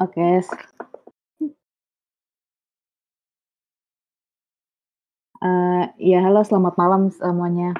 Oke. 0.00 0.40
Uh, 5.44 5.84
ya 6.00 6.24
halo 6.24 6.40
selamat 6.40 6.74
malam 6.80 7.12
semuanya. 7.12 7.76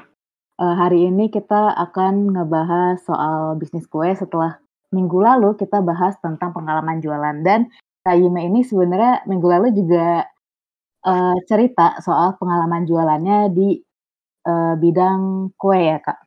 Uh, 0.61 0.77
hari 0.77 1.09
ini 1.09 1.33
kita 1.33 1.73
akan 1.73 2.29
ngebahas 2.37 3.01
soal 3.01 3.57
bisnis 3.57 3.89
kue 3.89 4.13
setelah 4.13 4.61
minggu 4.93 5.17
lalu 5.17 5.57
kita 5.57 5.81
bahas 5.81 6.13
tentang 6.21 6.53
pengalaman 6.53 7.01
jualan 7.01 7.41
dan 7.41 7.73
Kak 8.05 8.13
Yime 8.21 8.45
ini 8.45 8.61
sebenarnya 8.61 9.25
minggu 9.25 9.47
lalu 9.49 9.73
juga 9.73 10.21
uh, 11.09 11.37
cerita 11.49 11.97
soal 12.05 12.37
pengalaman 12.37 12.85
jualannya 12.85 13.49
di 13.49 13.81
uh, 14.45 14.77
bidang 14.77 15.49
kue 15.57 15.89
ya 15.89 15.97
Kak. 15.97 16.19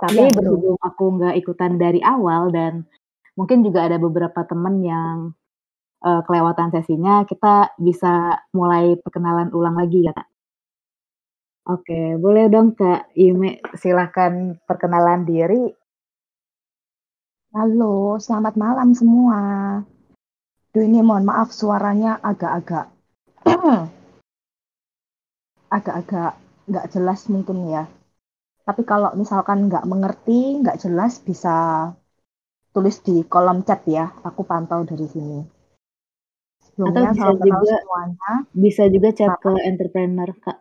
Tapi 0.00 0.24
ya, 0.24 0.32
berhubung 0.32 0.80
aku 0.80 1.20
nggak 1.20 1.36
ikutan 1.36 1.76
dari 1.76 2.00
awal 2.00 2.48
dan 2.48 2.88
mungkin 3.40 3.64
juga 3.64 3.88
ada 3.88 3.96
beberapa 3.96 4.44
teman 4.44 4.84
yang 4.84 5.32
uh, 6.04 6.20
kelewatan 6.28 6.68
sesinya, 6.76 7.24
kita 7.24 7.72
bisa 7.80 8.36
mulai 8.52 9.00
perkenalan 9.00 9.48
ulang 9.56 9.80
lagi 9.80 10.04
ya, 10.04 10.12
Kak? 10.12 10.28
Oke, 11.72 12.20
boleh 12.20 12.52
dong 12.52 12.76
Kak 12.76 13.16
Yume 13.16 13.64
silahkan 13.80 14.60
perkenalan 14.68 15.24
diri. 15.24 15.72
Halo, 17.56 18.20
selamat 18.20 18.60
malam 18.60 18.92
semua. 18.92 19.40
Duh 20.70 20.84
ini 20.84 21.00
mohon 21.00 21.24
maaf 21.24 21.50
suaranya 21.50 22.20
agak-agak 22.20 22.92
agak-agak 25.76 26.38
nggak 26.70 26.86
jelas 26.92 27.26
mungkin 27.26 27.66
ya. 27.66 27.88
Tapi 28.62 28.82
kalau 28.86 29.16
misalkan 29.18 29.66
nggak 29.66 29.82
mengerti, 29.88 30.62
nggak 30.62 30.78
jelas 30.78 31.18
bisa 31.18 31.90
tulis 32.70 32.96
di 33.02 33.22
kolom 33.26 33.62
chat 33.66 33.82
ya. 33.86 34.10
Aku 34.22 34.46
pantau 34.46 34.86
dari 34.86 35.06
sini. 35.10 35.40
Sebelumnya, 36.70 37.12
Atau 37.12 37.36
bisa 37.36 37.44
juga 37.44 37.76
semuanya. 37.82 38.30
Bisa 38.54 38.82
juga 38.88 39.08
chat 39.12 39.32
ke 39.42 39.52
entrepreneur 39.66 40.30
kak. 40.38 40.58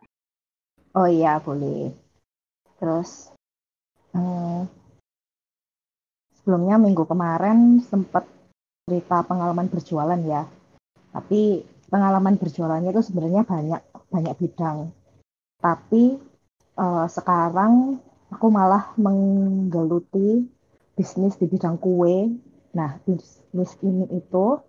Oh 0.98 1.06
iya 1.06 1.38
boleh. 1.38 1.94
Terus 2.82 3.30
hmm, 4.18 4.66
sebelumnya 6.42 6.82
minggu 6.82 7.06
kemarin 7.06 7.78
sempat 7.86 8.26
cerita 8.90 9.22
pengalaman 9.22 9.70
berjualan 9.70 10.20
ya. 10.26 10.50
Tapi 11.14 11.62
pengalaman 11.90 12.42
berjualannya 12.42 12.90
itu 12.90 13.06
sebenarnya 13.06 13.46
banyak 13.46 13.82
banyak 14.10 14.34
bidang. 14.42 14.90
Tapi 15.62 16.18
uh, 16.80 17.06
sekarang 17.06 18.02
aku 18.34 18.48
malah 18.50 18.94
menggeluti 18.98 20.59
bisnis 21.00 21.40
di 21.40 21.48
bidang 21.48 21.80
kue. 21.80 22.28
Nah, 22.76 23.00
bisnis 23.08 23.72
ini 23.80 24.04
itu 24.12 24.60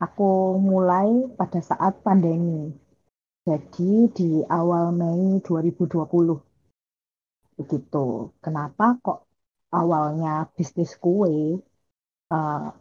aku 0.00 0.56
mulai 0.56 1.28
pada 1.36 1.60
saat 1.60 2.00
pandemi. 2.00 2.72
Jadi 3.44 4.08
di 4.16 4.40
awal 4.48 4.96
Mei 4.96 5.44
2020. 5.44 7.60
Begitu. 7.60 8.32
Kenapa 8.40 8.96
kok 9.04 9.28
awalnya 9.68 10.48
bisnis 10.56 10.96
kue? 10.96 11.60
Uh, 12.32 12.72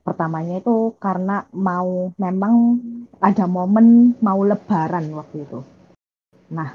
pertamanya 0.00 0.64
itu 0.64 0.96
karena 0.96 1.44
mau 1.52 2.08
memang 2.16 2.80
ada 3.20 3.44
momen 3.44 4.16
mau 4.24 4.40
lebaran 4.40 5.12
waktu 5.12 5.44
itu. 5.44 5.60
Nah, 6.56 6.72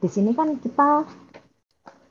di 0.00 0.08
sini 0.08 0.32
kan 0.32 0.56
kita 0.56 1.04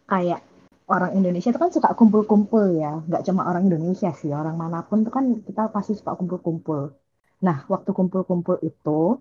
kayak 0.05 0.54
orang 0.85 1.17
Indonesia 1.17 1.49
itu 1.49 1.57
kan 1.57 1.73
suka 1.73 1.97
kumpul-kumpul 1.97 2.77
ya, 2.77 3.01
nggak 3.01 3.25
cuma 3.25 3.49
orang 3.49 3.65
Indonesia 3.65 4.13
sih, 4.13 4.29
orang 4.29 4.53
mana 4.53 4.85
pun 4.85 5.01
itu 5.01 5.09
kan 5.09 5.25
kita 5.41 5.73
pasti 5.73 5.97
suka 5.97 6.13
kumpul-kumpul. 6.13 6.93
Nah, 7.41 7.65
waktu 7.65 7.89
kumpul-kumpul 7.89 8.61
itu 8.61 9.19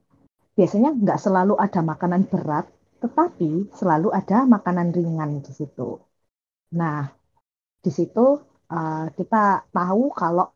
biasanya 0.54 0.92
nggak 0.92 1.18
selalu 1.18 1.56
ada 1.56 1.80
makanan 1.80 2.28
berat, 2.28 2.68
tetapi 3.00 3.72
selalu 3.72 4.12
ada 4.12 4.44
makanan 4.44 4.92
ringan 4.92 5.40
di 5.40 5.52
situ. 5.56 5.98
Nah, 6.76 7.08
di 7.80 7.90
situ 7.90 8.26
uh, 8.68 9.06
kita 9.16 9.68
tahu 9.72 10.12
kalau 10.12 10.52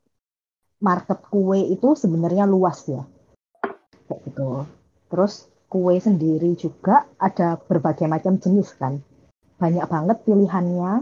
market 0.84 1.18
kue 1.32 1.60
itu 1.72 1.96
sebenarnya 1.96 2.44
luas 2.44 2.84
ya, 2.84 3.02
kayak 4.06 4.20
gitu. 4.28 4.68
Terus 5.08 5.48
kue 5.72 5.96
sendiri 6.00 6.52
juga 6.54 7.08
ada 7.16 7.56
berbagai 7.56 8.04
macam 8.08 8.36
jenis 8.36 8.76
kan. 8.76 9.00
Banyak 9.58 9.86
banget 9.90 10.16
pilihannya, 10.22 10.92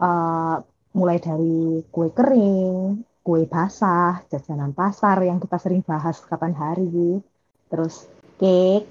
uh, 0.00 0.56
mulai 0.96 1.18
dari 1.20 1.84
kue 1.92 2.08
kering, 2.08 3.04
kue 3.20 3.44
basah, 3.44 4.24
jajanan 4.32 4.72
pasar 4.72 5.20
yang 5.24 5.36
kita 5.36 5.60
sering 5.60 5.84
bahas 5.84 6.20
kapan 6.24 6.56
hari, 6.56 7.20
terus 7.68 8.08
cake, 8.40 8.88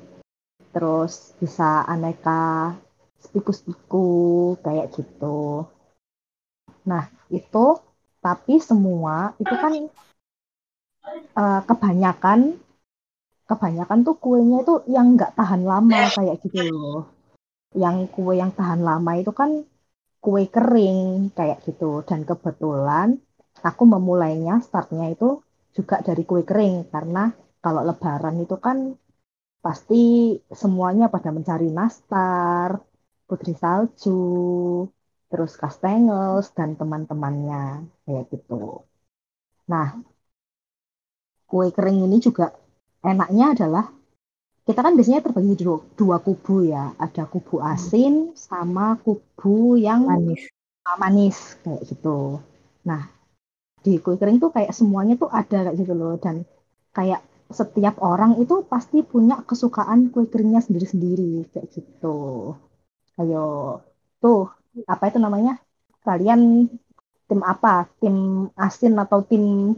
terus 0.74 1.38
bisa 1.38 1.86
aneka 1.86 2.78
spiku-spiku 3.22 4.54
kayak 4.62 4.94
gitu. 4.94 5.70
Nah, 6.90 7.08
itu 7.30 7.66
tapi 8.24 8.58
semua 8.58 9.36
itu 9.38 9.54
kan 9.54 9.74
uh, 11.38 11.62
kebanyakan 11.66 12.58
kebanyakan 13.44 14.00
tuh 14.02 14.16
kuenya 14.18 14.64
itu 14.64 14.82
yang 14.90 15.14
nggak 15.14 15.36
tahan 15.38 15.62
lama 15.62 16.10
kayak 16.16 16.42
gitu 16.42 16.60
loh. 16.74 17.13
Yang 17.74 17.98
kue 18.14 18.34
yang 18.42 18.52
tahan 18.58 18.82
lama 18.90 19.12
itu 19.22 19.32
kan 19.40 19.52
kue 20.24 20.44
kering 20.56 21.00
kayak 21.38 21.60
gitu. 21.68 22.02
Dan 22.10 22.20
kebetulan 22.30 23.08
aku 23.70 23.84
memulainya 23.94 24.54
startnya 24.66 25.06
itu 25.16 25.42
juga 25.78 25.96
dari 26.08 26.24
kue 26.30 26.42
kering 26.50 26.76
karena 26.94 27.24
kalau 27.64 27.82
lebaran 27.90 28.36
itu 28.46 28.56
kan 28.66 28.78
pasti 29.66 29.96
semuanya 30.62 31.06
pada 31.16 31.30
mencari 31.36 31.68
nastar, 31.80 32.70
putri 33.28 33.54
salju, 33.62 34.12
terus 35.30 35.52
kastengels 35.62 36.48
dan 36.58 36.70
teman-temannya 36.80 37.64
kayak 38.06 38.26
gitu. 38.32 38.86
Nah, 39.68 40.04
kue 41.50 41.68
kering 41.76 42.00
ini 42.08 42.18
juga 42.28 42.46
enaknya 43.12 43.46
adalah 43.56 43.86
kita 44.64 44.80
kan 44.80 44.96
biasanya 44.96 45.20
terbagi 45.20 45.60
dua, 45.60 45.84
dua 46.00 46.18
kubu 46.24 46.64
ya, 46.72 46.96
ada 46.96 47.28
kubu 47.28 47.60
hmm. 47.60 47.72
asin 47.76 48.14
sama 48.32 48.96
kubu 49.04 49.76
yang 49.76 50.08
manis, 50.08 50.48
manis 50.96 51.38
kayak 51.68 51.84
gitu. 51.84 52.40
Nah 52.88 53.12
di 53.84 54.00
kue 54.00 54.16
kering 54.16 54.40
tuh 54.40 54.56
kayak 54.56 54.72
semuanya 54.72 55.20
tuh 55.20 55.28
ada 55.28 55.68
kayak 55.68 55.76
gitu 55.76 55.92
loh 55.92 56.16
dan 56.16 56.48
kayak 56.96 57.20
setiap 57.52 58.00
orang 58.00 58.40
itu 58.40 58.64
pasti 58.64 59.04
punya 59.04 59.44
kesukaan 59.44 60.08
kue 60.16 60.32
keringnya 60.32 60.64
sendiri-sendiri 60.64 61.52
kayak 61.52 61.68
gitu. 61.76 62.56
Ayo 63.20 63.80
tuh 64.24 64.48
apa 64.88 65.12
itu 65.12 65.20
namanya? 65.20 65.60
Kalian 66.08 66.72
tim 67.28 67.42
apa? 67.44 67.92
Tim 68.00 68.48
asin 68.56 68.96
atau 68.96 69.20
tim 69.28 69.76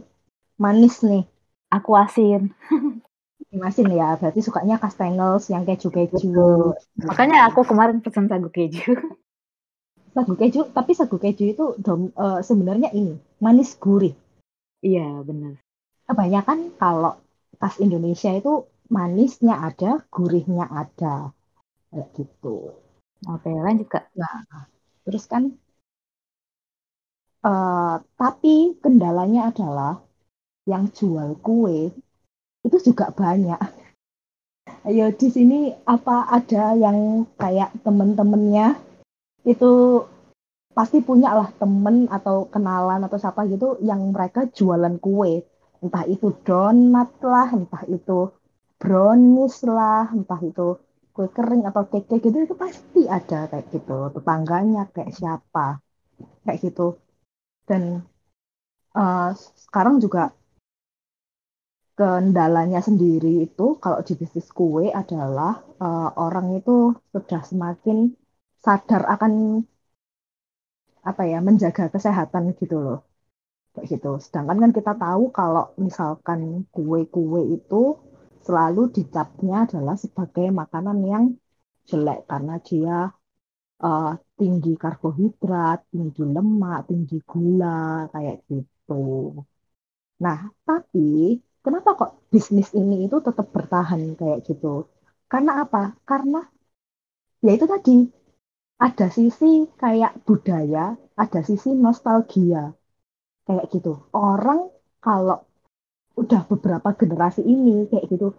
manis 0.62 1.02
nih? 1.02 1.26
Aku 1.74 1.98
asin. 1.98 2.54
Masin 3.56 3.88
ya, 3.88 4.20
berarti 4.20 4.40
sukanya 4.44 4.76
kastengels 4.76 5.48
yang 5.48 5.64
keju-keju. 5.64 6.76
Makanya 7.08 7.48
aku 7.48 7.64
kemarin 7.64 8.04
pesan 8.04 8.28
sagu 8.28 8.52
keju. 8.52 8.92
Sagu 10.16 10.32
keju, 10.32 10.72
tapi 10.72 10.96
sagu 10.96 11.20
keju 11.20 11.44
itu 11.44 11.64
dom, 11.76 12.08
uh, 12.16 12.40
sebenarnya 12.40 12.88
ini 12.96 13.20
manis 13.36 13.76
gurih. 13.76 14.16
Iya, 14.80 15.20
benar. 15.20 15.60
Kebanyakan 16.08 16.72
kalau 16.80 17.20
khas 17.60 17.76
Indonesia 17.84 18.32
itu 18.32 18.64
manisnya 18.88 19.60
ada, 19.60 20.00
gurihnya 20.08 20.72
ada. 20.72 21.36
Kayak 21.92 22.08
gitu. 22.16 22.72
Oke, 23.28 23.48
lanjut 23.52 23.92
Kak. 23.92 24.08
Nah, 24.16 24.64
terus 25.04 25.28
kan 25.28 25.52
uh, 27.44 28.00
tapi 28.16 28.80
kendalanya 28.80 29.52
adalah 29.52 30.00
yang 30.66 30.90
jual 30.90 31.38
kue 31.44 31.94
itu 32.66 32.90
juga 32.90 33.14
banyak. 33.14 33.86
Ayo 34.86 35.14
di 35.14 35.28
sini 35.30 35.70
apa 35.86 36.26
ada 36.26 36.74
yang 36.74 37.26
kayak 37.38 37.74
temen-temennya 37.86 38.74
itu 39.46 40.02
pasti 40.74 41.00
punya 41.00 41.32
lah 41.32 41.48
temen 41.54 42.10
atau 42.10 42.50
kenalan 42.50 43.06
atau 43.06 43.16
siapa 43.16 43.46
gitu 43.46 43.78
yang 43.82 44.10
mereka 44.10 44.50
jualan 44.50 44.98
kue. 44.98 45.46
Entah 45.82 46.04
itu 46.10 46.34
donat 46.42 47.14
lah, 47.22 47.48
entah 47.54 47.82
itu 47.86 48.30
brownies 48.78 49.62
lah, 49.66 50.10
entah 50.10 50.40
itu 50.42 50.78
kue 51.14 51.32
kering 51.32 51.64
atau 51.64 51.88
cake 51.88 52.20
gitu 52.20 52.44
itu 52.44 52.54
pasti 52.58 53.06
ada 53.06 53.48
kayak 53.50 53.66
gitu. 53.70 54.10
Tetangganya 54.14 54.90
kayak 54.90 55.14
siapa 55.14 55.80
kayak 56.42 56.58
gitu. 56.62 56.98
Dan 57.66 58.06
uh, 58.94 59.30
sekarang 59.34 59.98
juga 59.98 60.30
kendalanya 61.98 62.80
sendiri 62.88 63.28
itu 63.46 63.62
kalau 63.82 63.98
di 64.06 64.12
bisnis 64.20 64.48
kue 64.58 64.84
adalah 65.00 65.52
uh, 65.84 66.08
orang 66.24 66.46
itu 66.58 66.72
sudah 67.12 67.40
semakin 67.50 67.96
sadar 68.64 69.02
akan 69.14 69.32
apa 71.10 71.22
ya 71.32 71.38
menjaga 71.48 71.84
kesehatan 71.94 72.42
gitu 72.60 72.76
loh. 72.86 72.98
kayak 73.74 73.86
gitu. 73.92 74.08
Sedangkan 74.24 74.58
kan 74.62 74.72
kita 74.78 74.92
tahu 75.04 75.22
kalau 75.38 75.64
misalkan 75.86 76.40
kue-kue 76.74 77.42
itu 77.56 77.82
selalu 78.46 78.82
dicapnya 78.96 79.56
adalah 79.66 79.96
sebagai 80.04 80.46
makanan 80.60 80.98
yang 81.12 81.24
jelek 81.90 82.18
karena 82.30 82.54
dia 82.68 82.96
uh, 83.86 84.06
tinggi 84.38 84.70
karbohidrat, 84.82 85.78
tinggi 85.92 86.22
lemak, 86.34 86.78
tinggi 86.90 87.16
gula 87.30 87.66
kayak 88.14 88.36
gitu. 88.50 88.94
Nah, 90.24 90.38
tapi 90.66 91.00
kenapa 91.66 91.98
kok 91.98 92.12
bisnis 92.30 92.70
ini 92.78 93.10
itu 93.10 93.18
tetap 93.18 93.50
bertahan 93.50 94.14
kayak 94.14 94.46
gitu? 94.46 94.86
Karena 95.26 95.66
apa? 95.66 95.98
Karena 96.06 96.46
ya 97.42 97.50
itu 97.58 97.66
tadi 97.66 98.06
ada 98.78 99.10
sisi 99.10 99.66
kayak 99.74 100.22
budaya, 100.22 100.94
ada 101.18 101.40
sisi 101.42 101.74
nostalgia 101.74 102.70
kayak 103.50 103.66
gitu. 103.74 103.98
Orang 104.14 104.70
kalau 105.02 105.42
udah 106.14 106.46
beberapa 106.46 106.94
generasi 106.94 107.42
ini 107.42 107.90
kayak 107.90 108.06
gitu, 108.14 108.30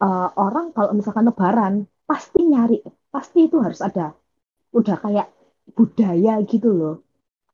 uh, 0.00 0.28
orang 0.40 0.72
kalau 0.72 0.96
misalkan 0.96 1.28
lebaran 1.28 1.74
pasti 2.08 2.40
nyari, 2.48 2.80
pasti 3.12 3.52
itu 3.52 3.60
harus 3.60 3.84
ada. 3.84 4.16
Udah 4.72 4.96
kayak 4.96 5.28
budaya 5.76 6.40
gitu 6.48 6.72
loh. 6.72 6.96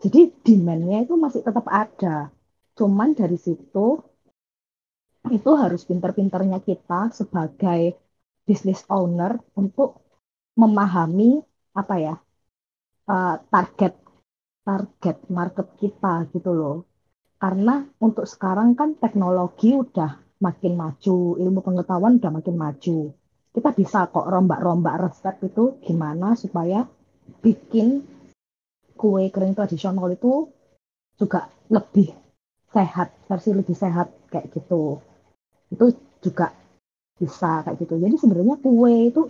Jadi 0.01 0.33
demand-nya 0.47 1.05
itu 1.05 1.15
masih 1.19 1.45
tetap 1.45 1.69
ada. 1.69 2.33
Cuman 2.79 3.13
dari 3.13 3.37
situ 3.37 4.01
itu 5.29 5.51
harus 5.53 5.85
pinter-pinternya 5.85 6.65
kita 6.65 7.13
sebagai 7.13 8.01
business 8.49 8.89
owner 8.89 9.37
untuk 9.53 10.01
memahami 10.57 11.45
apa 11.77 11.95
ya 12.01 12.15
uh, 13.07 13.37
target 13.53 13.95
target 14.65 15.17
market 15.29 15.69
kita 15.77 16.29
gitu 16.33 16.51
loh. 16.57 16.77
Karena 17.41 17.81
untuk 18.01 18.29
sekarang 18.29 18.77
kan 18.77 18.97
teknologi 19.01 19.73
udah 19.73 20.21
makin 20.41 20.77
maju, 20.77 21.37
ilmu 21.41 21.61
pengetahuan 21.61 22.21
udah 22.21 22.33
makin 22.33 22.57
maju. 22.57 22.99
Kita 23.51 23.71
bisa 23.73 24.09
kok 24.13 24.29
rombak-rombak 24.29 24.97
resep 25.09 25.37
itu 25.49 25.81
gimana 25.85 26.37
supaya 26.37 26.85
bikin 27.41 28.05
kue 28.95 29.33
kering 29.33 29.57
tradisional 29.57 30.13
itu 30.13 30.53
juga 31.17 31.49
lebih 31.73 32.13
sehat, 32.71 33.17
versi 33.27 33.51
lebih 33.57 33.75
sehat 33.75 34.29
kayak 34.29 34.53
gitu. 34.53 35.01
Itu 35.71 35.95
juga 36.21 36.53
bisa 37.17 37.65
kayak 37.65 37.77
gitu. 37.81 37.95
Jadi 37.97 38.17
sebenarnya 38.19 38.57
kue 38.61 38.95
itu 39.09 39.23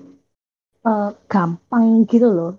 uh, 0.88 1.10
gampang 1.30 2.04
gitu 2.08 2.28
loh. 2.28 2.52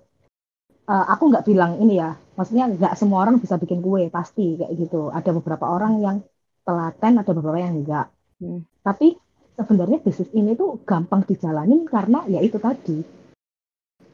Uh, 0.86 1.06
aku 1.14 1.32
nggak 1.32 1.46
bilang 1.46 1.80
ini 1.80 2.02
ya, 2.02 2.18
maksudnya 2.36 2.66
nggak 2.74 2.98
semua 2.98 3.22
orang 3.28 3.38
bisa 3.38 3.60
bikin 3.62 3.86
kue 3.86 4.10
pasti 4.10 4.58
kayak 4.58 4.74
gitu 4.74 5.14
ada 5.14 5.30
beberapa 5.36 5.70
orang 5.70 6.02
yang 6.02 6.18
telaten 6.66 7.22
ada 7.22 7.32
beberapa 7.38 7.60
yang 7.62 7.84
enggak 7.84 8.08
hmm. 8.42 8.66
tapi 8.82 9.14
sebenarnya 9.54 10.02
bisnis 10.02 10.32
ini 10.34 10.58
tuh 10.58 10.82
gampang 10.82 11.22
dijalanin 11.28 11.86
karena 11.86 12.26
ya 12.26 12.40
itu 12.42 12.58
tadi 12.58 13.06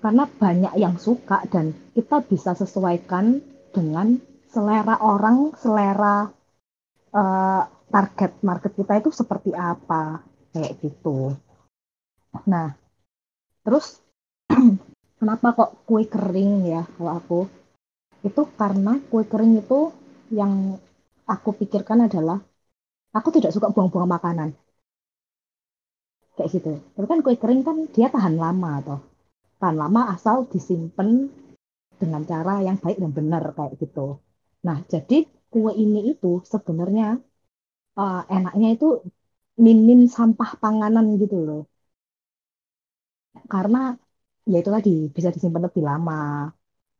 karena 0.04 0.28
banyak 0.28 0.74
yang 0.76 1.00
suka 1.00 1.46
dan 1.48 1.72
kita 1.96 2.20
bisa 2.28 2.52
sesuaikan 2.52 3.40
dengan 3.72 4.20
selera 4.52 5.00
orang 5.00 5.56
selera 5.56 6.28
uh, 7.16 7.64
target 7.88 8.32
market 8.44 8.72
kita 8.76 9.00
itu 9.00 9.10
seperti 9.12 9.56
apa 9.56 10.22
kayak 10.52 10.76
gitu. 10.84 11.36
Nah 12.48 12.76
terus 13.64 14.04
kenapa 15.20 15.48
kok 15.56 15.72
kue 15.88 16.04
kering 16.08 16.68
ya 16.68 16.84
kalau 16.98 17.12
aku? 17.16 17.40
Itu 18.24 18.50
karena 18.60 19.00
kue 19.08 19.24
kering 19.24 19.64
itu 19.64 19.92
yang 20.32 20.76
aku 21.24 21.56
pikirkan 21.56 22.08
adalah 22.08 22.44
aku 23.16 23.30
tidak 23.32 23.56
suka 23.56 23.72
buang-buang 23.72 24.08
makanan. 24.08 24.50
Kayak 26.36 26.50
gitu. 26.54 26.72
Tapi 26.96 27.06
kan 27.08 27.20
kue 27.24 27.36
kering 27.40 27.62
kan 27.64 27.78
dia 27.92 28.12
tahan 28.12 28.36
lama 28.36 28.84
atau 28.84 29.00
tahan 29.58 29.78
lama 29.80 30.14
asal 30.14 30.46
disimpan 30.46 31.32
dengan 31.98 32.22
cara 32.30 32.62
yang 32.62 32.78
baik 32.78 33.02
dan 33.02 33.12
benar 33.16 33.44
kayak 33.58 33.80
gitu. 33.82 34.22
Nah 34.62 34.86
jadi 34.86 35.26
kue 35.50 35.72
ini 35.74 36.14
itu 36.14 36.44
sebenarnya 36.46 37.18
uh, 38.02 38.20
enaknya 38.36 38.68
itu 38.76 38.86
minim 39.66 40.00
sampah 40.16 40.50
panganan 40.62 41.06
gitu 41.22 41.36
loh. 41.48 41.62
Karena 43.54 43.78
ya 44.52 44.58
itu 44.62 44.70
tadi 44.76 44.92
bisa 45.16 45.30
disimpan 45.36 45.64
lebih 45.68 45.84
lama. 45.90 46.16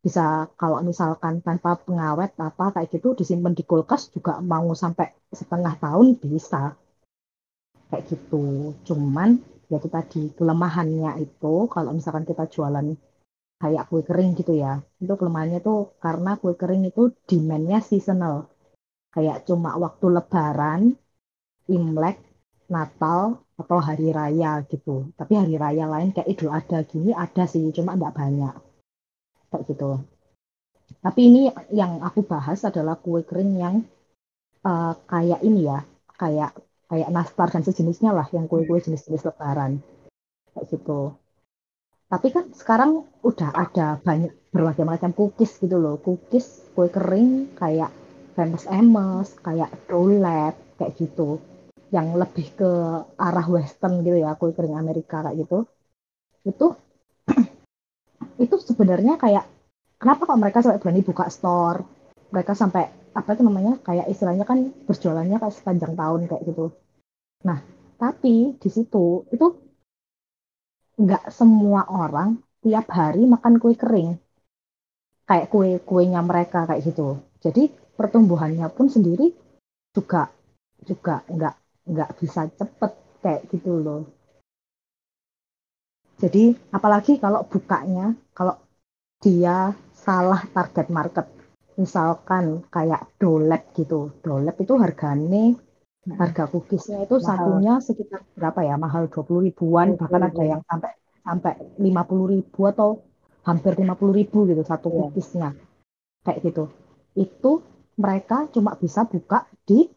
Bisa 0.04 0.22
kalau 0.60 0.78
misalkan 0.90 1.34
tanpa 1.46 1.70
pengawet 1.86 2.30
apa 2.48 2.64
kayak 2.74 2.88
gitu 2.94 3.08
disimpan 3.20 3.52
di 3.58 3.62
kulkas 3.70 4.02
juga 4.14 4.32
mau 4.52 4.68
sampai 4.82 5.06
setengah 5.40 5.74
tahun 5.84 6.06
bisa. 6.22 6.60
Kayak 7.90 8.04
gitu. 8.10 8.44
Cuman 8.88 9.30
ya 9.70 9.76
itu 9.80 9.88
tadi 9.96 10.22
kelemahannya 10.38 11.10
itu 11.24 11.54
kalau 11.74 11.90
misalkan 11.96 12.24
kita 12.30 12.44
jualan 12.54 12.86
kayak 13.62 13.84
kue 13.90 14.02
kering 14.08 14.30
gitu 14.40 14.52
ya 14.64 14.72
itu 15.02 15.14
kelemahannya 15.20 15.60
tuh 15.68 15.78
karena 16.04 16.30
kue 16.42 16.54
kering 16.62 16.82
itu 16.90 17.02
demandnya 17.28 17.78
seasonal 17.88 18.34
kayak 19.14 19.48
cuma 19.48 19.74
waktu 19.80 20.06
lebaran 20.12 20.80
imlek 21.68 22.18
natal 22.68 23.42
atau 23.58 23.78
hari 23.80 24.12
raya 24.12 24.62
gitu. 24.68 25.10
Tapi 25.16 25.32
hari 25.34 25.54
raya 25.56 25.88
lain 25.88 26.12
kayak 26.14 26.28
idul 26.28 26.52
adha 26.52 26.84
gini 26.84 27.10
ada 27.16 27.44
sih 27.48 27.72
cuma 27.74 27.96
enggak 27.96 28.14
banyak. 28.14 28.54
Kayak 29.50 29.64
gitu. 29.66 29.90
Tapi 30.98 31.20
ini 31.20 31.42
yang 31.72 32.00
aku 32.00 32.24
bahas 32.24 32.64
adalah 32.64 32.96
kue 32.96 33.24
kering 33.24 33.52
yang 33.60 33.76
uh, 34.64 34.96
kayak 35.08 35.40
ini 35.44 35.68
ya, 35.68 35.84
kayak 36.16 36.56
kayak 36.88 37.08
nastar 37.12 37.52
dan 37.52 37.62
sejenisnya 37.64 38.16
lah, 38.16 38.24
yang 38.32 38.48
kue-kue 38.48 38.80
jenis-jenis 38.80 39.28
lebaran. 39.28 39.84
Kayak 40.56 40.66
gitu. 40.72 41.16
Tapi 42.08 42.28
kan 42.32 42.48
sekarang 42.56 43.04
udah 43.20 43.52
ada 43.52 44.00
banyak 44.00 44.32
berbagai 44.48 44.88
macam 44.88 45.12
cookies 45.12 45.60
gitu 45.60 45.76
loh, 45.76 46.00
cookies 46.00 46.64
kue 46.72 46.88
kering 46.88 47.52
kayak 47.52 47.92
famous 48.38 48.70
Amos, 48.70 49.34
kayak 49.42 49.74
donut 49.90 50.54
kayak 50.78 50.94
gitu, 50.94 51.42
yang 51.90 52.14
lebih 52.14 52.54
ke 52.54 52.70
arah 53.18 53.46
western 53.50 54.06
gitu 54.06 54.22
ya, 54.22 54.38
kue 54.38 54.54
kering 54.54 54.78
Amerika 54.78 55.26
kayak 55.26 55.42
gitu. 55.42 55.66
Itu 56.46 56.78
itu 58.44 58.54
sebenarnya 58.62 59.18
kayak 59.18 59.42
kenapa 59.98 60.22
kok 60.22 60.38
mereka 60.38 60.62
sampai 60.62 60.78
berani 60.78 61.02
buka 61.02 61.26
store? 61.26 61.82
Mereka 62.30 62.54
sampai 62.54 62.86
apa 63.10 63.34
itu 63.34 63.42
namanya 63.42 63.82
kayak 63.82 64.06
istilahnya 64.06 64.46
kan 64.46 64.70
berjualannya 64.86 65.42
kayak 65.42 65.56
sepanjang 65.58 65.98
tahun 65.98 66.30
kayak 66.30 66.46
gitu. 66.46 66.70
Nah 67.42 67.58
tapi 67.98 68.54
di 68.54 68.70
situ 68.70 69.26
itu 69.34 69.46
nggak 70.94 71.34
semua 71.34 71.90
orang 71.90 72.38
tiap 72.62 72.86
hari 72.94 73.26
makan 73.26 73.58
kue 73.58 73.74
kering. 73.74 74.14
Kayak 75.26 75.50
kue 75.50 75.82
kuenya 75.82 76.22
mereka 76.22 76.62
kayak 76.70 76.86
gitu 76.86 77.27
jadi 77.38 77.70
pertumbuhannya 77.94 78.66
pun 78.74 78.86
sendiri 78.90 79.34
juga 79.94 80.30
juga 80.86 81.22
nggak 81.26 81.54
nggak 81.88 82.10
bisa 82.20 82.46
cepet 82.52 82.92
kayak 83.22 83.42
gitu 83.50 83.82
loh. 83.82 84.02
Jadi 86.18 86.50
apalagi 86.74 87.22
kalau 87.22 87.46
bukanya, 87.46 88.10
kalau 88.34 88.58
dia 89.22 89.70
salah 89.94 90.42
target 90.50 90.90
market, 90.90 91.26
misalkan 91.78 92.66
kayak 92.74 93.06
dolet 93.22 93.62
gitu, 93.74 94.10
dolet 94.22 94.54
itu 94.58 94.74
harganya 94.78 95.54
harga 96.08 96.50
cookiesnya 96.50 97.06
itu 97.06 97.22
mahal. 97.22 97.26
satunya 97.26 97.74
sekitar 97.78 98.26
berapa 98.34 98.60
ya? 98.66 98.74
Mahal 98.74 99.06
dua 99.06 99.22
puluh 99.22 99.46
ribuan 99.46 99.94
bahkan 99.94 100.26
ada 100.26 100.42
yang 100.42 100.62
sampai 100.66 100.92
sampai 101.22 101.54
lima 101.78 102.02
puluh 102.02 102.26
ribu 102.34 102.66
atau 102.66 103.04
hampir 103.46 103.78
lima 103.78 103.94
puluh 103.94 104.18
ribu 104.18 104.42
gitu 104.48 104.62
satu 104.66 104.90
yeah. 104.90 104.98
cookiesnya. 105.06 105.48
Kayak 106.26 106.38
gitu 106.50 106.64
itu 107.16 107.62
mereka 107.98 108.46
cuma 108.54 108.78
bisa 108.78 109.04
buka 109.08 109.48
di 109.66 109.88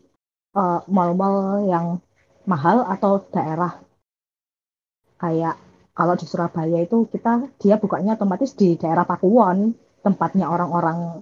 uh, 0.57 0.81
mall-mall 0.89 1.67
yang 1.67 2.01
mahal 2.49 2.83
atau 2.89 3.21
daerah. 3.29 3.77
Kayak 5.21 5.55
kalau 5.93 6.17
di 6.17 6.25
Surabaya 6.25 6.81
itu 6.81 7.05
kita 7.11 7.45
dia 7.61 7.77
bukanya 7.77 8.17
otomatis 8.17 8.57
di 8.57 8.73
daerah 8.73 9.05
Pakuwon 9.05 9.75
tempatnya 10.01 10.49
orang-orang 10.49 11.21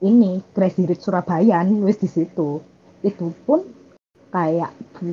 ini 0.00 0.40
Crazy 0.56 0.88
Rich 0.88 1.04
Surabaya 1.04 1.60
wis 1.84 2.00
di 2.00 2.08
situ. 2.08 2.64
Itu 3.04 3.36
pun 3.44 3.60
kayak 4.32 4.72
bu, 4.96 5.12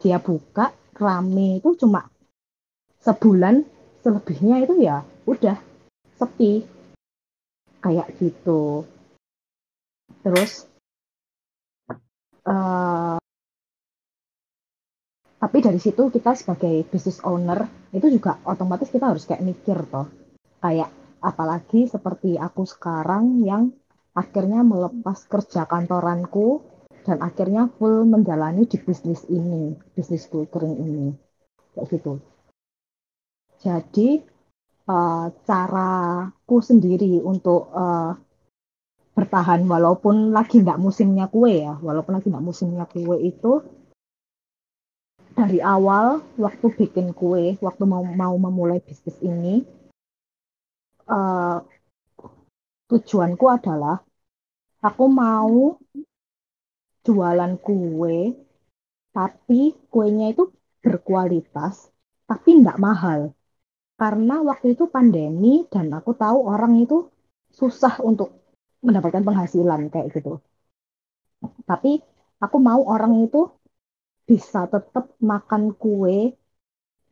dia 0.00 0.20
buka 0.20 0.72
rame 0.96 1.60
itu 1.60 1.76
cuma 1.80 2.08
sebulan 3.00 3.64
selebihnya 4.04 4.68
itu 4.68 4.74
ya 4.84 5.00
udah 5.24 5.56
sepi. 6.20 6.64
Kayak 7.80 8.18
gitu 8.18 8.82
terus 10.26 10.66
uh, 12.50 13.14
tapi 15.38 15.58
dari 15.62 15.78
situ 15.78 16.10
kita 16.10 16.34
sebagai 16.34 16.82
business 16.90 17.22
owner 17.22 17.70
itu 17.94 18.10
juga 18.10 18.42
otomatis 18.42 18.90
kita 18.90 19.14
harus 19.14 19.22
kayak 19.22 19.46
mikir 19.46 19.78
toh 19.86 20.10
kayak 20.58 20.90
apalagi 21.22 21.86
seperti 21.86 22.34
aku 22.34 22.66
sekarang 22.66 23.46
yang 23.46 23.70
akhirnya 24.18 24.66
melepas 24.66 25.30
kerja 25.30 25.68
kantoranku 25.70 26.64
dan 27.06 27.22
akhirnya 27.22 27.70
full 27.78 28.02
menjalani 28.02 28.66
di 28.66 28.82
bisnis 28.82 29.22
ini, 29.30 29.78
bisnis 29.94 30.26
kue 30.26 30.50
kering 30.50 30.74
ini. 30.74 31.14
Kayak 31.70 31.86
gitu. 31.94 32.12
Jadi 33.62 34.26
uh, 34.90 35.30
caraku 35.46 36.56
sendiri 36.58 37.22
untuk 37.22 37.70
uh, 37.70 38.18
bertahan 39.16 39.64
walaupun 39.64 40.36
lagi 40.36 40.60
nggak 40.60 40.76
musimnya 40.76 41.32
kue 41.32 41.64
ya, 41.64 41.80
walaupun 41.80 42.20
lagi 42.20 42.28
nggak 42.28 42.44
musimnya 42.44 42.84
kue 42.84 43.16
itu 43.24 43.64
dari 45.32 45.60
awal 45.64 46.20
waktu 46.36 46.66
bikin 46.76 47.16
kue, 47.16 47.56
waktu 47.64 47.84
mau 47.88 48.04
mau 48.04 48.36
memulai 48.36 48.80
bisnis 48.84 49.16
ini, 49.24 49.64
uh, 51.08 51.64
tujuanku 52.92 53.44
adalah 53.48 54.04
aku 54.84 55.04
mau 55.08 55.80
jualan 57.08 57.52
kue, 57.60 58.36
tapi 59.16 59.72
kuenya 59.88 60.36
itu 60.36 60.52
berkualitas, 60.84 61.88
tapi 62.28 62.60
nggak 62.60 62.76
mahal. 62.76 63.32
Karena 63.96 64.44
waktu 64.44 64.76
itu 64.76 64.92
pandemi 64.92 65.64
dan 65.72 65.88
aku 65.88 66.12
tahu 66.12 66.44
orang 66.52 66.84
itu 66.84 67.08
susah 67.48 67.96
untuk 68.04 68.45
mendapatkan 68.86 69.24
penghasilan 69.26 69.90
kayak 69.92 70.08
gitu. 70.14 70.38
Tapi 71.66 72.00
aku 72.40 72.56
mau 72.62 72.80
orang 72.86 73.26
itu 73.26 73.50
bisa 74.26 74.66
tetap 74.66 75.14
makan 75.22 75.74
kue 75.76 76.34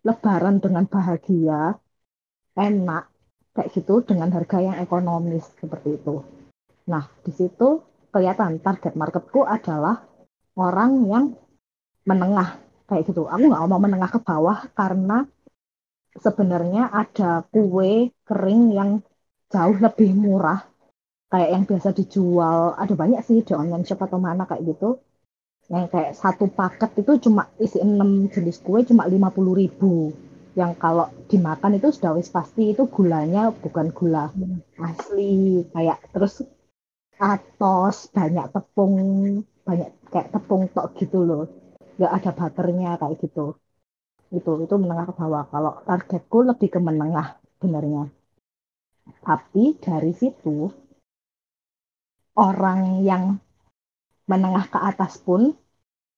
lebaran 0.04 0.58
dengan 0.60 0.84
bahagia, 0.84 1.78
enak, 2.58 3.04
kayak 3.54 3.70
gitu 3.72 4.02
dengan 4.02 4.28
harga 4.34 4.58
yang 4.60 4.76
ekonomis 4.82 5.46
seperti 5.58 5.96
itu. 5.96 6.20
Nah, 6.90 7.06
di 7.24 7.32
situ 7.32 7.80
kelihatan 8.10 8.60
target 8.60 8.94
marketku 8.98 9.46
adalah 9.46 10.04
orang 10.58 10.92
yang 11.08 11.24
menengah 12.04 12.60
kayak 12.90 13.08
gitu. 13.08 13.24
Aku 13.30 13.48
nggak 13.48 13.64
mau 13.70 13.80
menengah 13.80 14.10
ke 14.12 14.20
bawah 14.20 14.68
karena 14.76 15.24
sebenarnya 16.18 16.92
ada 16.92 17.42
kue 17.48 18.12
kering 18.28 18.62
yang 18.74 18.90
jauh 19.48 19.76
lebih 19.78 20.12
murah 20.14 20.73
kayak 21.34 21.50
yang 21.54 21.64
biasa 21.66 21.90
dijual. 21.98 22.60
Ada 22.78 22.94
banyak 23.02 23.20
sih 23.26 23.42
di 23.42 23.52
online 23.58 23.82
shop 23.88 24.06
atau 24.06 24.18
mana 24.22 24.46
kayak 24.46 24.62
gitu. 24.70 24.88
Yang 25.74 25.84
kayak 25.92 26.12
satu 26.22 26.46
paket 26.58 26.90
itu 27.02 27.12
cuma 27.26 27.42
isi 27.64 27.78
enam 27.82 28.10
jenis 28.34 28.58
kue 28.66 28.80
cuma 28.86 29.04
lima 29.10 29.28
puluh 29.36 29.54
ribu. 29.62 30.14
Yang 30.60 30.72
kalau 30.78 31.06
dimakan 31.30 31.72
itu 31.78 31.88
sudah 31.96 32.12
wis 32.14 32.30
pasti 32.36 32.62
itu 32.72 32.86
gulanya 32.96 33.50
bukan 33.50 33.90
gula 33.98 34.30
asli 34.78 35.66
kayak 35.74 35.98
terus 36.14 36.34
atos 37.18 37.96
banyak 38.16 38.46
tepung 38.54 38.94
banyak 39.66 39.90
kayak 40.12 40.28
tepung 40.34 40.62
tok 40.74 40.86
gitu 41.00 41.18
loh. 41.28 41.44
Nggak 41.98 42.12
ada 42.16 42.30
butternya 42.38 42.90
kayak 43.00 43.16
gitu. 43.24 43.46
Itu 44.38 44.52
itu 44.64 44.74
menengah 44.82 45.06
ke 45.10 45.14
bawah. 45.20 45.44
Kalau 45.52 45.72
targetku 45.88 46.38
lebih 46.50 46.68
ke 46.74 46.80
menengah 46.88 47.26
sebenarnya 47.58 48.04
tapi 49.24 49.64
dari 49.80 50.12
situ 50.16 50.68
orang 52.34 53.02
yang 53.06 53.38
menengah 54.26 54.66
ke 54.70 54.78
atas 54.80 55.20
pun 55.20 55.54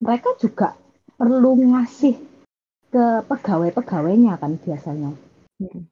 mereka 0.00 0.37
juga 0.40 0.76
perlu 1.16 1.56
ngasih 1.73 2.14
ke 2.92 3.04
pegawai-pegawainya 3.26 4.37
kan 4.40 4.56
biasanya. 4.61 5.12
Hmm. 5.56 5.88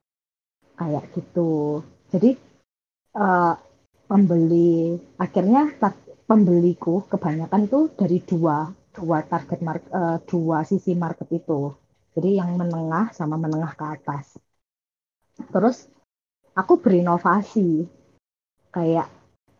kayak 0.75 1.07
gitu. 1.17 1.81
Jadi 2.11 2.37
uh, 3.17 3.55
pembeli 4.05 4.93
akhirnya 5.17 5.73
pembeliku 6.29 7.01
kebanyakan 7.09 7.65
itu 7.65 7.89
dari 7.95 8.21
dua 8.21 8.69
dua 8.93 9.25
target 9.25 9.59
market 9.65 9.89
uh, 9.89 10.17
dua 10.27 10.61
sisi 10.67 10.93
market 10.93 11.31
itu. 11.31 11.73
Jadi 12.15 12.39
yang 12.39 12.55
menengah 12.55 13.11
sama 13.11 13.35
menengah 13.35 13.73
ke 13.75 13.85
atas. 13.87 14.37
Terus 15.49 15.87
aku 16.55 16.79
berinovasi. 16.79 17.87
Kayak 18.75 19.07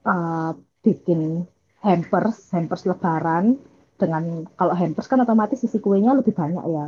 uh, 0.06 0.54
bikin 0.86 1.50
hampers, 1.82 2.50
hampers 2.54 2.86
lebaran 2.86 3.58
dengan 3.96 4.46
kalau 4.56 4.74
hampers 4.76 5.08
kan 5.10 5.22
otomatis 5.24 5.60
sisi 5.60 5.82
kuenya 5.82 6.14
lebih 6.14 6.34
banyak 6.34 6.66
ya. 6.70 6.88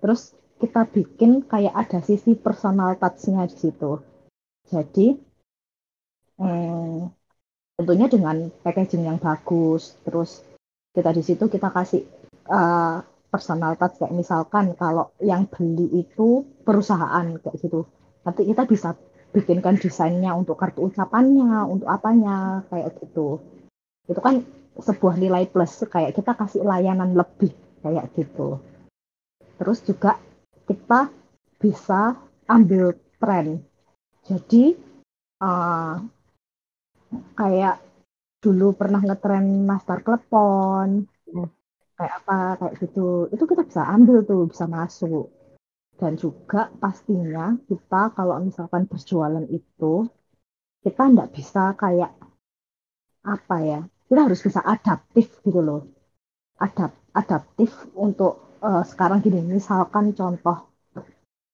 Terus 0.00 0.36
kita 0.60 0.84
bikin 0.88 1.48
kayak 1.48 1.72
ada 1.72 2.04
sisi 2.04 2.36
personal 2.36 3.00
touch-nya 3.00 3.48
di 3.48 3.56
situ. 3.56 4.00
Jadi 4.68 5.16
hmm, 6.36 7.10
tentunya 7.80 8.06
dengan 8.12 8.52
packaging 8.60 9.08
yang 9.08 9.16
bagus, 9.16 9.96
terus 10.04 10.44
kita 10.92 11.16
di 11.16 11.22
situ 11.24 11.48
kita 11.48 11.72
kasih 11.72 12.04
uh, 12.50 13.00
personal 13.30 13.78
touch 13.78 14.02
kayak 14.02 14.12
misalkan 14.12 14.74
kalau 14.74 15.14
yang 15.22 15.46
beli 15.46 16.04
itu 16.04 16.44
perusahaan 16.66 17.38
kayak 17.40 17.56
gitu. 17.62 17.86
Nanti 18.26 18.44
kita 18.44 18.68
bisa 18.68 18.92
bikinkan 19.30 19.78
desainnya 19.78 20.34
untuk 20.34 20.58
kartu 20.58 20.90
ucapannya, 20.90 21.66
untuk 21.66 21.86
apanya 21.86 22.66
kayak 22.70 22.98
gitu. 22.98 23.38
Itu 24.10 24.18
kan 24.18 24.42
sebuah 24.80 25.14
nilai 25.18 25.46
plus 25.50 25.86
kayak 25.86 26.14
kita 26.18 26.34
kasih 26.34 26.66
layanan 26.66 27.14
lebih 27.14 27.54
kayak 27.82 28.10
gitu. 28.18 28.58
Terus 29.60 29.78
juga 29.86 30.18
kita 30.66 31.12
bisa 31.60 32.16
ambil 32.50 32.96
tren. 33.20 33.62
Jadi 34.26 34.74
uh, 35.42 35.94
kayak 37.36 37.76
dulu 38.40 38.72
pernah 38.72 39.04
ngetren 39.04 39.68
nastar 39.68 40.00
klepon 40.00 41.04
kayak 42.00 42.14
apa 42.24 42.38
kayak 42.56 42.74
gitu. 42.80 43.28
Itu 43.30 43.44
kita 43.44 43.62
bisa 43.68 43.84
ambil 43.84 44.24
tuh 44.24 44.48
bisa 44.48 44.64
masuk 44.64 45.39
dan 46.00 46.16
juga 46.16 46.72
pastinya 46.80 47.52
kita 47.68 48.16
kalau 48.16 48.40
misalkan 48.40 48.88
berjualan 48.88 49.44
itu 49.52 50.08
kita 50.80 51.02
nggak 51.12 51.30
bisa 51.36 51.76
kayak 51.76 52.16
apa 53.20 53.56
ya 53.60 53.80
kita 54.08 54.20
harus 54.24 54.40
bisa 54.40 54.64
adaptif 54.64 55.28
gitu 55.44 55.60
loh. 55.60 55.84
Adap, 56.56 56.96
adaptif 57.12 57.72
untuk 57.92 58.58
uh, 58.64 58.80
sekarang 58.82 59.20
gini 59.20 59.44
misalkan 59.44 60.16
contoh 60.16 60.72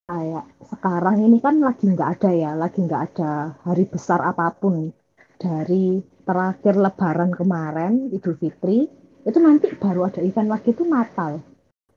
kayak 0.07 0.47
sekarang 0.63 1.27
ini 1.27 1.43
kan 1.43 1.59
lagi 1.59 1.91
nggak 1.91 2.11
ada 2.17 2.31
ya 2.31 2.51
lagi 2.55 2.87
nggak 2.87 3.03
ada 3.13 3.59
hari 3.67 3.85
besar 3.91 4.23
apa 4.23 4.55
pun. 4.55 4.95
Dari 5.37 6.01
terakhir 6.25 6.81
lebaran 6.81 7.35
kemarin 7.35 8.09
Idul 8.15 8.39
Fitri 8.41 8.89
itu 9.27 9.39
nanti 9.43 9.75
baru 9.75 10.07
ada 10.07 10.23
event 10.23 10.49
lagi 10.55 10.71
itu 10.71 10.87
Natal. 10.87 11.43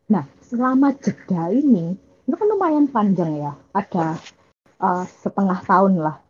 Nah 0.09 0.25
selama 0.41 0.97
jeda 0.97 1.53
ini 1.53 2.08
itu 2.29 2.35
kan 2.37 2.45
lumayan 2.45 2.85
panjang 2.85 3.41
ya. 3.41 3.57
Ada 3.73 4.21
uh, 4.77 5.05
setengah 5.09 5.59
tahun 5.65 5.97
lah. 5.97 6.21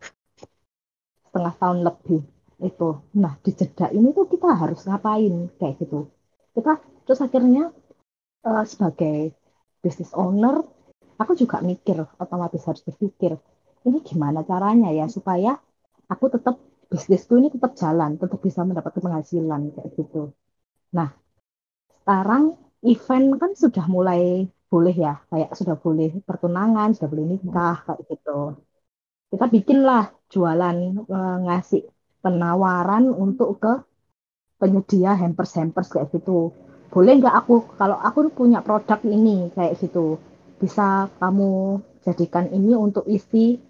Setengah 1.28 1.54
tahun 1.60 1.84
lebih 1.84 2.24
itu. 2.64 2.90
Nah 3.20 3.36
di 3.44 3.52
jeda 3.52 3.92
ini 3.92 4.16
tuh 4.16 4.32
kita 4.32 4.48
harus 4.56 4.88
ngapain? 4.88 5.52
Kayak 5.60 5.76
gitu. 5.84 6.08
Kita 6.56 6.80
terus 7.04 7.20
akhirnya 7.20 7.76
uh, 8.48 8.64
sebagai 8.64 9.36
business 9.84 10.16
owner 10.16 10.64
aku 11.20 11.36
juga 11.36 11.60
mikir 11.60 12.00
otomatis 12.16 12.64
harus 12.64 12.80
berpikir 12.84 13.36
ini 13.84 14.00
gimana 14.04 14.44
caranya 14.44 14.92
ya 14.92 15.08
supaya 15.12 15.56
aku 16.08 16.32
tetap 16.32 16.60
bisnisku 16.88 17.36
ini 17.40 17.52
tetap 17.52 17.76
jalan 17.76 18.16
tetap 18.16 18.40
bisa 18.40 18.64
mendapatkan 18.64 19.04
penghasilan 19.04 19.76
kayak 19.76 19.90
gitu. 20.00 20.32
Nah 20.96 21.12
sekarang 22.04 22.56
event 22.88 23.28
kan 23.36 23.52
sudah 23.54 23.86
mulai 23.88 24.48
boleh 24.72 24.96
ya 25.06 25.14
kayak 25.30 25.50
sudah 25.60 25.76
boleh 25.84 26.10
pertunangan 26.28 26.94
sudah 26.96 27.10
boleh 27.12 27.26
nikah 27.34 27.76
kayak 27.86 28.02
gitu 28.10 28.38
kita 29.30 29.46
bikinlah 29.46 30.04
jualan 30.34 30.78
uh, 31.06 31.38
ngasih 31.46 31.86
penawaran 32.22 33.10
untuk 33.14 33.62
ke 33.62 33.74
penyedia 34.60 35.16
hampers-hampers 35.16 35.90
kayak 35.94 36.12
gitu. 36.12 36.52
Boleh 36.90 37.22
nggak 37.22 37.36
aku 37.46 37.78
kalau 37.80 37.98
aku 38.02 38.34
punya 38.34 38.60
produk 38.66 39.00
ini 39.06 39.54
kayak 39.54 39.78
gitu, 39.78 40.18
bisa 40.58 41.08
kamu 41.22 41.80
jadikan 42.04 42.50
ini 42.50 42.74
untuk 42.74 43.06
isi 43.06 43.62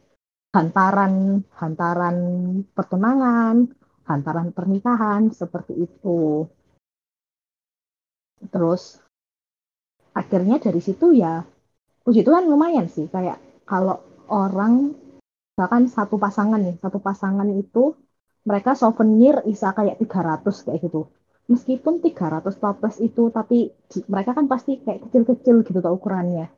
hantaran 0.55 1.43
hantaran 1.59 2.17
pertunangan, 2.71 3.69
hantaran 4.07 4.49
pernikahan 4.55 5.29
seperti 5.29 5.85
itu. 5.85 6.47
Terus 8.49 9.03
akhirnya 10.19 10.59
dari 10.59 10.83
situ 10.83 11.15
ya 11.15 11.47
puji 12.03 12.27
Tuhan 12.27 12.51
lumayan 12.51 12.91
sih. 12.91 13.07
Kayak 13.07 13.39
kalau 13.63 14.03
orang 14.27 14.91
bahkan 15.55 15.87
satu 15.87 16.19
pasangan 16.19 16.59
nih, 16.59 16.75
satu 16.83 16.99
pasangan 16.99 17.47
itu 17.47 17.95
mereka 18.43 18.75
souvenir 18.75 19.43
bisa 19.43 19.71
kayak 19.71 19.99
300 20.01 20.65
kayak 20.67 20.79
gitu. 20.83 21.07
Meskipun 21.49 22.01
300 22.01 22.61
toples 22.61 22.97
itu 23.01 23.33
tapi 23.33 23.73
mereka 24.09 24.37
kan 24.37 24.45
pasti 24.45 24.81
kayak 24.81 25.09
kecil-kecil 25.09 25.65
gitu 25.65 25.79
tuh 25.81 25.93
ukurannya. 25.93 26.49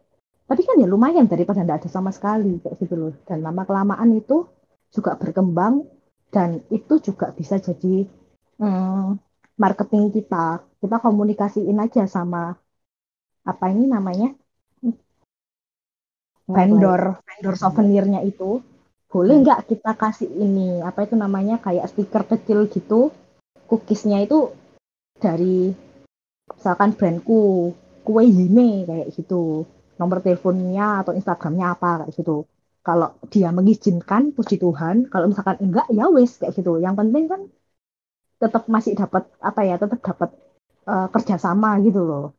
Tapi 0.48 0.62
kan 0.68 0.76
ya 0.84 0.88
lumayan 0.88 1.32
daripada 1.32 1.64
tidak 1.64 1.84
ada 1.84 1.90
sama 1.92 2.12
sekali 2.12 2.60
kayak 2.60 2.76
gitu 2.80 2.96
loh. 3.00 3.14
Dan 3.24 3.40
lama 3.40 3.64
kelamaan 3.64 4.12
itu 4.16 4.52
juga 4.92 5.16
berkembang 5.16 5.88
dan 6.32 6.60
itu 6.68 7.00
juga 7.00 7.32
bisa 7.32 7.56
jadi 7.60 8.04
hmm, 8.60 9.08
marketing 9.56 10.12
kita. 10.12 10.64
Kita 10.80 10.98
komunikasiin 11.00 11.78
aja 11.80 12.04
sama 12.04 12.56
apa 13.42 13.66
ini 13.74 13.90
namanya? 13.90 14.30
Vendor. 16.52 17.24
vendor 17.24 17.56
souvenirnya 17.56 18.22
itu. 18.28 18.62
Boleh 19.12 19.40
hmm. 19.40 19.44
nggak 19.44 19.60
kita 19.72 19.92
kasih 19.96 20.30
ini 20.30 20.80
apa 20.80 21.04
itu 21.04 21.16
namanya 21.16 21.60
kayak 21.60 21.88
stiker 21.92 22.24
kecil 22.28 22.68
gitu? 22.72 23.12
Cookiesnya 23.68 24.24
itu 24.24 24.52
dari 25.20 25.72
misalkan 26.52 26.96
brandku 26.96 27.72
kue 28.04 28.24
Yime 28.28 28.88
kayak 28.88 29.08
gitu. 29.16 29.68
Nomor 30.00 30.24
teleponnya 30.24 31.06
atau 31.06 31.16
Instagramnya 31.16 31.76
apa 31.76 32.06
kayak 32.06 32.14
gitu. 32.16 32.48
Kalau 32.82 33.14
dia 33.30 33.54
mengizinkan 33.54 34.34
puji 34.34 34.58
Tuhan. 34.60 35.08
Kalau 35.08 35.32
misalkan 35.32 35.60
enggak 35.62 35.88
ya 35.92 36.08
wes 36.12 36.40
kayak 36.40 36.56
gitu. 36.56 36.80
Yang 36.80 36.96
penting 37.00 37.26
kan 37.32 37.42
tetap 38.42 38.66
masih 38.66 38.98
dapat 38.98 39.30
apa 39.38 39.62
ya 39.62 39.78
tetap 39.78 40.02
dapat 40.02 40.34
uh, 40.90 41.08
kerjasama 41.14 41.78
gitu 41.86 42.02
loh 42.02 42.34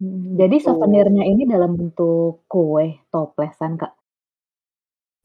hmm, 0.00 0.38
jadi 0.38 0.56
gitu. 0.58 0.66
souvenirnya 0.70 1.24
ini 1.26 1.44
dalam 1.44 1.76
bentuk 1.76 2.46
kue 2.48 3.02
toplesan 3.12 3.78
kak? 3.78 3.92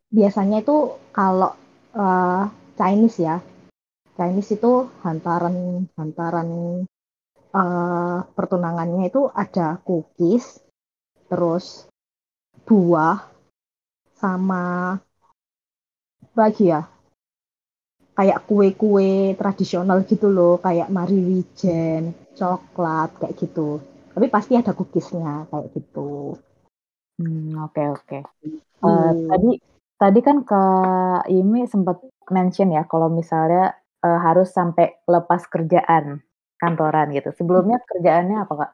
Biasanya 0.09 0.65
itu 0.65 0.97
kalau 1.13 1.53
uh, 1.93 2.43
Chinese 2.75 3.19
ya. 3.21 3.37
Chinese 4.19 4.59
itu 4.59 4.91
hantaran 5.05 5.87
hantaran 5.95 6.49
uh, 7.55 8.19
pertunangannya 8.35 9.07
itu 9.07 9.31
ada 9.31 9.79
cookies 9.87 10.59
terus 11.31 11.87
buah 12.67 13.23
sama 14.19 14.97
lagi 16.35 16.73
ya 16.73 16.83
kayak 18.19 18.43
kue-kue 18.51 19.39
tradisional 19.39 20.03
gitu 20.03 20.27
loh 20.27 20.59
kayak 20.59 20.91
Mari 20.91 21.23
Wijen, 21.23 22.11
coklat 22.35 23.15
kayak 23.15 23.39
gitu 23.39 23.79
tapi 24.13 24.27
pasti 24.27 24.53
ada 24.57 24.73
cookiesnya 24.73 25.49
kayak 25.49 25.67
gitu. 25.75 26.35
Hmm, 27.19 27.51
oke 27.59 27.75
okay, 27.75 27.87
oke. 27.91 28.03
Okay. 28.07 28.21
uh, 28.83 29.11
eh, 29.11 29.11
tadi 29.27 29.51
tadi 29.99 30.19
kan 30.23 30.37
ke 30.47 30.63
Imi 31.27 31.67
sempat 31.67 31.99
mention 32.31 32.71
ya 32.71 32.87
kalau 32.87 33.11
misalnya 33.11 33.75
uh, 34.05 34.19
harus 34.23 34.49
sampai 34.55 35.03
lepas 35.03 35.43
kerjaan 35.51 36.23
kantoran 36.59 37.11
gitu. 37.11 37.35
Sebelumnya 37.35 37.83
kerjaannya 37.83 38.37
apa 38.43 38.53
kak? 38.55 38.71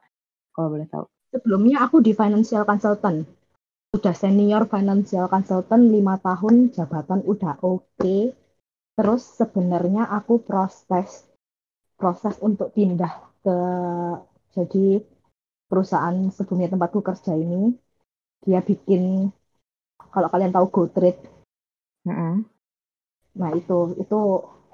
Kalau 0.53 0.67
boleh 0.69 0.87
tahu. 0.89 1.05
Sebelumnya 1.33 1.83
aku 1.83 1.99
di 1.99 2.13
financial 2.13 2.63
consultant. 2.63 3.25
Udah 3.95 4.15
senior 4.15 4.67
financial 4.67 5.25
consultant 5.31 5.83
lima 5.89 6.19
tahun 6.21 6.71
jabatan 6.71 7.25
udah 7.25 7.59
oke. 7.61 7.85
Okay. 7.97 8.33
terus 8.95 9.27
sebenarnya 9.35 10.07
aku 10.07 10.39
proses 10.39 11.27
proses 11.99 12.39
untuk 12.39 12.71
pindah 12.71 13.11
ke 13.43 13.57
jadi 14.55 15.03
perusahaan 15.65 16.15
sebelumnya 16.29 16.73
tempatku 16.73 17.01
kerja 17.01 17.33
ini 17.33 17.73
dia 18.45 18.61
bikin 18.61 19.33
kalau 20.13 20.27
kalian 20.29 20.53
tahu 20.53 20.69
GoTrade 20.69 21.21
mm 22.05 22.13
-hmm. 22.13 22.33
nah 23.41 23.49
itu 23.53 23.97
itu 23.99 24.19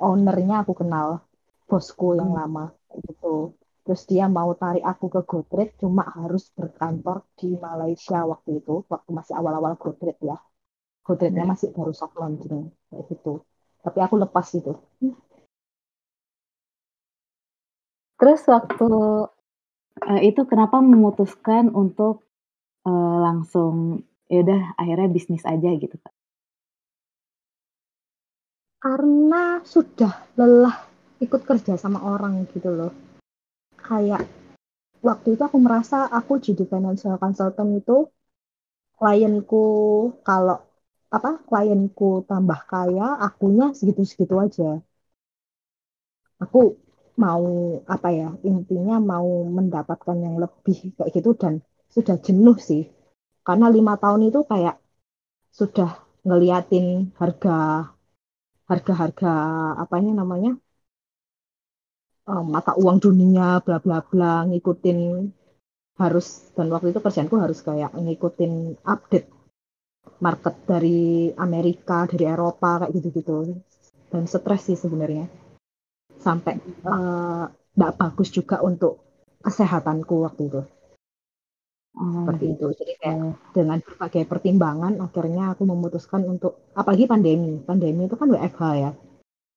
ownernya 0.02 0.68
aku 0.68 0.74
kenal 0.76 1.24
bosku 1.66 2.20
yang 2.20 2.36
mm. 2.36 2.38
lama 2.38 2.66
gitu 3.08 3.56
terus 3.82 4.06
dia 4.06 4.30
mau 4.30 4.54
tarik 4.54 4.86
aku 4.86 5.10
ke 5.10 5.22
GoTrade 5.26 5.74
cuma 5.82 6.06
harus 6.14 6.54
berkantor 6.54 7.26
di 7.34 7.58
Malaysia 7.58 8.22
waktu 8.30 8.62
itu 8.62 8.86
waktu 8.86 9.10
masih 9.10 9.34
awal-awal 9.34 9.74
GoTrade 9.74 10.22
ya 10.22 10.38
GoTrade-nya 11.02 11.50
hmm. 11.50 11.52
masih 11.58 11.74
baru 11.74 11.92
soft 11.92 12.14
launching 12.14 12.70
kayak 12.94 13.04
gitu 13.10 13.42
tapi 13.82 14.00
aku 14.06 14.16
lepas 14.22 14.48
itu 14.54 14.78
terus 18.22 18.42
waktu 18.46 18.90
uh, 20.00 20.22
itu 20.24 20.42
kenapa 20.48 20.80
memutuskan 20.80 21.74
untuk 21.76 22.24
uh, 22.88 23.18
langsung 23.20 24.06
ya 24.32 24.46
udah 24.48 24.80
akhirnya 24.80 25.10
bisnis 25.12 25.44
aja 25.44 25.70
gitu 25.76 26.00
Kak? 26.00 26.14
Karena 28.82 29.62
sudah 29.62 30.32
lelah 30.40 30.78
ikut 31.22 31.42
kerja 31.46 31.78
sama 31.78 32.02
orang 32.02 32.50
gitu 32.50 32.72
loh 32.74 32.92
kayak 33.78 34.24
waktu 35.02 35.38
itu 35.38 35.42
aku 35.42 35.58
merasa 35.62 36.10
aku 36.10 36.42
jadi 36.42 36.64
financial 36.66 37.18
consultant 37.22 37.72
itu 37.78 38.10
klienku 38.98 39.66
kalau 40.22 40.58
apa 41.12 41.42
klienku 41.46 42.24
tambah 42.30 42.60
kaya 42.70 43.20
akunya 43.20 43.74
segitu-segitu 43.78 44.36
aja 44.38 44.70
aku 46.40 46.78
mau 47.18 47.44
apa 47.88 48.10
ya 48.12 48.30
intinya 48.48 48.96
mau 49.02 49.28
mendapatkan 49.58 50.18
yang 50.26 50.36
lebih 50.40 50.96
kayak 50.98 51.12
gitu 51.16 51.30
dan 51.36 51.54
sudah 51.92 52.16
jenuh 52.20 52.58
sih. 52.58 52.88
Karena 53.44 53.68
lima 53.68 53.98
tahun 53.98 54.30
itu 54.30 54.46
kayak 54.46 54.78
sudah 55.52 55.90
ngeliatin 56.24 57.12
harga 57.20 57.90
harga-harga 58.70 59.34
apanya 59.84 60.12
namanya 60.22 60.56
um, 62.30 62.46
mata 62.56 62.72
uang 62.78 62.98
dunia 63.04 63.60
bla 63.66 63.78
bla 63.84 64.00
bla 64.06 64.48
ngikutin 64.48 65.00
harus 66.00 66.28
dan 66.56 66.72
waktu 66.72 66.96
itu 66.96 67.00
kerjaanku 67.04 67.36
harus 67.38 67.60
kayak 67.62 67.92
ngikutin 67.94 68.80
update 68.86 69.28
market 70.22 70.56
dari 70.66 71.30
Amerika 71.38 72.06
dari 72.10 72.26
Eropa 72.26 72.86
kayak 72.86 72.94
gitu-gitu. 72.98 73.58
Dan 74.12 74.28
stres 74.28 74.62
sih 74.68 74.78
sebenarnya 74.78 75.26
sampai 76.22 76.62
nggak 77.76 77.94
uh, 77.94 77.98
bagus 77.98 78.30
juga 78.30 78.62
untuk 78.62 79.02
kesehatanku 79.42 80.16
waktu 80.22 80.42
itu. 80.48 80.62
Oh, 81.92 82.24
seperti 82.24 82.46
itu. 82.56 82.66
Jadi 82.72 82.94
kayak 83.02 83.18
oh. 83.20 83.36
dengan 83.52 83.78
berbagai 83.84 84.24
pertimbangan 84.30 84.94
akhirnya 85.04 85.52
aku 85.58 85.68
memutuskan 85.68 86.24
untuk 86.24 86.72
apalagi 86.78 87.10
pandemi. 87.10 87.60
Pandemi 87.60 88.08
itu 88.08 88.16
kan 88.16 88.32
WFH 88.32 88.62
ya. 88.80 88.92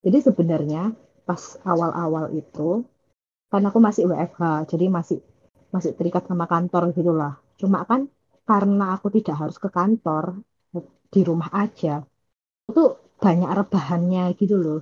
Jadi 0.02 0.18
sebenarnya 0.24 0.90
pas 1.24 1.56
awal-awal 1.64 2.36
itu 2.36 2.84
karena 3.48 3.72
aku 3.72 3.80
masih 3.80 4.10
WFH 4.10 4.68
jadi 4.68 4.90
masih 4.92 5.18
masih 5.72 5.96
terikat 5.96 6.28
sama 6.28 6.44
kantor 6.44 6.92
gitulah 6.92 7.40
cuma 7.56 7.86
kan 7.88 8.10
karena 8.44 8.98
aku 8.98 9.08
tidak 9.14 9.40
harus 9.40 9.56
ke 9.56 9.72
kantor 9.72 10.44
di 11.08 11.20
rumah 11.24 11.48
aja 11.54 12.04
itu 12.68 12.84
banyak 13.22 13.46
rebahannya 13.46 14.34
gitu 14.36 14.58
loh 14.60 14.80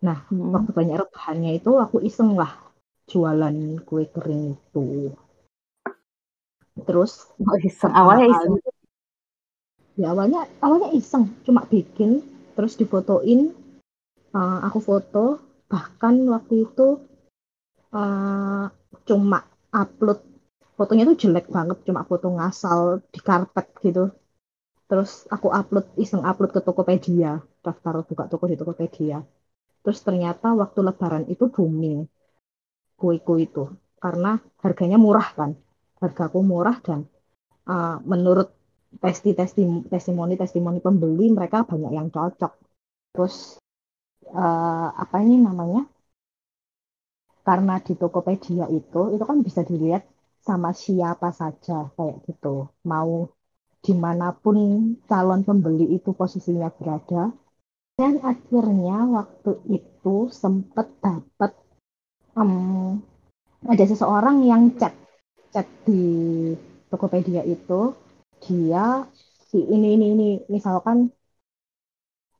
nah 0.00 0.24
hmm. 0.32 0.56
waktu 0.56 0.70
banyak 0.72 0.96
rebahannya 0.96 1.60
itu 1.60 1.76
aku 1.76 2.00
iseng 2.00 2.32
lah 2.32 2.70
jualan 3.10 3.82
kue 3.82 4.06
kering 4.06 4.54
itu. 4.54 5.10
Terus 6.86 7.26
oh, 7.42 7.58
iseng. 7.58 7.90
awalnya 7.90 8.30
iseng. 8.30 8.54
Ya 9.98 10.14
awalnya 10.14 10.46
awalnya 10.62 10.94
iseng. 10.94 11.34
Cuma 11.42 11.66
bikin 11.66 12.22
terus 12.54 12.78
difotoin 12.78 13.50
uh, 14.30 14.58
aku 14.62 14.78
foto. 14.78 15.24
Bahkan 15.66 16.14
waktu 16.30 16.70
itu 16.70 17.02
uh, 17.90 18.70
cuma 19.04 19.38
upload. 19.74 20.22
Fotonya 20.78 21.04
tuh 21.10 21.18
jelek 21.18 21.50
banget. 21.50 21.82
Cuma 21.82 22.06
foto 22.06 22.30
ngasal 22.30 23.02
di 23.10 23.20
karpet 23.20 23.66
gitu. 23.82 24.14
Terus 24.86 25.26
aku 25.28 25.50
upload 25.50 25.86
iseng 25.98 26.22
upload 26.22 26.54
ke 26.54 26.62
Tokopedia. 26.62 27.42
Daftar 27.60 28.06
buka 28.06 28.24
toko 28.30 28.48
di 28.48 28.56
Tokopedia 28.56 29.20
terus 29.80 30.00
ternyata 30.06 30.52
waktu 30.52 30.80
lebaran 30.84 31.24
itu 31.32 31.48
booming 31.48 32.06
kue-kue 33.00 33.48
itu. 33.48 33.64
Karena 34.00 34.36
harganya 34.64 34.96
murah 35.00 35.28
kan. 35.32 35.50
Hargaku 36.00 36.40
murah 36.40 36.76
dan 36.80 37.04
uh, 37.68 38.00
menurut 38.04 38.48
testi 38.98 39.36
testimoni 39.92 40.34
testimoni 40.34 40.80
pembeli 40.80 41.32
mereka 41.32 41.64
banyak 41.64 41.92
yang 41.92 42.08
cocok. 42.08 42.52
Terus 43.12 43.60
uh, 44.32 44.88
apa 44.92 45.16
ini 45.24 45.40
namanya? 45.40 45.84
Karena 47.40 47.80
di 47.80 47.96
Tokopedia 47.96 48.68
itu 48.68 49.16
itu 49.16 49.24
kan 49.24 49.40
bisa 49.40 49.64
dilihat 49.64 50.04
sama 50.40 50.72
siapa 50.72 51.32
saja 51.32 51.88
kayak 51.96 52.24
gitu. 52.28 52.68
Mau 52.88 53.32
di 53.80 53.92
mana 53.96 54.32
pun 54.36 54.56
calon 55.08 55.40
pembeli 55.44 55.96
itu 55.96 56.12
posisinya 56.12 56.68
berada 56.68 57.32
dan 58.00 58.16
akhirnya 58.24 59.04
waktu 59.12 59.60
itu 59.68 60.32
sempat 60.32 60.88
dapat 61.04 61.52
um, 62.32 62.96
ada 63.68 63.84
seseorang 63.84 64.40
yang 64.40 64.72
chat 64.80 64.96
chat 65.52 65.68
di 65.84 66.00
Tokopedia 66.88 67.44
itu. 67.44 67.92
Dia 68.40 69.04
si 69.52 69.60
ini 69.68 70.00
ini 70.00 70.06
ini 70.16 70.28
misalkan 70.48 71.12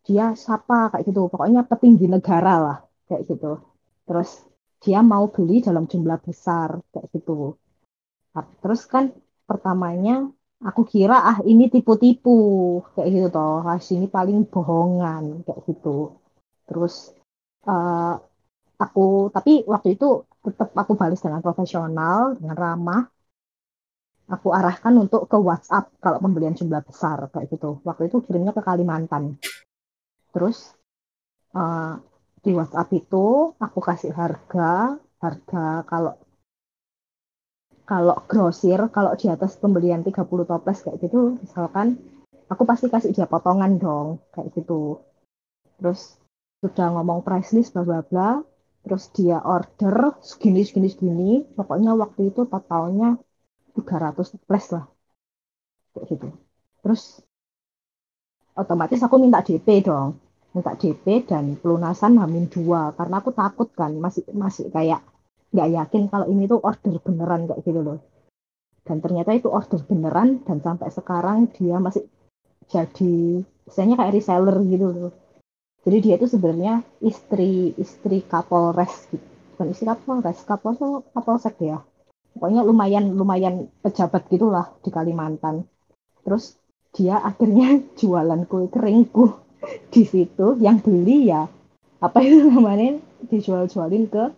dia 0.09 0.33
siapa 0.33 0.97
kayak 0.97 1.05
gitu. 1.05 1.29
Pokoknya 1.29 1.69
petinggi 1.69 2.09
negara 2.09 2.55
lah 2.57 2.79
kayak 3.05 3.29
gitu. 3.29 3.61
Terus 4.09 4.41
dia 4.81 5.05
mau 5.05 5.29
beli 5.29 5.61
dalam 5.61 5.85
jumlah 5.85 6.25
besar 6.25 6.81
kayak 6.89 7.13
gitu. 7.13 7.61
Nah, 8.33 8.49
terus 8.65 8.89
kan 8.89 9.13
pertamanya 9.45 10.25
aku 10.69 10.83
kira 10.93 11.17
ah 11.31 11.39
ini 11.45 11.65
tipu-tipu. 11.73 12.39
Kayak 12.95 13.09
gitu 13.15 13.29
toh. 13.37 13.65
Ah 13.65 13.79
ini 13.97 14.07
paling 14.17 14.39
bohongan. 14.53 15.45
Kayak 15.47 15.61
gitu. 15.69 16.21
Terus 16.69 16.95
uh, 17.67 18.15
aku 18.81 19.29
tapi 19.37 19.53
waktu 19.69 19.89
itu 19.97 20.25
tetap 20.41 20.73
aku 20.73 20.93
balas 20.97 21.21
dengan 21.21 21.41
profesional 21.45 22.37
dengan 22.39 22.57
ramah. 22.57 23.03
Aku 24.31 24.55
arahkan 24.55 24.95
untuk 24.95 25.27
ke 25.27 25.35
WhatsApp 25.35 25.91
kalau 25.99 26.23
pembelian 26.23 26.55
jumlah 26.55 26.87
besar 26.87 27.19
kayak 27.35 27.51
gitu. 27.51 27.83
Waktu 27.83 28.07
itu 28.09 28.23
kirimnya 28.23 28.55
ke 28.55 28.63
Kalimantan. 28.63 29.43
Terus 30.31 30.71
uh, 31.59 31.99
di 32.39 32.51
WhatsApp 32.55 32.89
itu 32.95 33.53
aku 33.59 33.79
kasih 33.83 34.15
harga 34.15 34.97
harga 35.21 35.85
kalau 35.85 36.15
kalau 37.91 38.15
grosir 38.31 38.79
kalau 38.95 39.19
di 39.19 39.27
atas 39.27 39.59
pembelian 39.59 40.07
30 40.07 40.47
toples 40.47 40.79
kayak 40.87 41.03
gitu 41.03 41.43
misalkan 41.43 41.99
aku 42.47 42.63
pasti 42.67 42.87
kasih 42.87 43.11
dia 43.11 43.27
potongan 43.31 43.79
dong 43.83 44.23
kayak 44.35 44.51
gitu. 44.55 45.03
Terus 45.79 46.19
sudah 46.63 46.87
ngomong 46.95 47.27
price 47.27 47.51
list 47.55 47.75
bla 47.75 47.83
bla 47.87 48.01
bla. 48.07 48.31
Terus 48.81 49.05
dia 49.15 49.39
order 49.43 50.19
segini 50.23 50.67
segini 50.67 50.89
segini. 50.91 51.31
Pokoknya 51.57 51.95
waktu 51.95 52.35
itu 52.35 52.47
totalnya 52.47 53.19
300 53.75 54.35
toples 54.35 54.67
lah. 54.75 54.85
Kayak 55.95 56.05
gitu. 56.11 56.29
Terus 56.83 57.03
otomatis 58.59 59.01
aku 59.03 59.17
minta 59.19 59.41
DP 59.43 59.83
dong. 59.87 60.19
Minta 60.51 60.75
DP 60.75 61.27
dan 61.27 61.55
pelunasan 61.59 62.19
hamin 62.19 62.51
dua. 62.51 62.95
Karena 62.99 63.23
aku 63.23 63.31
takut 63.31 63.71
kan 63.75 63.95
masih 63.95 64.27
masih 64.35 64.67
kayak 64.75 65.01
nggak 65.51 65.69
yakin 65.75 66.03
kalau 66.07 66.27
ini 66.31 66.47
tuh 66.47 66.63
order 66.63 66.95
beneran 67.03 67.51
kayak 67.51 67.61
gitu 67.67 67.81
loh. 67.83 67.99
Dan 68.87 69.03
ternyata 69.03 69.35
itu 69.35 69.51
order 69.51 69.83
beneran 69.85 70.43
dan 70.47 70.63
sampai 70.63 70.89
sekarang 70.91 71.51
dia 71.53 71.77
masih 71.83 72.07
jadi 72.71 73.43
misalnya 73.67 73.95
kayak 73.99 74.15
reseller 74.15 74.57
gitu 74.67 74.87
loh. 74.91 75.13
Jadi 75.81 75.97
dia 76.05 76.15
itu 76.21 76.27
sebenarnya 76.29 76.85
istri 77.03 77.73
istri 77.81 78.23
Kapolres 78.23 79.09
gitu. 79.11 79.27
Bukan 79.57 79.67
istri 79.73 79.87
Kapolres 79.89 80.39
Kapolres 80.47 80.81
Kapolsek 81.13 81.57
ya. 81.65 81.79
Pokoknya 82.31 82.63
lumayan 82.63 83.17
lumayan 83.19 83.67
pejabat 83.83 84.31
gitulah 84.31 84.71
di 84.87 84.91
Kalimantan. 84.95 85.67
Terus 86.23 86.55
dia 86.95 87.19
akhirnya 87.19 87.83
jualan 88.01 88.47
kue 88.47 88.71
keringku 88.71 89.25
di 89.93 90.03
situ. 90.07 90.61
Yang 90.63 90.77
beli 90.87 91.33
ya 91.33 91.51
apa 92.01 92.19
itu 92.23 92.49
namanya? 92.49 93.03
Dijual-jualin 93.29 94.09
ke 94.09 94.33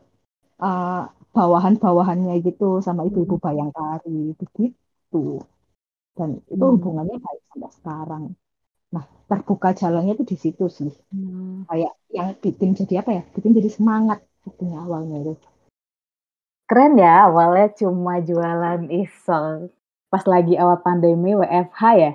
uh, 0.60 1.08
bawahan-bawahannya 1.32 2.36
gitu 2.44 2.84
sama 2.84 3.08
ibu-ibu 3.08 3.40
hmm. 3.40 3.44
bayangkari 3.44 4.36
begitu. 4.36 5.40
Dan 6.12 6.44
itu 6.44 6.60
hmm. 6.60 6.74
hubungannya 6.76 7.16
baik 7.16 7.42
sampai 7.48 7.70
sekarang. 7.72 8.24
Nah 8.92 9.04
terbuka 9.26 9.72
jalannya 9.72 10.12
itu 10.20 10.24
di 10.28 10.36
situ 10.36 10.64
sih. 10.68 10.92
Hmm. 11.08 11.64
kayak 11.64 11.92
yang 12.12 12.36
bikin 12.36 12.76
jadi 12.76 13.00
apa 13.00 13.10
ya? 13.16 13.22
Bikin 13.32 13.56
jadi 13.56 13.70
semangat 13.72 14.20
sebetulnya 14.44 14.84
awalnya 14.84 15.16
itu. 15.24 15.34
Keren 16.68 17.00
ya 17.00 17.28
awalnya 17.28 17.68
cuma 17.80 18.20
jualan 18.20 18.88
iseng 18.92 19.72
pas 20.12 20.24
lagi 20.28 20.60
awal 20.60 20.84
pandemi 20.84 21.32
WFH 21.32 21.82
ya? 21.96 22.12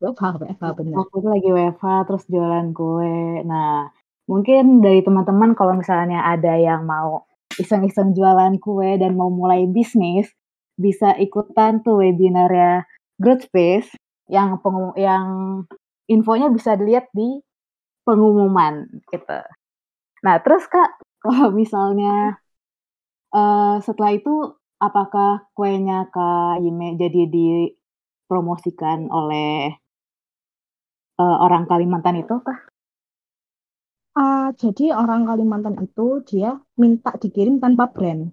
WFH 0.00 0.24
WFH 0.40 0.64
benar. 0.80 0.94
Waktu 1.04 1.16
itu 1.20 1.28
lagi 1.28 1.48
WFH 1.52 1.84
terus 2.08 2.24
jualan 2.24 2.66
kue. 2.72 3.44
Nah 3.44 3.92
mungkin 4.28 4.84
dari 4.84 5.00
teman-teman 5.00 5.56
kalau 5.56 5.74
misalnya 5.74 6.22
ada 6.22 6.54
yang 6.54 6.84
mau 6.84 7.24
iseng-iseng 7.58 8.14
jualan 8.14 8.60
kue 8.60 9.00
dan 9.00 9.16
mau 9.16 9.32
mulai 9.32 9.66
bisnis, 9.66 10.30
bisa 10.78 11.16
ikutan 11.18 11.82
tuh 11.82 12.04
webinarnya 12.04 12.86
Growth 13.18 13.50
Space 13.50 13.90
yang 14.30 14.60
pengum 14.62 14.94
yang 14.94 15.26
infonya 16.06 16.52
bisa 16.52 16.78
dilihat 16.78 17.10
di 17.10 17.40
pengumuman 18.06 18.86
gitu. 19.10 19.40
Nah, 20.22 20.36
terus 20.44 20.68
Kak, 20.70 21.02
kalau 21.24 21.50
misalnya 21.50 22.38
uh, 23.34 23.82
setelah 23.82 24.14
itu 24.14 24.54
apakah 24.78 25.50
kuenya 25.52 26.06
Kak 26.14 26.62
Yime 26.62 26.94
jadi 26.94 27.26
dipromosikan 27.26 29.10
oleh 29.10 29.74
uh, 31.18 31.36
orang 31.42 31.66
Kalimantan 31.66 32.22
itu 32.22 32.38
kah? 32.40 32.58
Uh, 34.14 34.50
jadi 34.56 34.94
orang 34.96 35.28
Kalimantan 35.28 35.76
itu 35.84 36.22
dia 36.26 36.58
minta 36.80 37.14
dikirim 37.14 37.60
tanpa 37.62 37.90
brand. 37.90 38.32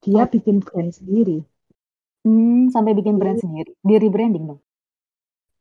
Dia 0.00 0.24
oh. 0.24 0.28
bikin 0.30 0.64
brand 0.64 0.90
sendiri. 0.92 1.44
Hmm, 2.24 2.68
sampai 2.74 2.92
bikin 2.96 3.16
brand 3.20 3.38
sendiri. 3.40 3.72
Di 3.80 3.94
rebranding 4.00 4.44
dong. 4.50 4.60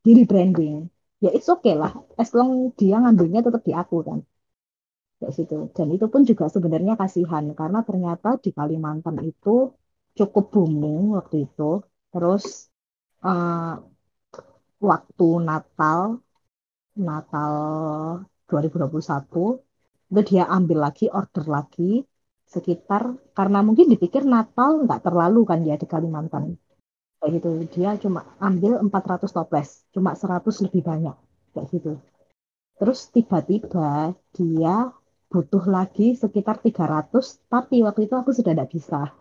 Di 0.03 0.11
rebranding. 0.15 0.75
Ya 1.23 1.29
it's 1.35 1.49
okay 1.51 1.75
lah. 1.75 1.91
As 2.15 2.31
long 2.37 2.71
dia 2.79 2.95
ngambilnya 3.03 3.43
tetap 3.43 3.61
di 3.67 3.73
aku 3.75 4.03
kan. 4.07 4.19
Kayak 5.19 5.33
situ. 5.35 5.55
Dan 5.75 5.87
itu 5.95 6.05
pun 6.07 6.21
juga 6.23 6.47
sebenarnya 6.47 6.95
kasihan 6.95 7.43
karena 7.59 7.79
ternyata 7.83 8.39
di 8.39 8.49
Kalimantan 8.55 9.19
itu 9.27 9.75
cukup 10.15 10.43
booming 10.53 11.15
waktu 11.19 11.35
itu. 11.47 11.83
Terus 12.11 12.71
uh, 13.27 13.75
waktu 14.79 15.27
Natal 15.43 16.23
Natal 17.07 17.53
2021 18.49 19.61
itu 20.09 20.21
dia 20.25 20.43
ambil 20.49 20.89
lagi 20.89 21.05
order 21.05 21.45
lagi 21.45 22.01
sekitar 22.49 23.13
karena 23.37 23.61
mungkin 23.61 23.93
dipikir 23.93 24.25
Natal 24.25 24.81
nggak 24.89 25.05
terlalu 25.05 25.45
kan 25.45 25.61
ya 25.61 25.77
di 25.77 25.85
Kalimantan. 25.85 26.57
Kayak 27.21 27.31
gitu 27.37 27.49
dia 27.69 27.93
cuma 28.01 28.25
ambil 28.41 28.81
400 28.81 29.29
toples 29.29 29.85
cuma 29.93 30.17
100 30.17 30.65
lebih 30.65 30.81
banyak 30.81 31.15
kayak 31.53 31.67
gitu. 31.69 32.01
Terus 32.81 32.99
tiba-tiba 33.13 34.17
dia 34.33 34.89
butuh 35.29 35.63
lagi 35.69 36.17
sekitar 36.17 36.57
300 36.57 37.13
tapi 37.45 37.85
waktu 37.85 38.09
itu 38.09 38.15
aku 38.17 38.33
sudah 38.33 38.57
tidak 38.57 38.73
bisa. 38.73 39.13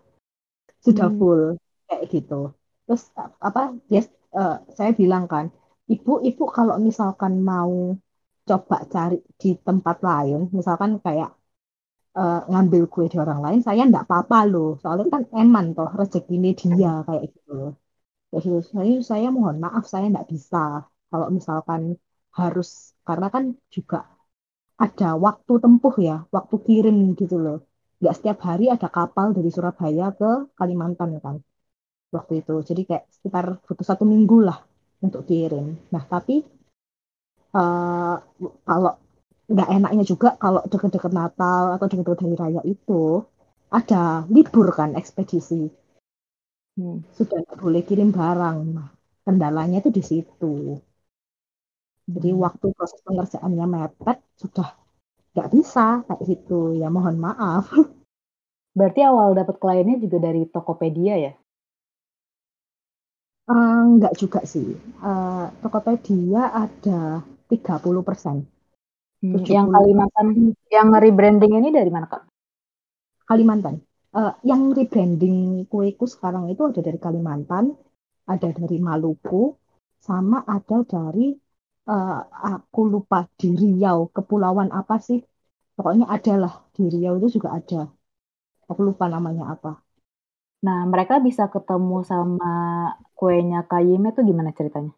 Sudah 0.81 1.13
hmm. 1.13 1.19
full 1.21 1.43
kayak 1.85 2.05
gitu. 2.09 2.57
Terus 2.89 3.13
apa 3.45 3.77
yes, 3.93 4.09
uh, 4.33 4.65
saya 4.73 4.97
bilang 4.97 5.29
kan 5.29 5.53
ibu 5.85 6.25
ibu 6.25 6.49
kalau 6.49 6.81
misalkan 6.81 7.45
mau 7.45 7.93
coba 8.51 8.77
cari 8.95 9.17
di 9.41 9.49
tempat 9.67 9.97
lain, 10.09 10.41
misalkan 10.59 10.91
kayak 11.05 11.31
uh, 12.21 12.41
ngambil 12.51 12.83
kue 12.93 13.05
di 13.13 13.17
orang 13.25 13.41
lain, 13.45 13.61
saya 13.67 13.83
enggak 13.89 14.05
apa-apa 14.07 14.37
loh. 14.53 14.69
Soalnya 14.83 15.07
kan 15.15 15.23
eman 15.41 15.67
toh 15.77 15.89
rezeki 16.01 16.33
ini 16.39 16.51
dia 16.77 16.93
kayak 17.09 17.23
gitu 17.35 17.51
loh. 17.61 17.71
Jadi 18.33 18.49
saya, 18.73 18.95
saya 19.11 19.29
mohon 19.37 19.57
maaf 19.65 19.85
saya 19.93 20.07
enggak 20.11 20.29
bisa. 20.35 20.59
Kalau 21.11 21.27
misalkan 21.37 21.83
harus 22.41 22.69
karena 23.09 23.27
kan 23.35 23.45
juga 23.77 23.99
ada 24.85 25.09
waktu 25.27 25.53
tempuh 25.65 25.95
ya, 26.09 26.17
waktu 26.37 26.57
kirim 26.67 26.97
gitu 27.21 27.37
loh. 27.45 27.59
Enggak 27.99 28.15
setiap 28.19 28.39
hari 28.49 28.65
ada 28.75 28.89
kapal 28.97 29.27
dari 29.37 29.51
Surabaya 29.55 30.05
ke 30.21 30.31
Kalimantan 30.59 31.11
kan. 31.25 31.37
Waktu 32.17 32.33
itu. 32.41 32.55
Jadi 32.69 32.81
kayak 32.89 33.05
sekitar 33.15 33.45
butuh 33.67 33.87
satu 33.91 34.05
minggu 34.13 34.39
lah 34.49 34.59
untuk 35.07 35.23
kirim. 35.31 35.65
Nah, 35.95 36.03
tapi 36.13 36.35
uh, 37.55 38.17
kalau 38.67 38.93
nggak 39.49 39.69
enaknya 39.73 40.05
juga 40.05 40.37
kalau 40.37 40.61
deket-deket 40.69 41.13
Natal 41.13 41.81
atau 41.81 41.87
deket-deket 41.89 42.21
hari 42.21 42.37
raya 42.37 42.63
itu 42.69 43.25
ada 43.73 44.29
libur 44.29 44.69
kan 44.77 44.93
ekspedisi 44.93 45.73
hmm. 46.77 47.09
sudah 47.17 47.41
nggak 47.45 47.61
boleh 47.61 47.83
kirim 47.85 48.13
barang 48.13 48.59
nah, 48.77 48.89
kendalanya 49.25 49.81
itu 49.81 49.89
di 49.89 50.05
situ 50.05 50.77
jadi 52.05 52.29
hmm. 52.33 52.41
waktu 52.45 52.67
proses 52.77 53.01
pengerjaannya 53.05 53.67
mepet 53.69 54.19
sudah 54.37 54.69
nggak 55.33 55.49
bisa 55.53 56.05
kayak 56.05 56.23
gitu 56.29 56.77
ya 56.77 56.93
mohon 56.93 57.17
maaf 57.17 57.73
berarti 58.77 59.01
awal 59.01 59.33
dapat 59.33 59.57
kliennya 59.57 59.97
juga 59.97 60.29
dari 60.29 60.45
Tokopedia 60.45 61.17
ya 61.17 61.33
Uh, 63.49 63.97
enggak 63.97 64.13
juga 64.21 64.45
sih. 64.45 64.77
Uh, 65.01 65.49
Tokopedia 65.65 66.53
ada 66.53 67.25
30 67.49 68.03
persen. 68.05 68.45
Hmm, 69.19 69.43
yang 69.49 69.67
Kalimantan, 69.75 70.55
yang 70.71 70.89
rebranding 70.95 71.53
ini 71.59 71.69
dari 71.75 71.91
mana 71.91 72.07
kak? 72.07 72.23
Kalimantan. 73.27 73.83
Uh, 74.15 74.33
yang 74.47 74.73
rebranding 74.73 75.69
kueku 75.69 76.07
sekarang 76.09 76.49
itu 76.49 76.63
ada 76.65 76.81
dari 76.81 76.97
Kalimantan, 76.97 77.75
ada 78.25 78.49
dari 78.55 78.79
Maluku, 78.79 79.59
sama 79.99 80.47
ada 80.47 80.87
dari 80.87 81.35
uh, 81.91 82.21
aku 82.55 82.81
lupa 82.89 83.27
di 83.41 83.53
Riau, 83.53 84.09
kepulauan 84.15 84.71
apa 84.71 84.97
sih? 85.03 85.19
Pokoknya 85.75 86.07
ada 86.09 86.35
lah 86.39 86.55
di 86.75 86.87
Riau 86.93 87.19
itu 87.19 87.41
juga 87.41 87.59
ada. 87.59 87.91
Aku 88.71 88.81
lupa 88.87 89.09
namanya 89.11 89.45
apa. 89.55 89.83
Nah, 90.67 90.79
mereka 90.91 91.15
bisa 91.27 91.47
ketemu 91.55 92.03
sama 92.11 92.51
kuenya 93.19 93.63
Kayime 93.71 94.09
tuh 94.17 94.23
gimana 94.27 94.51
ceritanya? 94.59 94.98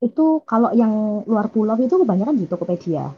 Itu 0.00 0.42
kalau 0.48 0.72
yang 0.72 1.22
luar 1.28 1.52
pulau 1.52 1.76
itu 1.76 2.00
kebanyakan 2.00 2.36
di 2.40 2.48
Tokopedia. 2.48 3.12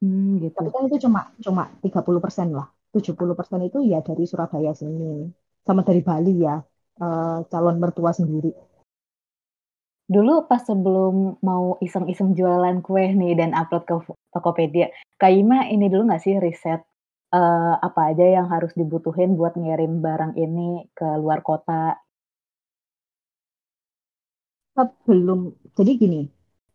Hmm, 0.00 0.40
gitu. 0.40 0.56
Tapi 0.56 0.68
kan 0.72 0.82
itu 0.88 0.96
cuma 1.08 1.20
cuma 1.40 1.64
30% 1.80 2.48
lah. 2.52 2.68
70% 2.92 3.68
itu 3.68 3.78
ya 3.84 4.00
dari 4.00 4.24
Surabaya 4.24 4.72
sini. 4.72 5.28
Sama 5.64 5.84
dari 5.84 6.00
Bali 6.00 6.34
ya. 6.40 6.56
uh, 6.96 7.44
calon 7.52 7.76
mertua 7.76 8.12
sendiri. 8.16 8.52
Dulu 10.06 10.46
pas 10.46 10.62
sebelum 10.62 11.42
mau 11.42 11.76
iseng-iseng 11.82 12.38
jualan 12.38 12.78
kue 12.78 13.10
nih 13.10 13.34
dan 13.34 13.50
upload 13.52 13.84
ke 13.84 13.94
Tokopedia, 14.30 14.86
Kak 15.18 15.34
Ima 15.34 15.66
ini 15.66 15.90
dulu 15.90 16.06
nggak 16.06 16.22
sih 16.22 16.38
riset, 16.38 16.86
uh, 17.34 17.74
apa 17.82 18.14
aja 18.14 18.22
yang 18.38 18.46
harus 18.46 18.70
dibutuhin 18.78 19.34
buat 19.34 19.58
ngirim 19.58 19.98
barang 19.98 20.38
ini 20.38 20.86
ke 20.94 21.18
luar 21.18 21.42
kota? 21.42 21.98
Sebelum 24.76 25.56
jadi 25.76 25.90
gini, 25.96 26.20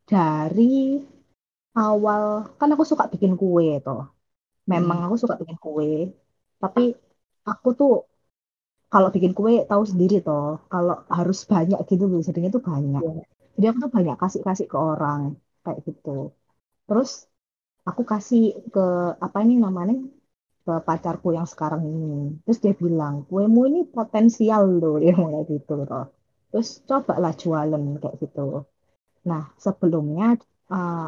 dari 0.10 0.98
awal 1.78 2.24
kan 2.60 2.74
aku 2.74 2.84
suka 2.84 3.06
bikin 3.14 3.38
kue 3.38 3.78
toh. 3.86 4.10
Memang 4.66 4.98
hmm. 5.02 5.06
aku 5.10 5.16
suka 5.22 5.38
bikin 5.42 5.58
kue, 5.62 6.10
tapi 6.62 6.98
aku 7.46 7.68
tuh 7.80 7.94
kalau 8.92 9.08
bikin 9.16 9.34
kue 9.38 9.64
tahu 9.72 9.84
sendiri 9.88 10.20
toh 10.28 10.60
kalau 10.68 10.96
harus 11.08 11.40
banyak 11.48 11.80
gitu 11.90 12.04
loh 12.12 12.20
jadinya 12.28 12.50
tuh 12.56 12.64
banyak 12.72 13.02
yeah. 13.02 13.26
jadi 13.56 13.66
aku 13.72 13.78
tuh 13.88 13.92
banyak 13.98 14.16
kasih 14.22 14.42
kasih 14.48 14.68
ke 14.68 14.78
orang 14.92 15.22
kayak 15.64 15.80
gitu 15.88 16.36
terus 16.88 17.10
aku 17.88 18.02
kasih 18.04 18.42
ke 18.74 18.86
apa 19.26 19.38
ini 19.48 19.56
namanya 19.64 19.96
ke 20.66 20.74
pacarku 20.88 21.34
yang 21.38 21.48
sekarang 21.48 21.82
ini 21.88 22.38
terus 22.44 22.60
dia 22.64 22.74
bilang 22.76 23.24
kuemu 23.32 23.62
ini 23.72 23.80
potensial 23.88 24.64
loh 24.82 25.00
dia 25.02 25.16
mulai 25.16 25.48
gitu 25.48 25.72
loh 25.80 26.12
terus 26.52 26.84
coba 26.84 27.18
lah 27.18 27.34
jualan 27.34 27.84
kayak 27.98 28.16
gitu 28.20 28.68
nah 29.24 29.50
sebelumnya 29.56 30.38
uh, 30.70 31.08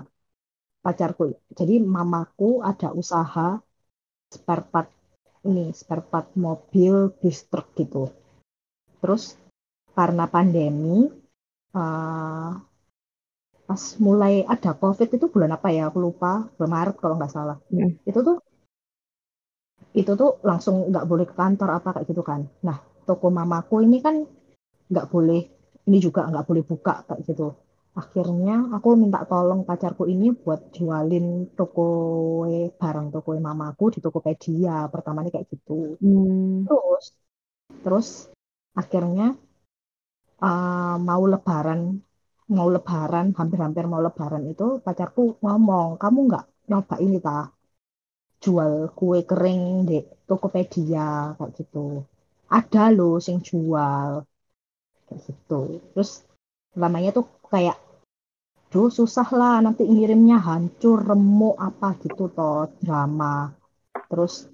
pacarku 0.83 1.35
jadi 1.53 1.83
mamaku 1.83 2.63
ada 2.63 2.95
usaha 2.95 3.59
spare 4.33 4.65
part 4.65 4.89
ini 5.43 5.75
spare 5.75 6.03
part 6.03 6.33
mobil 6.39 7.11
distrik 7.19 7.75
gitu. 7.75 8.09
Terus 9.03 9.35
karena 9.93 10.25
pandemi 10.25 11.11
uh, 11.75 12.51
pas 13.63 13.83
mulai 14.01 14.43
ada 14.43 14.75
covid 14.75 15.07
itu 15.13 15.25
bulan 15.29 15.55
apa 15.55 15.69
ya 15.71 15.87
aku 15.87 15.99
lupa 16.01 16.49
bulan 16.57 16.71
Maret 16.73 16.95
kalau 16.99 17.15
nggak 17.15 17.31
salah 17.31 17.57
hmm. 17.71 18.03
itu 18.03 18.19
tuh 18.19 18.37
itu 19.95 20.11
tuh 20.19 20.41
langsung 20.43 20.91
nggak 20.91 21.05
boleh 21.07 21.25
ke 21.29 21.35
kantor 21.37 21.79
apa 21.79 21.89
kayak 21.95 22.11
gitu 22.11 22.25
kan 22.25 22.43
nah 22.59 22.83
toko 23.07 23.31
mamaku 23.31 23.87
ini 23.87 24.03
kan 24.03 24.27
nggak 24.93 25.09
boleh 25.13 25.41
ini 25.87 25.97
juga 26.05 26.21
nggak 26.29 26.45
boleh 26.47 26.63
buka 26.63 26.93
kayak 27.07 27.21
gitu. 27.27 27.47
Akhirnya 27.93 28.73
aku 28.73 28.87
minta 28.97 29.21
tolong 29.29 29.61
pacarku 29.69 30.03
ini 30.09 30.33
buat 30.33 30.73
jualin 30.73 31.25
toko 31.57 31.85
barang 32.81 33.07
toko 33.13 33.29
mamaku 33.37 33.83
di 33.93 33.99
Tokopedia 34.01 34.89
pertamanya 34.93 35.29
kayak 35.33 35.47
gitu. 35.53 35.97
Hmm. 36.01 36.65
terus 36.69 37.05
terus 37.83 38.07
akhirnya 38.73 39.37
uh, 40.41 40.95
mau 41.07 41.23
lebaran 41.33 41.81
mau 42.55 42.67
lebaran 42.75 43.27
hampir-hampir 43.37 43.83
mau 43.91 44.01
lebaran 44.07 44.43
itu 44.51 44.81
pacarku 44.85 45.21
ngomong 45.43 45.89
kamu 46.01 46.19
nggak 46.29 46.45
nyoba 46.69 46.95
ini 47.05 47.17
ta 47.27 47.37
jual 48.43 48.73
kue 48.97 49.19
kering 49.29 49.63
di 49.89 49.97
Tokopedia 50.27 51.37
kayak 51.37 51.51
gitu. 51.57 52.03
Ada 52.57 52.83
loh 52.97 53.17
sing 53.25 53.37
jual 53.49 54.09
kayak 55.07 55.21
gitu. 55.27 55.83
Terus 55.93 56.11
lamanya 56.73 57.09
tuh 57.17 57.25
kayak 57.49 57.77
duh 58.73 58.89
susah 58.89 59.29
lah 59.37 59.55
nanti 59.61 59.85
ngirimnya 59.85 60.41
hancur 60.41 60.97
remuk 61.05 61.55
apa 61.61 61.93
gitu 62.01 62.25
toh 62.33 62.69
drama. 62.81 63.53
Terus 64.09 64.49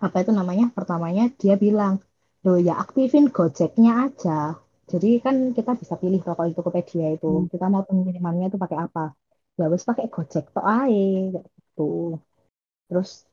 apa 0.00 0.16
itu 0.24 0.32
namanya? 0.32 0.72
Pertamanya 0.72 1.28
dia 1.40 1.54
bilang 1.60 2.00
loh 2.44 2.58
ya 2.62 2.80
aktifin 2.80 3.28
gojeknya 3.28 4.08
aja. 4.08 4.56
Jadi 4.86 5.18
kan 5.18 5.50
kita 5.50 5.74
bisa 5.74 5.98
pilih 5.98 6.22
kalau 6.22 6.46
di 6.46 6.54
Tokopedia 6.54 7.12
itu. 7.16 7.26
Hmm. 7.26 7.50
kita 7.50 7.66
mau 7.66 7.82
pengirimannya 7.82 8.48
itu 8.48 8.58
pakai 8.58 8.78
apa? 8.86 9.12
Ya 9.58 9.66
harus 9.66 9.82
pakai 9.82 10.06
gojek 10.08 10.44
toh 10.54 10.64
ae 10.64 11.34
gitu. 11.34 12.16
Terus 12.88 13.26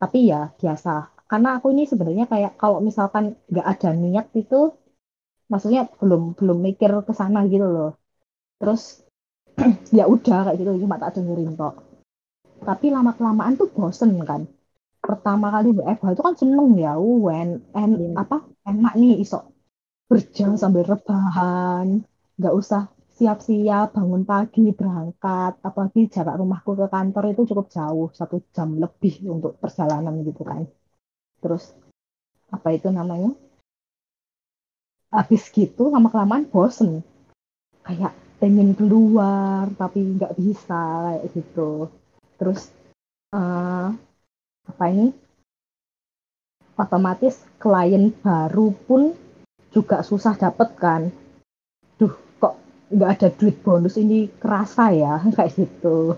tapi 0.00 0.32
ya 0.32 0.50
biasa. 0.58 1.12
Karena 1.30 1.48
aku 1.56 1.70
ini 1.72 1.86
sebenarnya 1.86 2.26
kayak 2.26 2.58
kalau 2.58 2.82
misalkan 2.82 3.38
nggak 3.46 3.66
ada 3.68 3.90
niat 3.94 4.26
itu 4.34 4.74
maksudnya 5.50 5.88
belum 5.98 6.38
belum 6.38 6.58
mikir 6.60 6.90
ke 7.06 7.12
sana 7.14 7.46
gitu 7.48 7.66
loh. 7.66 7.92
Terus 8.60 9.02
ya 9.96 10.04
udah 10.08 10.50
kayak 10.50 10.56
gitu 10.60 10.86
cuma 10.86 11.00
tak 11.00 11.18
dengerin 11.18 11.54
kok. 11.58 11.74
Tapi 12.62 12.94
lama 12.94 13.12
kelamaan 13.18 13.58
tuh 13.58 13.68
bosen 13.74 14.14
kan. 14.22 14.46
Pertama 15.02 15.50
kali 15.50 15.74
WFH 15.74 16.14
itu 16.14 16.22
kan 16.22 16.34
seneng 16.38 16.78
ya 16.78 16.94
wen 16.94 17.58
en 17.74 17.90
hmm. 17.90 18.14
apa 18.14 18.46
enak 18.62 18.94
nih 18.94 19.18
iso 19.18 19.50
berjalan 20.06 20.54
sambil 20.54 20.86
rebahan. 20.86 22.06
Nggak 22.38 22.54
usah 22.54 22.82
siap-siap 23.18 23.98
bangun 23.98 24.22
pagi 24.22 24.70
berangkat. 24.70 25.58
Apalagi 25.58 26.06
jarak 26.06 26.38
rumahku 26.38 26.78
ke 26.78 26.86
kantor 26.86 27.34
itu 27.34 27.42
cukup 27.50 27.66
jauh 27.74 28.08
satu 28.14 28.46
jam 28.54 28.78
lebih 28.78 29.26
untuk 29.26 29.58
perjalanan 29.58 30.22
gitu 30.22 30.46
kan. 30.46 30.62
Terus 31.42 31.74
apa 32.52 32.68
itu 32.70 32.92
namanya 32.92 33.34
habis 35.12 35.52
gitu 35.52 35.92
lama 35.92 36.08
kelamaan 36.08 36.48
bosen. 36.48 37.04
Kayak 37.84 38.16
pengen 38.40 38.74
keluar 38.74 39.68
tapi 39.76 40.16
nggak 40.16 40.34
bisa 40.40 40.80
kayak 41.12 41.24
gitu. 41.36 41.92
Terus 42.40 42.72
uh, 43.36 43.92
apa 44.66 44.84
ini? 44.88 45.12
Otomatis 46.72 47.36
klien 47.60 48.10
baru 48.24 48.72
pun 48.88 49.12
juga 49.70 50.00
susah 50.00 50.34
dapet 50.34 50.68
kan. 50.80 51.02
Duh 52.00 52.16
kok 52.40 52.56
nggak 52.88 53.10
ada 53.20 53.28
duit 53.28 53.60
bonus? 53.60 54.00
Ini 54.00 54.32
kerasa 54.40 54.90
ya 54.90 55.20
kayak 55.36 55.52
gitu. 55.52 56.16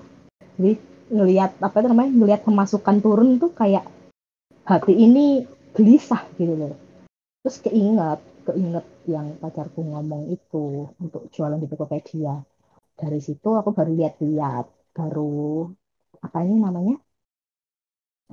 Jadi 0.55 0.73
ngelihat 1.11 1.59
apa 1.59 1.83
itu 1.83 1.89
namanya? 1.91 2.11
Ngelihat 2.15 2.43
pemasukan 2.47 2.97
turun 3.03 3.43
tuh 3.43 3.51
kayak 3.51 3.85
hati 4.65 4.95
ini 4.95 5.45
gelisah 5.75 6.25
gitu 6.39 6.55
loh. 6.55 6.75
Terus 7.45 7.61
keinget 7.61 8.23
keinget 8.45 8.87
yang 9.09 9.41
pacarku 9.41 9.81
ngomong 9.81 10.29
itu 10.31 10.93
untuk 11.01 11.33
jualan 11.33 11.57
di 11.57 11.67
Tokopedia. 11.67 12.37
Dari 12.95 13.19
situ 13.19 13.57
aku 13.57 13.75
baru 13.75 13.91
lihat-lihat, 13.97 14.95
baru 14.95 15.67
apa 16.23 16.39
ini 16.47 16.57
namanya? 16.61 16.97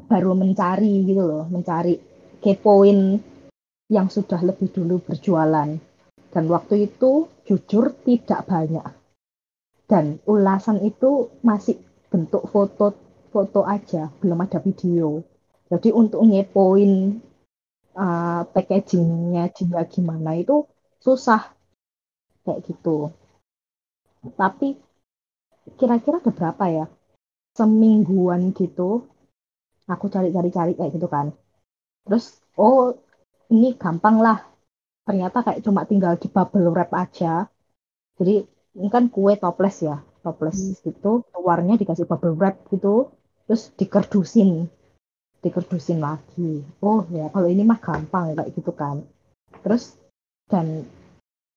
Baru 0.06 0.38
mencari 0.38 1.08
gitu 1.08 1.24
loh, 1.24 1.46
mencari 1.50 1.98
kepoin 2.44 3.20
yang 3.92 4.08
sudah 4.08 4.40
lebih 4.44 4.72
dulu 4.72 5.02
berjualan. 5.02 5.70
Dan 6.32 6.44
waktu 6.48 6.88
itu 6.88 7.28
jujur 7.44 7.92
tidak 8.08 8.48
banyak. 8.48 8.88
Dan 9.84 10.24
ulasan 10.24 10.80
itu 10.80 11.28
masih 11.44 11.76
bentuk 12.08 12.48
foto 12.48 12.96
foto 13.32 13.64
aja, 13.68 14.12
belum 14.20 14.40
ada 14.44 14.60
video. 14.64 15.24
Jadi 15.72 15.92
untuk 15.96 16.24
ngepoin 16.28 17.24
uh, 17.96 18.48
packagingnya 18.50 19.52
juga 19.56 19.86
gimana 19.88 20.38
itu 20.38 20.68
susah 21.02 21.52
kayak 22.46 22.66
gitu. 22.68 23.12
Tapi 24.38 24.78
kira-kira 25.78 26.22
ada 26.22 26.32
berapa 26.34 26.66
ya? 26.70 26.86
Semingguan 27.52 28.56
gitu, 28.56 29.06
aku 29.90 30.06
cari-cari-cari 30.08 30.78
kayak 30.78 30.92
gitu 30.96 31.08
kan. 31.12 31.36
Terus, 32.08 32.40
oh 32.56 32.96
ini 33.52 33.76
gampang 33.76 34.24
lah. 34.24 34.40
Ternyata 35.04 35.44
kayak 35.44 35.62
cuma 35.66 35.84
tinggal 35.84 36.16
di 36.16 36.32
bubble 36.32 36.72
wrap 36.72 36.96
aja. 36.96 37.50
Jadi 38.16 38.46
ini 38.80 38.88
kan 38.88 39.12
kue 39.12 39.36
toples 39.36 39.84
ya, 39.84 40.00
toples 40.24 40.56
hmm. 40.56 40.88
gitu, 40.88 41.28
luarnya 41.36 41.76
dikasih 41.76 42.08
bubble 42.08 42.38
wrap 42.40 42.56
gitu, 42.72 43.12
terus 43.50 43.74
dikerdusin 43.76 44.72
dikerdusin 45.42 46.00
lagi. 46.00 46.62
Oh 46.80 47.04
ya 47.10 47.28
kalau 47.34 47.50
ini 47.50 47.66
mah 47.66 47.82
gampang 47.82 48.38
kayak 48.38 48.54
gitu 48.54 48.72
kan. 48.72 49.02
Terus 49.66 49.98
dan 50.48 50.86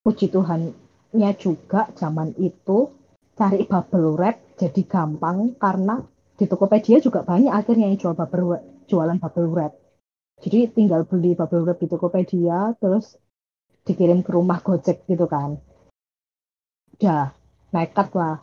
puji 0.01 0.33
Tuhannya 0.33 1.31
juga 1.37 1.89
zaman 1.93 2.33
itu 2.41 2.91
cari 3.37 3.63
bubble 3.69 4.15
wrap 4.17 4.37
jadi 4.57 4.81
gampang 4.87 5.59
karena 5.59 6.01
di 6.35 6.45
Tokopedia 6.47 6.99
juga 6.99 7.23
banyak 7.23 7.51
akhirnya 7.51 7.87
yang 7.87 7.99
jual 7.99 8.15
bubble 8.17 8.59
jualan 8.89 9.17
bubble 9.21 9.49
wrap. 9.53 9.73
Jadi 10.41 10.67
tinggal 10.73 11.07
beli 11.07 11.37
bubble 11.37 11.63
wrap 11.63 11.79
di 11.79 11.87
Tokopedia 11.87 12.75
terus 12.81 13.15
dikirim 13.85 14.25
ke 14.25 14.33
rumah 14.33 14.59
Gojek 14.65 15.05
gitu 15.05 15.29
kan. 15.29 15.61
Udah 16.95 17.35
nekat 17.75 18.09
lah 18.15 18.39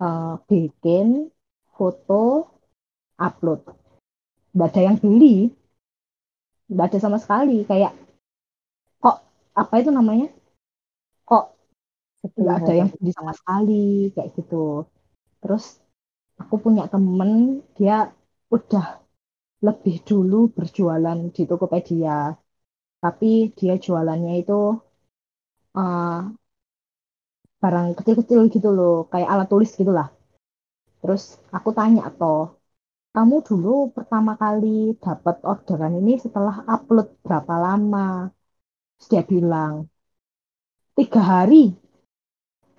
uh, 0.00 0.34
bikin 0.44 1.32
foto 1.72 2.48
upload 3.16 3.79
nggak 4.54 4.68
ada 4.70 4.80
yang 4.86 4.96
beli 5.02 5.34
nggak 6.70 6.86
ada 6.88 6.98
sama 7.02 7.18
sekali 7.18 7.56
kayak 7.70 7.92
kok 9.02 9.16
apa 9.60 9.74
itu 9.80 9.90
namanya? 9.98 10.26
Kok 11.28 11.44
nggak 12.40 12.56
ada 12.60 12.72
yang 12.80 12.88
beli 12.94 13.10
sama 13.18 13.32
sekali 13.38 14.10
kayak 14.14 14.30
gitu. 14.38 14.86
Terus 15.42 15.64
aku 16.42 16.54
punya 16.64 16.84
temen 16.92 17.30
dia 17.76 17.96
udah 18.54 18.86
lebih 19.66 19.96
dulu 20.08 20.48
berjualan 20.56 21.18
di 21.34 21.42
Tokopedia 21.50 22.32
tapi 23.02 23.52
dia 23.58 23.74
jualannya 23.84 24.34
itu 24.42 24.60
uh, 25.76 26.20
barang 27.62 27.88
kecil-kecil 27.98 28.40
gitu 28.54 28.68
loh 28.78 28.96
kayak 29.12 29.28
alat 29.32 29.48
tulis 29.52 29.70
gitulah. 29.80 30.08
Terus 31.00 31.22
aku 31.56 31.70
tanya 31.78 32.04
toh 32.20 32.59
kamu 33.14 33.36
dulu 33.48 33.90
pertama 33.96 34.32
kali 34.42 34.94
dapat 35.02 35.36
orderan 35.42 35.98
ini 36.00 36.14
setelah 36.24 36.62
upload 36.74 37.08
berapa 37.26 37.54
lama? 37.66 38.30
Terus 38.96 39.06
dia 39.10 39.22
bilang 39.26 39.74
tiga 40.96 41.22
hari. 41.32 41.74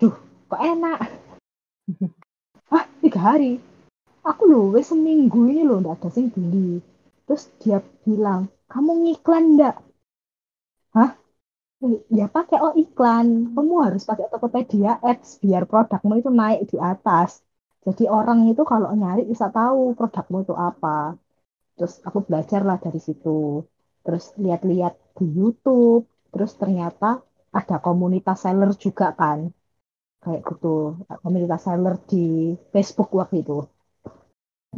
Duh 0.00 0.14
kok 0.48 0.62
enak? 0.72 0.98
Ah 2.76 2.88
tiga 3.04 3.20
hari? 3.20 3.60
Aku 4.24 4.42
loh 4.48 4.72
wes 4.72 4.88
seminggu 4.88 5.40
ini 5.52 5.62
loh 5.68 5.84
nggak 5.84 6.00
ada 6.00 6.08
sing 6.08 6.32
beli. 6.32 6.80
Terus 7.28 7.44
dia 7.60 7.78
bilang 8.04 8.48
kamu 8.72 8.92
ngiklan 9.04 9.44
ndak? 9.60 9.76
Hah? 10.96 11.10
Ya 12.18 12.26
pakai 12.32 12.58
oh 12.64 12.72
iklan. 12.84 13.52
Kamu 13.52 13.74
harus 13.84 14.08
pakai 14.08 14.32
Tokopedia 14.32 14.96
Ads 15.04 15.44
biar 15.44 15.68
produkmu 15.68 16.16
itu 16.16 16.30
naik 16.32 16.60
di 16.72 16.80
atas 16.80 17.44
jadi 17.82 18.04
orang 18.06 18.46
itu 18.46 18.62
kalau 18.62 18.94
nyari 18.94 19.26
bisa 19.26 19.50
tahu 19.50 19.98
produkmu 19.98 20.46
itu 20.46 20.54
apa. 20.54 21.18
Terus 21.74 21.98
aku 22.06 22.22
belajar 22.22 22.62
lah 22.62 22.78
dari 22.78 23.02
situ. 23.02 23.66
Terus 24.06 24.24
lihat-lihat 24.38 24.94
di 25.18 25.26
YouTube. 25.26 26.06
Terus 26.30 26.54
ternyata 26.54 27.18
ada 27.50 27.76
komunitas 27.82 28.46
seller 28.46 28.70
juga 28.78 29.10
kan. 29.18 29.50
Kayak 30.22 30.40
gitu. 30.46 30.94
Komunitas 31.26 31.66
seller 31.66 31.98
di 32.06 32.54
Facebook 32.70 33.10
waktu 33.18 33.42
itu. 33.42 33.66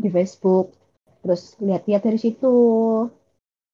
Di 0.00 0.08
Facebook. 0.08 0.72
Terus 1.20 1.60
lihat-lihat 1.60 2.02
dari 2.08 2.16
situ. 2.16 2.54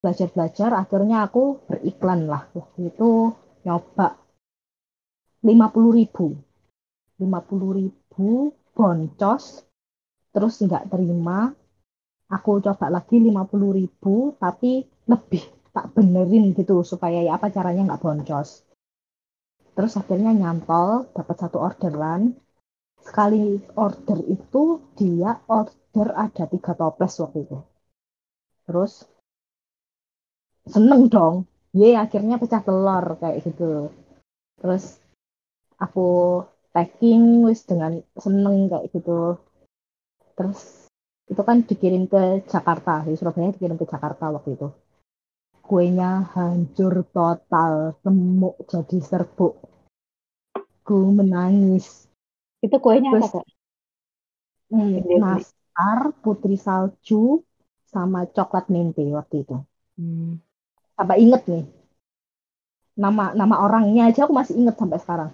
Belajar-belajar. 0.03 0.75
Akhirnya 0.75 1.23
aku 1.23 1.63
beriklan 1.71 2.27
lah. 2.27 2.51
Waktu 2.51 2.91
itu 2.91 3.31
nyoba 3.63 4.19
lima 5.47 5.71
puluh 5.71 5.95
ribu. 5.95 6.35
Lima 7.15 7.39
puluh 7.39 7.79
ribu 7.79 8.51
boncos 8.81 9.61
terus 10.33 10.53
nggak 10.65 10.89
terima 10.89 11.53
aku 12.33 12.51
coba 12.65 12.89
lagi 12.89 13.21
lima 13.21 13.45
puluh 13.45 13.77
ribu 13.77 14.33
tapi 14.41 14.81
lebih 15.05 15.43
tak 15.69 15.93
benerin 15.93 16.57
gitu 16.57 16.81
supaya 16.81 17.21
ya 17.21 17.37
apa 17.37 17.53
caranya 17.53 17.93
nggak 17.93 18.01
boncos 18.01 18.49
terus 19.75 19.93
akhirnya 19.95 20.31
nyantol 20.35 21.07
dapat 21.15 21.35
satu 21.41 21.57
orderan. 21.57 22.35
Sekali 23.01 23.57
order 23.81 24.19
itu 24.29 24.77
dia 24.93 25.33
order 25.49 26.07
ada 26.13 26.45
tiga 26.45 26.77
toples 26.77 27.17
waktu 27.17 27.49
itu. 27.49 27.57
Terus 28.69 28.93
seneng 30.69 31.09
dong. 31.09 31.35
Ye 31.73 31.97
akhirnya 31.97 32.37
pecah 32.37 32.61
telur 32.61 33.17
kayak 33.17 33.41
gitu. 33.41 33.89
Terus 34.61 35.01
aku 35.81 36.09
packing 36.71 37.43
wis 37.43 37.67
dengan 37.67 37.99
seneng 38.15 38.71
kayak 38.71 38.87
gitu. 38.95 39.37
Terus 40.35 40.87
itu 41.27 41.41
kan 41.43 41.63
dikirim 41.63 42.07
ke 42.07 42.43
Jakarta 42.47 43.03
di 43.07 43.15
Surabaya 43.15 43.51
dikirim 43.55 43.75
ke 43.79 43.85
Jakarta 43.87 44.31
waktu 44.31 44.55
itu. 44.55 44.67
Kuenya 45.61 46.27
hancur 46.35 47.07
total 47.11 47.95
semuk 48.03 48.59
jadi 48.67 48.97
serbuk. 48.99 49.55
Ku 50.83 51.11
menangis. 51.15 52.07
Itu 52.59 52.79
kuenya 52.83 53.15
apa 53.15 53.39
kak? 53.39 53.45
Hmm, 54.71 55.03
nastar, 55.19 55.99
putri 56.23 56.55
salju, 56.55 57.43
sama 57.91 58.27
coklat 58.27 58.71
mimpi 58.71 59.11
waktu 59.11 59.43
itu. 59.43 59.57
Hmm. 59.99 60.39
Sampai 60.95 61.23
inget 61.23 61.43
nih. 61.47 61.63
Nama 62.99 63.35
nama 63.35 63.55
orangnya 63.63 64.11
aja 64.11 64.27
aku 64.27 64.35
masih 64.35 64.59
inget 64.59 64.75
sampai 64.75 64.99
sekarang 64.99 65.31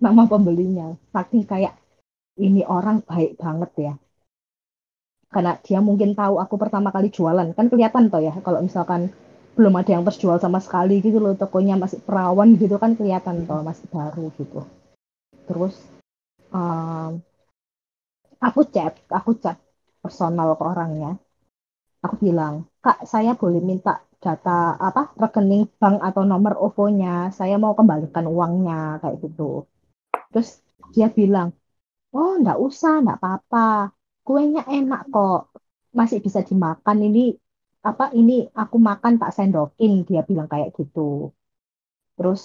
nama 0.00 0.24
pembelinya. 0.26 0.96
Saking 1.12 1.44
kayak 1.44 1.76
ini 2.40 2.64
orang 2.64 3.04
baik 3.04 3.36
banget 3.36 3.70
ya. 3.76 3.94
Karena 5.30 5.54
dia 5.62 5.78
mungkin 5.78 6.18
tahu 6.18 6.42
aku 6.42 6.58
pertama 6.58 6.90
kali 6.90 7.12
jualan. 7.12 7.54
Kan 7.54 7.70
kelihatan 7.70 8.10
toh 8.10 8.18
ya 8.18 8.34
kalau 8.42 8.64
misalkan 8.64 9.12
belum 9.54 9.76
ada 9.76 9.90
yang 9.94 10.04
terjual 10.08 10.40
sama 10.40 10.58
sekali 10.58 11.04
gitu 11.04 11.20
loh 11.20 11.36
tokonya 11.36 11.76
masih 11.76 12.00
perawan 12.00 12.56
gitu 12.56 12.80
kan 12.80 12.96
kelihatan 12.96 13.44
toh 13.46 13.62
masih 13.62 13.86
baru 13.92 14.32
gitu. 14.40 14.64
Terus 15.46 15.74
um, 16.50 17.20
aku 18.40 18.60
chat 18.72 18.96
aku 19.12 19.36
chat 19.38 19.60
personal 20.00 20.56
ke 20.56 20.64
orangnya. 20.64 21.20
Aku 22.00 22.16
bilang 22.16 22.66
kak 22.80 23.04
saya 23.04 23.36
boleh 23.36 23.60
minta 23.60 24.00
data 24.20 24.76
apa 24.76 25.12
rekening 25.16 25.68
bank 25.80 26.00
atau 26.04 26.22
nomor 26.28 26.52
OVO-nya, 26.60 27.32
saya 27.32 27.56
mau 27.56 27.72
kembalikan 27.72 28.28
uangnya 28.28 29.00
kayak 29.00 29.16
gitu. 29.24 29.64
Terus 30.30 30.48
dia 30.94 31.08
bilang, 31.18 31.48
oh 32.14 32.32
nggak 32.42 32.58
usah, 32.66 32.92
nggak 33.02 33.18
apa-apa, 33.20 33.94
kuenya 34.26 34.62
enak 34.78 35.00
kok, 35.14 35.40
masih 35.98 36.18
bisa 36.24 36.40
dimakan. 36.48 36.96
Ini 37.08 37.24
apa 37.90 38.04
ini 38.20 38.32
aku 38.62 38.76
makan 38.88 39.14
tak 39.22 39.34
sendokin. 39.36 39.92
Dia 40.08 40.22
bilang 40.28 40.48
kayak 40.52 40.70
gitu. 40.78 41.32
Terus 42.16 42.40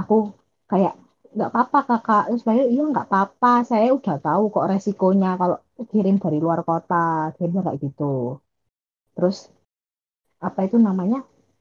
aku 0.00 0.14
kayak 0.70 0.94
nggak 1.34 1.50
apa-apa 1.52 1.78
kakak. 1.88 2.22
Terus 2.28 2.42
saya 2.48 2.62
iya 2.72 2.82
nggak 2.92 3.06
apa-apa. 3.08 3.52
Saya 3.70 3.88
udah 3.98 4.16
tahu 4.26 4.42
kok 4.54 4.68
resikonya 4.72 5.28
kalau 5.40 5.56
kirim 5.90 6.16
dari 6.24 6.38
luar 6.44 6.60
kota. 6.68 7.32
Kirimnya 7.36 7.62
kayak 7.66 7.80
gitu. 7.86 8.04
Terus 9.14 9.36
apa 10.46 10.60
itu 10.66 10.76
namanya? 10.88 11.18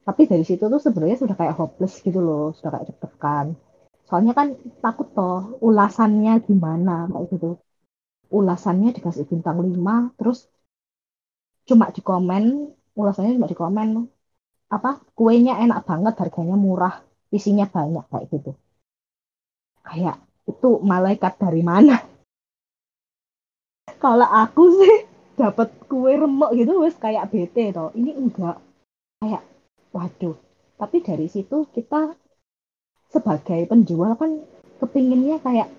Tapi 0.08 0.22
dari 0.32 0.44
situ 0.48 0.64
tuh 0.74 0.82
sebenarnya 0.86 1.18
sudah 1.22 1.36
kayak 1.40 1.56
hopeless 1.60 1.94
gitu 2.06 2.20
loh. 2.28 2.44
Sudah 2.56 2.70
kayak 2.74 2.86
deg-degan 2.90 3.48
soalnya 4.10 4.34
kan 4.34 4.58
takut 4.82 5.08
toh 5.14 5.62
ulasannya 5.62 6.42
gimana 6.48 7.06
kayak 7.14 7.26
gitu. 7.30 7.50
Ulasannya 8.34 8.90
dikasih 8.98 9.30
bintang 9.30 9.62
5 9.62 10.10
terus 10.18 10.50
cuma 11.70 11.94
di 11.94 12.02
komen 12.02 12.74
ulasannya 12.98 13.38
cuma 13.38 13.50
di 13.54 13.58
komen. 13.58 13.88
Apa 14.70 15.02
kuenya 15.18 15.62
enak 15.62 15.86
banget 15.86 16.14
harganya 16.18 16.58
murah 16.58 16.96
isinya 17.30 17.70
banyak 17.70 18.06
kayak 18.10 18.26
gitu. 18.34 18.52
Kayak 19.86 20.18
itu 20.50 20.70
malaikat 20.82 21.34
dari 21.38 21.62
mana? 21.62 22.02
Kalau 24.04 24.26
aku 24.26 24.64
sih 24.82 24.96
dapat 25.38 25.70
kue 25.86 26.18
remuk 26.18 26.58
gitu 26.58 26.82
wes 26.82 26.98
kayak 26.98 27.30
bete 27.30 27.70
toh. 27.74 27.94
Ini 27.94 28.18
enggak. 28.18 28.58
Kayak 29.22 29.46
waduh. 29.94 30.38
Tapi 30.80 30.98
dari 31.06 31.28
situ 31.30 31.68
kita 31.76 32.16
sebagai 33.10 33.66
penjual 33.66 34.14
kan 34.16 34.42
kepinginnya 34.80 35.42
kayak 35.42 35.70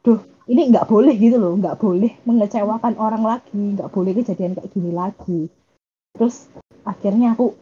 duh 0.00 0.20
ini 0.50 0.74
nggak 0.74 0.90
boleh 0.90 1.14
gitu 1.14 1.38
loh. 1.38 1.54
Nggak 1.54 1.78
boleh 1.78 2.12
mengecewakan 2.26 2.98
orang 2.98 3.22
lagi. 3.22 3.78
Nggak 3.78 3.92
boleh 3.94 4.12
kejadian 4.18 4.58
kayak 4.58 4.70
gini 4.74 4.90
lagi. 4.90 5.40
Terus 6.18 6.50
akhirnya 6.82 7.38
aku 7.38 7.54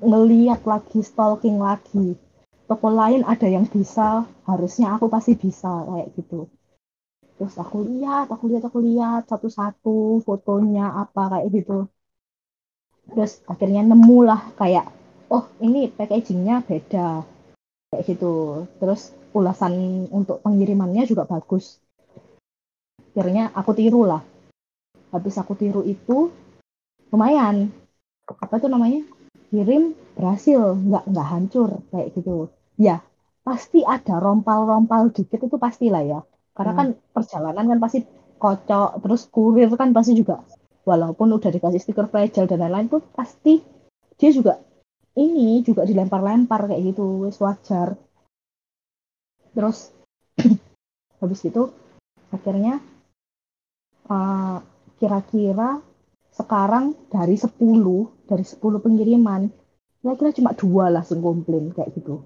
ngeliat 0.00 0.64
lagi 0.64 1.04
stalking 1.04 1.60
lagi. 1.60 2.16
Toko 2.64 2.88
lain 2.88 3.26
ada 3.26 3.44
yang 3.50 3.68
bisa 3.68 4.24
harusnya 4.48 4.96
aku 4.96 5.12
pasti 5.12 5.36
bisa 5.36 5.68
kayak 5.84 6.08
gitu. 6.16 6.48
Terus 7.36 7.54
aku 7.60 7.84
lihat 7.84 8.32
aku 8.32 8.48
lihat 8.48 8.64
aku 8.64 8.78
lihat 8.80 9.28
satu-satu 9.28 10.24
fotonya 10.24 10.96
apa 10.96 11.36
kayak 11.36 11.48
gitu. 11.52 11.92
Terus 13.10 13.42
akhirnya 13.44 13.84
nemu 13.84 14.18
lah 14.24 14.54
kayak 14.56 14.88
oh 15.28 15.44
ini 15.60 15.92
packagingnya 15.92 16.64
beda 16.64 17.26
kayak 17.90 18.06
gitu. 18.06 18.64
Terus 18.78 19.10
ulasan 19.34 20.06
untuk 20.14 20.40
pengirimannya 20.46 21.04
juga 21.10 21.26
bagus. 21.26 21.82
Akhirnya 23.10 23.50
aku 23.50 23.74
tiru 23.74 24.06
lah. 24.06 24.22
Habis 25.10 25.34
aku 25.42 25.58
tiru 25.58 25.82
itu 25.82 26.30
lumayan. 27.10 27.74
Apa 28.30 28.62
tuh 28.62 28.70
namanya? 28.70 29.02
Kirim 29.50 29.98
berhasil. 30.14 30.78
Nggak 30.78 31.04
nggak 31.10 31.26
hancur 31.26 31.70
kayak 31.90 32.14
gitu. 32.14 32.54
Ya 32.78 33.02
pasti 33.42 33.82
ada 33.82 34.22
rompal-rompal 34.22 35.10
dikit 35.10 35.42
itu 35.42 35.56
pastilah 35.58 36.06
ya. 36.06 36.20
Karena 36.54 36.72
hmm. 36.72 36.78
kan 36.78 36.88
perjalanan 37.10 37.64
kan 37.74 37.78
pasti 37.82 38.06
kocok 38.38 39.02
terus 39.02 39.26
kurir 39.26 39.68
kan 39.74 39.90
pasti 39.90 40.14
juga. 40.14 40.46
Walaupun 40.86 41.34
udah 41.34 41.50
dikasih 41.50 41.82
stiker 41.82 42.06
fragile 42.06 42.46
dan 42.46 42.62
lain-lain 42.62 42.86
tuh 42.86 43.02
pasti 43.12 43.60
dia 44.16 44.30
juga 44.30 44.62
ini 45.20 45.60
juga 45.60 45.84
dilempar-lempar 45.84 46.72
kayak 46.72 46.82
gitu 46.96 47.28
wes 47.28 47.36
wajar. 47.44 47.94
Terus 49.52 49.92
habis 51.20 51.40
itu 51.44 51.68
akhirnya 52.32 52.80
uh, 54.08 54.58
kira-kira 54.96 55.84
sekarang 56.32 56.96
dari 57.12 57.36
10 57.36 57.52
dari 58.24 58.44
10 58.46 58.56
pengiriman 58.80 59.42
kira-kira 60.00 60.30
cuma 60.32 60.50
dua 60.56 60.88
lah 60.88 61.04
yang 61.04 61.20
komplain 61.20 61.76
kayak 61.76 61.92
gitu. 61.92 62.24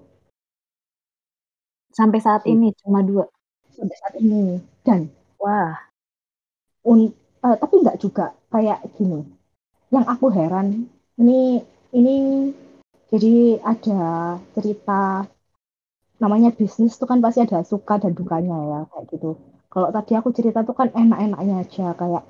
Sampai 1.91 2.19
saat 2.23 2.43
ini 2.47 2.71
cuma 2.79 3.03
dua? 3.03 3.27
Sampai 3.71 3.95
saat 3.99 4.15
ini. 4.19 4.59
Dan 4.83 5.11
wah. 5.39 5.75
un, 6.85 7.09
uh, 7.41 7.55
tapi 7.57 7.81
nggak 7.81 7.99
juga 7.99 8.31
kayak 8.51 8.83
gini. 8.95 9.25
Yang 9.91 10.05
aku 10.07 10.27
heran 10.31 10.87
ini 11.19 11.59
ini 11.95 12.15
jadi 13.11 13.61
ada 13.61 14.01
cerita 14.55 15.29
namanya 16.23 16.49
bisnis 16.55 16.95
tuh 16.99 17.07
kan 17.11 17.19
pasti 17.19 17.39
ada 17.45 17.59
suka 17.71 17.99
dan 17.99 18.11
dukanya 18.15 18.55
ya 18.71 18.79
kayak 18.91 19.05
gitu. 19.11 19.29
Kalau 19.73 19.89
tadi 19.91 20.11
aku 20.15 20.29
cerita 20.31 20.59
tuh 20.63 20.75
kan 20.79 20.89
enak-enaknya 20.95 21.55
aja 21.63 21.87
kayak 22.01 22.23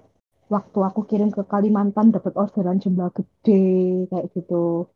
waktu 0.49 0.80
aku 0.89 0.99
kirim 1.09 1.30
ke 1.34 1.41
Kalimantan 1.45 2.13
dapat 2.15 2.34
orderan 2.41 2.78
jumlah 2.84 3.09
gede 3.13 3.65
kayak 4.09 4.26
gitu. 4.34 4.89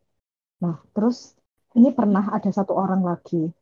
Nah 0.64 0.76
terus 0.94 1.38
ini 1.78 1.90
pernah 1.94 2.26
ada 2.34 2.50
satu 2.50 2.74
orang 2.74 3.02
lagi 3.06 3.54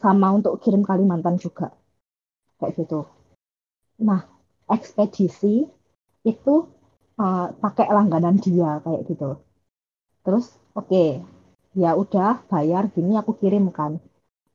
sama 0.00 0.28
untuk 0.36 0.60
kirim 0.62 0.84
Kalimantan 0.84 1.36
juga 1.40 1.72
kayak 2.60 2.72
gitu. 2.78 3.08
Nah 4.04 4.20
ekspedisi 4.68 5.66
itu 6.22 6.54
uh, 7.18 7.46
pakai 7.58 7.88
langganan 7.90 8.36
dia 8.38 8.78
kayak 8.84 9.02
gitu. 9.08 9.40
Terus 10.22 10.61
oke. 10.72 10.88
Okay, 10.88 11.08
ya 11.72 11.96
udah 11.96 12.44
bayar 12.48 12.88
gini 12.92 13.16
aku 13.16 13.36
kirimkan. 13.36 14.00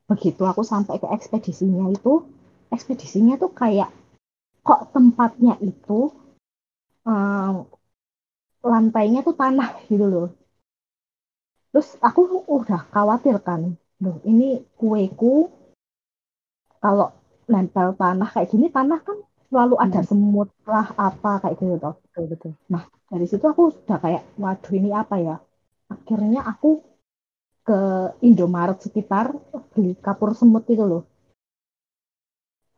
Begitu 0.07 0.41
aku 0.45 0.61
sampai 0.63 1.01
ke 1.01 1.07
ekspedisinya 1.09 1.89
itu 1.91 2.25
ekspedisinya 2.71 3.35
tuh 3.41 3.51
kayak 3.51 3.89
kok 4.61 4.91
tempatnya 4.91 5.55
itu 5.63 6.11
um, 7.07 7.65
lantainya 8.63 9.23
tuh 9.25 9.35
tanah 9.35 9.79
gitu 9.89 10.05
loh. 10.05 10.29
Terus 11.73 11.99
aku 12.01 12.45
udah 12.47 12.81
khawatir 12.89 13.37
kan 13.43 13.77
loh 13.97 14.21
ini 14.29 14.61
kueku 14.77 15.49
kalau 16.77 17.09
nempel 17.49 17.97
tanah 17.97 18.29
kayak 18.29 18.49
gini 18.53 18.69
tanah 18.69 19.01
kan 19.01 19.17
selalu 19.49 19.75
ada 19.81 20.05
hmm. 20.05 20.07
semut 20.07 20.49
lah 20.69 20.93
apa 20.93 21.41
kayak 21.41 21.57
gitu 21.57 21.75
toh. 21.81 21.95
Betul 22.05 22.25
betul. 22.29 22.51
Nah 22.69 22.85
dari 23.09 23.25
situ 23.25 23.45
aku 23.47 23.73
udah 23.73 23.97
kayak 23.97 24.23
waduh 24.37 24.73
ini 24.75 24.93
apa 24.93 25.15
ya 25.17 25.35
akhirnya 25.87 26.43
aku 26.43 26.83
ke 27.67 27.79
Indomaret 28.23 28.79
sekitar 28.79 29.35
beli 29.75 29.95
kapur 29.99 30.31
semut 30.31 30.63
itu 30.71 30.83
loh. 30.83 31.03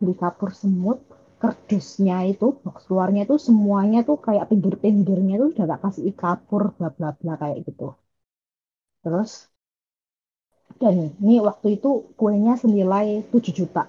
Beli 0.02 0.14
kapur 0.18 0.50
semut 0.54 1.06
kerdusnya 1.40 2.28
itu 2.28 2.58
box 2.64 2.90
luarnya 2.92 3.24
itu 3.24 3.40
semuanya 3.40 4.04
tuh 4.04 4.18
kayak 4.20 4.52
pinggir-pinggirnya 4.52 5.40
tuh 5.40 5.50
udah 5.56 5.66
tak 5.72 5.80
kasih 5.86 6.12
kapur 6.18 6.74
bla 6.76 6.90
bla 6.90 7.10
bla 7.14 7.34
kayak 7.38 7.64
gitu. 7.70 7.94
Terus 9.06 9.48
dan 10.82 11.14
ini 11.22 11.42
waktu 11.42 11.82
itu 11.82 12.14
kuenya 12.20 12.58
senilai 12.58 13.26
7 13.30 13.54
juta. 13.54 13.86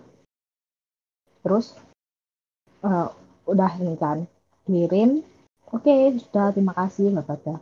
Terus 1.40 1.76
uh, 2.84 3.08
udah 3.48 3.72
ini 3.80 3.96
kan 3.96 4.28
kirim 4.68 5.24
oke 5.72 5.82
okay, 5.82 6.14
sudah 6.20 6.52
terima 6.52 6.76
kasih 6.76 7.10
nggak 7.10 7.28
ada 7.40 7.56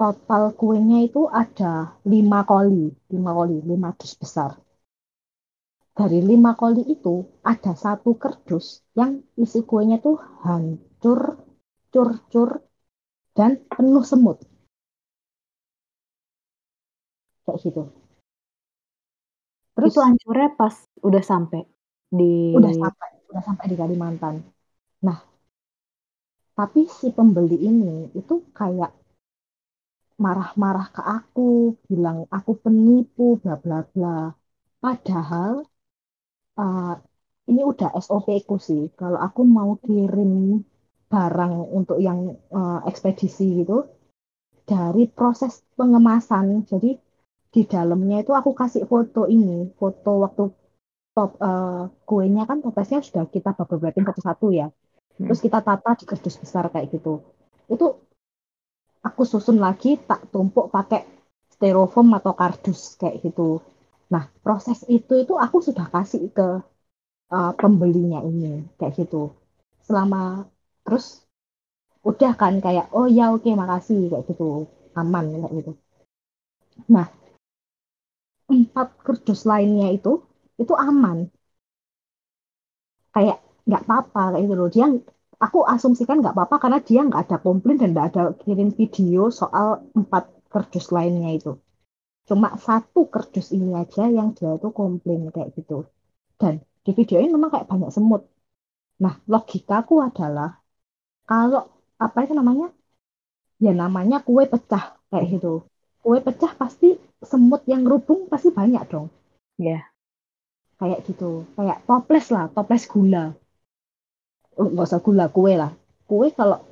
total 0.00 0.56
kuenya 0.56 1.04
itu 1.04 1.28
ada 1.28 2.00
lima 2.08 2.40
koli 2.48 2.88
lima 3.12 3.30
koli 3.36 3.60
lima 3.60 3.92
dus 4.00 4.16
besar. 4.16 4.56
Dari 5.92 6.24
lima 6.24 6.56
koli 6.56 6.88
itu 6.88 7.28
ada 7.44 7.76
satu 7.76 8.16
kerdus 8.16 8.80
yang 8.96 9.20
isi 9.36 9.60
kuenya 9.60 10.00
tuh 10.00 10.16
hancur 10.40 11.44
cur-cur 11.92 12.64
dan 13.36 13.60
penuh 13.68 14.00
semut. 14.00 14.40
Kayak 17.44 17.60
gitu. 17.60 17.82
Terus 19.76 19.92
itu 19.92 20.00
hancurnya 20.00 20.48
pas 20.56 20.80
udah 21.04 21.20
sampai 21.20 21.68
di 22.08 22.56
udah 22.56 22.72
sampai 22.72 23.08
udah 23.36 23.42
sampai 23.44 23.64
di 23.68 23.76
Kalimantan. 23.76 24.34
Nah 25.04 25.20
tapi 26.56 26.88
si 26.88 27.12
pembeli 27.12 27.60
ini 27.68 28.08
itu 28.16 28.48
kayak 28.56 28.99
marah-marah 30.20 30.88
ke 30.92 31.02
aku 31.16 31.74
bilang 31.88 32.28
aku 32.28 32.52
penipu 32.60 33.40
bla 33.40 33.56
bla 33.56 33.80
bla 33.88 34.30
padahal 34.84 35.64
uh, 36.60 36.94
ini 37.50 37.60
udah 37.64 37.90
SOP 37.98 38.28
ku 38.44 38.60
sih 38.60 38.92
kalau 38.94 39.16
aku 39.16 39.40
mau 39.48 39.80
kirim 39.80 40.60
barang 41.10 41.54
untuk 41.74 41.98
yang 41.98 42.36
uh, 42.52 42.84
ekspedisi 42.86 43.64
gitu 43.64 43.88
dari 44.68 45.08
proses 45.10 45.64
pengemasan 45.74 46.62
jadi 46.68 47.00
di 47.50 47.62
dalamnya 47.66 48.22
itu 48.22 48.30
aku 48.30 48.54
kasih 48.54 48.86
foto 48.86 49.26
ini 49.26 49.74
foto 49.74 50.22
waktu 50.22 50.44
top 51.10 51.30
uh, 51.42 51.90
kuenya 52.06 52.46
kan 52.46 52.62
toplesnya 52.62 53.02
sudah 53.02 53.26
kita 53.26 53.50
bubble 53.58 53.82
wrapping 53.82 54.06
satu-satu 54.06 54.46
ya. 54.54 54.70
Hmm. 54.70 55.26
Terus 55.26 55.40
kita 55.42 55.58
tata 55.60 55.98
di 55.98 56.04
kardus 56.06 56.38
besar 56.38 56.70
kayak 56.70 56.94
gitu. 56.94 57.20
Itu 57.66 58.06
aku 59.06 59.22
susun 59.24 59.58
lagi 59.66 59.96
tak 60.08 60.20
tumpuk 60.32 60.66
pakai 60.74 61.00
styrofoam 61.54 62.08
atau 62.18 62.32
kardus 62.40 62.80
kayak 63.00 63.16
gitu. 63.24 63.60
Nah, 64.12 64.24
proses 64.44 64.78
itu 64.96 65.12
itu 65.22 65.34
aku 65.36 65.58
sudah 65.66 65.86
kasih 65.94 66.22
ke 66.36 66.48
uh, 67.36 67.52
pembelinya 67.60 68.20
ini 68.30 68.64
kayak 68.78 68.94
gitu. 69.00 69.32
Selama 69.86 70.46
terus 70.84 71.06
udah 72.10 72.32
kan 72.40 72.54
kayak 72.64 72.86
oh 72.96 73.06
ya 73.08 73.24
oke 73.34 73.44
okay, 73.44 73.54
makasih 73.56 74.00
kayak 74.12 74.24
gitu 74.30 74.68
aman 75.00 75.24
kayak 75.42 75.52
gitu. 75.60 75.72
Nah, 76.88 77.06
empat 78.54 78.88
kardus 79.04 79.40
lainnya 79.50 79.88
itu 79.96 80.12
itu 80.62 80.74
aman 80.88 81.18
kayak 83.14 83.38
nggak 83.66 83.82
apa-apa 83.86 84.22
kayak 84.32 84.42
gitu 84.44 84.54
loh 84.58 84.68
dia 84.74 84.86
aku 85.40 85.64
asumsikan 85.64 86.20
nggak 86.20 86.36
apa-apa 86.36 86.56
karena 86.62 86.78
dia 86.84 87.00
nggak 87.02 87.22
ada 87.26 87.36
komplain 87.40 87.80
dan 87.80 87.96
nggak 87.96 88.06
ada 88.12 88.22
kirim 88.44 88.70
video 88.76 89.32
soal 89.32 89.88
empat 89.96 90.28
kerdus 90.52 90.92
lainnya 90.92 91.32
itu. 91.32 91.56
Cuma 92.28 92.54
satu 92.60 93.08
kerdus 93.08 93.50
ini 93.56 93.74
aja 93.74 94.06
yang 94.06 94.36
dia 94.36 94.54
itu 94.54 94.68
komplain 94.70 95.32
kayak 95.32 95.56
gitu. 95.56 95.88
Dan 96.36 96.60
di 96.84 96.90
video 96.92 97.18
ini 97.18 97.32
memang 97.32 97.50
kayak 97.50 97.66
banyak 97.66 97.90
semut. 97.90 98.22
Nah 99.00 99.16
logikaku 99.26 100.04
adalah 100.04 100.60
kalau 101.24 101.66
apa 101.96 102.18
itu 102.28 102.36
namanya? 102.36 102.68
Ya 103.60 103.72
namanya 103.72 104.20
kue 104.20 104.44
pecah 104.44 105.00
kayak 105.08 105.26
gitu. 105.40 105.64
Kue 106.00 106.20
pecah 106.20 106.52
pasti 106.56 106.96
semut 107.20 107.64
yang 107.64 107.84
rubung 107.88 108.28
pasti 108.28 108.52
banyak 108.52 108.84
dong. 108.88 109.08
Ya. 109.56 109.80
Yeah 109.80 109.82
kayak 110.80 111.04
gitu. 111.04 111.44
Kayak 111.54 111.84
toples 111.84 112.26
lah 112.32 112.48
toples 112.48 112.88
gula 112.88 113.36
nggak 114.56 114.86
usah 114.88 115.00
gula 115.02 115.26
kue 115.30 115.54
lah. 115.54 115.72
Kue 116.06 116.34
kalau 116.34 116.62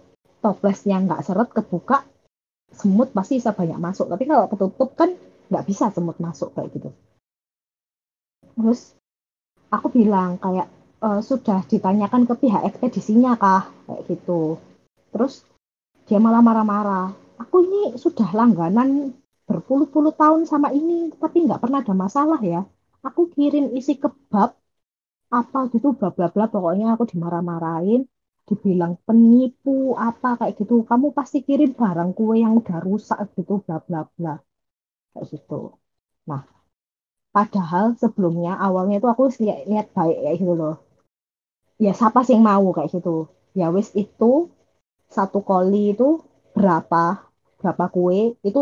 toplesnya 0.42 1.02
nggak 1.02 1.22
seret 1.26 1.48
kebuka 1.50 2.06
semut 2.74 3.10
pasti 3.14 3.40
bisa 3.40 3.54
banyak 3.54 3.78
masuk. 3.78 4.06
Tapi 4.10 4.24
kalau 4.28 4.46
ketutup 4.50 4.90
kan 4.94 5.10
nggak 5.48 5.64
bisa 5.64 5.88
semut 5.94 6.16
masuk 6.20 6.52
kayak 6.52 6.70
gitu. 6.76 6.90
Terus 8.58 8.92
aku 9.70 9.86
bilang 9.92 10.36
kayak 10.42 10.68
e, 11.00 11.08
sudah 11.22 11.64
ditanyakan 11.64 12.28
ke 12.28 12.34
pihak 12.36 12.62
ekspedisinya 12.68 13.38
kah? 13.40 13.70
Kayak 13.88 14.02
gitu. 14.10 14.60
Terus 15.14 15.46
dia 16.04 16.18
malah 16.20 16.44
marah-marah. 16.44 17.14
Aku 17.38 17.62
ini 17.64 17.94
sudah 17.94 18.28
langganan 18.34 19.14
berpuluh-puluh 19.48 20.12
tahun 20.12 20.44
sama 20.44 20.74
ini 20.74 21.14
tapi 21.16 21.46
nggak 21.46 21.62
pernah 21.62 21.80
ada 21.80 21.94
masalah 21.96 22.40
ya. 22.42 22.66
Aku 23.06 23.30
kirim 23.32 23.72
isi 23.78 23.96
kebab 23.96 24.58
apa 25.40 25.58
gitu 25.72 25.88
bla 25.98 26.08
bla 26.16 26.26
bla 26.34 26.44
pokoknya 26.54 26.86
aku 26.94 27.04
dimarah-marahin 27.12 28.00
dibilang 28.48 28.94
penipu 29.06 29.92
apa 30.08 30.28
kayak 30.38 30.54
gitu. 30.60 30.74
Kamu 30.90 31.06
pasti 31.18 31.38
kirim 31.46 31.70
barang 31.80 32.10
kue 32.16 32.34
yang 32.44 32.52
udah 32.60 32.78
rusak 32.86 33.18
gitu 33.36 33.52
bla 33.64 33.76
bla 33.86 34.00
bla. 34.16 34.32
Kayak 35.12 35.26
gitu. 35.32 35.54
Nah 36.30 36.42
padahal 37.36 37.86
sebelumnya 38.02 38.52
awalnya 38.66 38.96
itu 39.00 39.08
aku 39.14 39.24
lihat, 39.44 39.58
lihat 39.70 39.86
baik 39.96 40.16
kayak 40.24 40.36
gitu 40.42 40.54
loh. 40.62 40.74
Ya 41.84 41.92
siapa 41.98 42.20
sih 42.26 42.32
yang 42.36 42.44
mau 42.50 42.66
kayak 42.76 42.90
gitu? 42.94 43.14
Ya 43.58 43.66
wis 43.76 43.88
itu 44.02 44.32
satu 45.16 45.38
koli 45.50 45.82
itu 45.94 46.08
berapa 46.56 47.04
berapa 47.60 47.84
kue 47.94 48.20
itu 48.48 48.60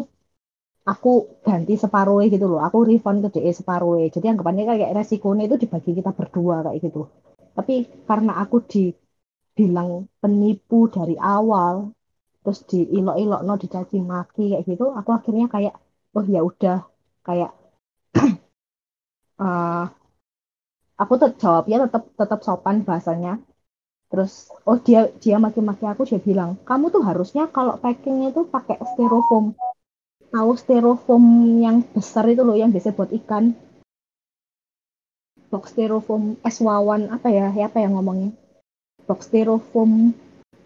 aku 0.87 1.11
ganti 1.43 1.75
separuh 1.75 2.23
gitu 2.31 2.47
loh. 2.47 2.61
Aku 2.63 2.87
refund 2.87 3.19
ke 3.27 3.29
DE 3.35 3.51
separuh 3.51 4.07
jadi 4.15 4.27
anggapannya 4.33 4.65
kayak 4.71 4.91
resikonya 4.95 5.43
itu 5.51 5.57
dibagi 5.67 5.91
kita 5.99 6.11
berdua 6.15 6.57
kayak 6.65 6.79
gitu. 6.87 7.11
Tapi 7.57 7.75
karena 8.09 8.33
aku 8.43 8.57
dibilang 8.73 10.07
penipu 10.23 10.87
dari 10.97 11.17
awal 11.19 11.91
terus 12.47 12.63
di 12.71 12.87
ilok-ilok 12.87 13.41
no 13.43 13.59
dicaci 13.59 13.99
maki 13.99 14.55
kayak 14.55 14.65
gitu 14.71 14.95
aku 14.95 15.11
akhirnya 15.19 15.47
kayak 15.51 15.75
oh 16.17 16.25
ya 16.25 16.41
udah. 16.47 16.79
Kayak 17.27 17.51
uh, 19.43 19.85
aku 21.03 21.13
tetap 21.19 21.37
jawabnya 21.43 21.77
tetap 21.91 22.03
tetap 22.15 22.41
sopan 22.47 22.87
bahasanya. 22.87 23.43
Terus 24.07 24.55
oh 24.71 24.79
dia 24.79 25.11
dia 25.19 25.37
maki-maki 25.43 25.83
aku 25.83 26.07
dia 26.07 26.23
bilang 26.23 26.55
kamu 26.63 26.95
tuh 26.95 27.03
harusnya 27.03 27.51
kalau 27.51 27.75
packingnya 27.83 28.31
tuh 28.31 28.47
pakai 28.47 28.79
styrofoam 28.95 29.59
tahu 30.31 30.51
styrofoam 30.59 31.25
yang 31.63 31.83
besar 31.83 32.27
itu 32.31 32.43
loh 32.43 32.57
yang 32.59 32.71
biasa 32.71 32.95
buat 32.95 33.11
ikan. 33.25 33.55
Box 35.47 35.73
styrofoam 35.73 36.37
es 36.43 36.59
wawan 36.59 37.09
apa 37.15 37.31
ya 37.31 37.55
ya 37.55 37.71
apa 37.71 37.79
yang 37.81 37.95
ngomongnya? 37.95 38.35
Box 39.07 39.31
styrofoam 39.31 40.13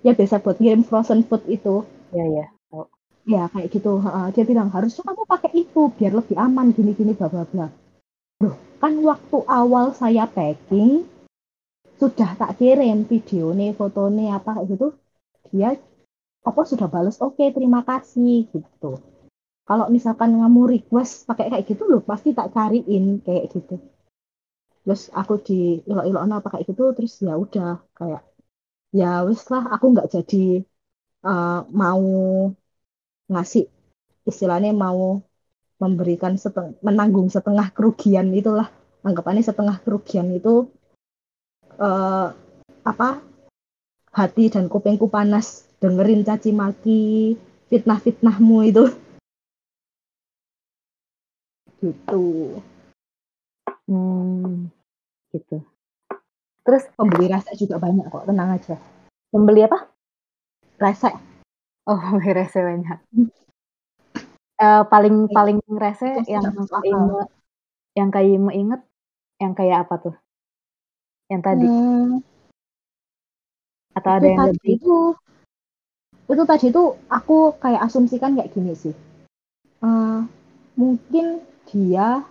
ya 0.00 0.16
biasa 0.16 0.40
buat 0.40 0.56
ngirim 0.58 0.82
frozen 0.82 1.22
food 1.26 1.44
itu. 1.46 1.84
Ya 2.10 2.24
ya 2.26 2.46
oh. 2.72 2.88
ya 3.28 3.46
kayak 3.52 3.68
gitu. 3.70 4.00
Dia 4.32 4.44
bilang 4.48 4.72
harusnya 4.72 5.04
kamu 5.04 5.22
pakai 5.28 5.52
itu 5.54 5.92
biar 5.94 6.12
lebih 6.16 6.36
aman 6.40 6.72
gini 6.72 6.96
gini 6.96 7.12
bla 7.12 7.28
bla 7.28 7.44
bla. 7.44 7.68
Loh 8.40 8.56
kan 8.80 8.96
waktu 9.04 9.38
awal 9.44 9.92
saya 9.92 10.24
packing 10.24 11.04
sudah 12.00 12.32
tak 12.32 12.56
kirim 12.56 13.04
video 13.04 13.52
nih 13.52 13.76
foto 13.76 14.08
nih 14.08 14.32
apa 14.32 14.56
kayak 14.56 14.72
gitu 14.72 14.96
dia 15.52 15.76
apa 16.40 16.60
sudah 16.64 16.88
balas 16.88 17.20
oke 17.20 17.36
okay, 17.36 17.52
terima 17.52 17.84
kasih 17.84 18.48
gitu 18.48 18.96
kalau 19.68 19.86
misalkan 19.88 20.34
kamu 20.34 20.60
request 20.78 21.28
pakai 21.30 21.50
kayak 21.52 21.66
gitu 21.68 21.86
loh 21.86 22.02
pasti 22.02 22.34
tak 22.34 22.50
cariin 22.54 23.22
kayak 23.22 23.50
gitu. 23.54 23.78
Terus 24.84 25.12
aku 25.12 25.38
di 25.40 25.78
ilok-ilok 25.86 26.22
apa 26.26 26.48
kayak 26.56 26.66
gitu 26.68 26.84
terus 26.96 27.14
ya 27.22 27.36
udah 27.36 27.78
kayak 27.94 28.22
ya 28.90 29.22
wis 29.22 29.46
lah 29.52 29.70
aku 29.70 29.94
nggak 29.94 30.10
jadi 30.10 30.66
uh, 31.22 31.62
mau 31.70 32.02
ngasih 33.30 33.70
istilahnya 34.26 34.74
mau 34.74 35.22
memberikan 35.80 36.36
seteng 36.36 36.76
menanggung 36.84 37.30
setengah 37.30 37.72
kerugian 37.72 38.28
itulah. 38.36 38.68
Anggapannya 39.00 39.40
setengah 39.40 39.80
kerugian 39.80 40.28
itu 40.28 40.68
uh, 41.80 42.28
apa 42.84 43.08
hati 44.12 44.52
dan 44.52 44.68
kupingku 44.68 45.08
panas 45.08 45.64
dengerin 45.80 46.26
caci 46.26 46.52
maki 46.52 47.02
fitnah-fitnahmu 47.72 48.58
itu 48.68 48.84
gitu. 51.80 52.56
Hmm, 53.90 54.70
gitu. 55.34 55.64
Terus 56.62 56.84
pembeli 56.94 57.26
rasa 57.26 57.56
juga 57.56 57.80
banyak 57.80 58.06
kok 58.12 58.28
tenang 58.28 58.54
aja. 58.54 58.76
Pembeli 59.32 59.66
apa? 59.66 59.88
Rasa 60.78 61.16
oh 61.88 61.98
pembeli 61.98 62.30
rasa 62.36 62.58
banyak. 62.62 62.98
Uh, 64.60 64.84
paling 64.92 65.26
paling 65.32 65.58
rese 65.80 66.20
yang 66.28 66.44
Imo, 66.84 67.26
yang 67.96 68.12
kayak 68.12 68.36
mau 68.36 68.52
inget 68.52 68.80
yang 69.40 69.56
kayak 69.56 69.88
apa 69.88 69.94
tuh? 69.98 70.16
Yang 71.32 71.42
tadi. 71.42 71.66
Hmm. 71.66 72.20
atau 73.90 74.16
ada 74.16 74.22
yang 74.22 74.54
lebih? 74.54 74.78
itu 74.78 74.96
itu 76.30 76.42
tadi 76.46 76.70
itu 76.70 76.94
aku 77.10 77.58
kayak 77.58 77.90
asumsikan 77.90 78.38
kayak 78.38 78.54
gini 78.54 78.72
sih. 78.78 78.94
Uh, 79.82 80.22
mungkin 80.78 81.42
dia 81.70 82.26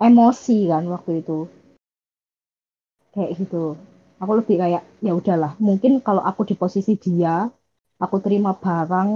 emosi 0.00 0.58
kan 0.72 0.84
waktu 0.88 1.20
itu. 1.20 1.38
Kayak 3.12 3.30
gitu. 3.40 3.76
Aku 4.18 4.32
lebih 4.34 4.56
kayak 4.58 4.82
ya 4.98 5.12
udahlah 5.14 5.54
mungkin 5.62 6.02
kalau 6.02 6.22
aku 6.24 6.42
di 6.48 6.54
posisi 6.58 6.98
dia 6.98 7.46
aku 8.02 8.16
terima 8.18 8.50
barang 8.54 9.10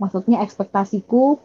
maksudnya 0.00 0.42
ekspektasiku 0.42 1.38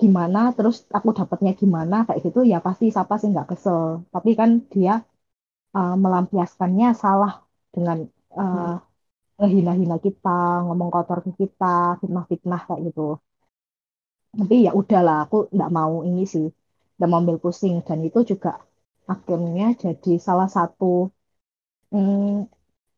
gimana 0.00 0.50
terus 0.56 0.88
aku 0.90 1.12
dapatnya 1.14 1.52
gimana 1.54 2.02
kayak 2.06 2.20
gitu 2.26 2.40
ya 2.42 2.58
pasti 2.64 2.88
siapa 2.94 3.14
sih 3.20 3.28
nggak 3.32 3.48
kesel. 3.52 4.06
Tapi 4.14 4.30
kan 4.38 4.50
dia 4.72 5.04
uh, 5.76 5.94
melampiaskannya 5.98 6.88
salah 6.96 7.44
dengan 7.74 8.06
uh, 8.38 8.80
ngehina-hina 9.38 9.98
kita 9.98 10.62
ngomong 10.66 10.88
kotor 10.94 11.18
ke 11.26 11.30
kita 11.42 11.98
fitnah-fitnah 12.00 12.60
kayak 12.70 12.80
gitu 12.90 13.18
tapi 14.38 14.66
ya 14.66 14.72
udahlah 14.80 15.16
aku 15.24 15.36
nggak 15.54 15.70
mau 15.78 15.94
ini 16.08 16.24
sih 16.26 16.46
nggak 16.96 17.08
mau 17.10 17.18
ambil 17.22 17.38
pusing. 17.42 17.82
Dan 17.86 17.98
itu 18.08 18.20
juga 18.26 18.60
akhirnya 19.04 19.76
jadi 19.76 20.12
salah 20.16 20.48
satu 20.48 21.12
hmm, 21.92 22.48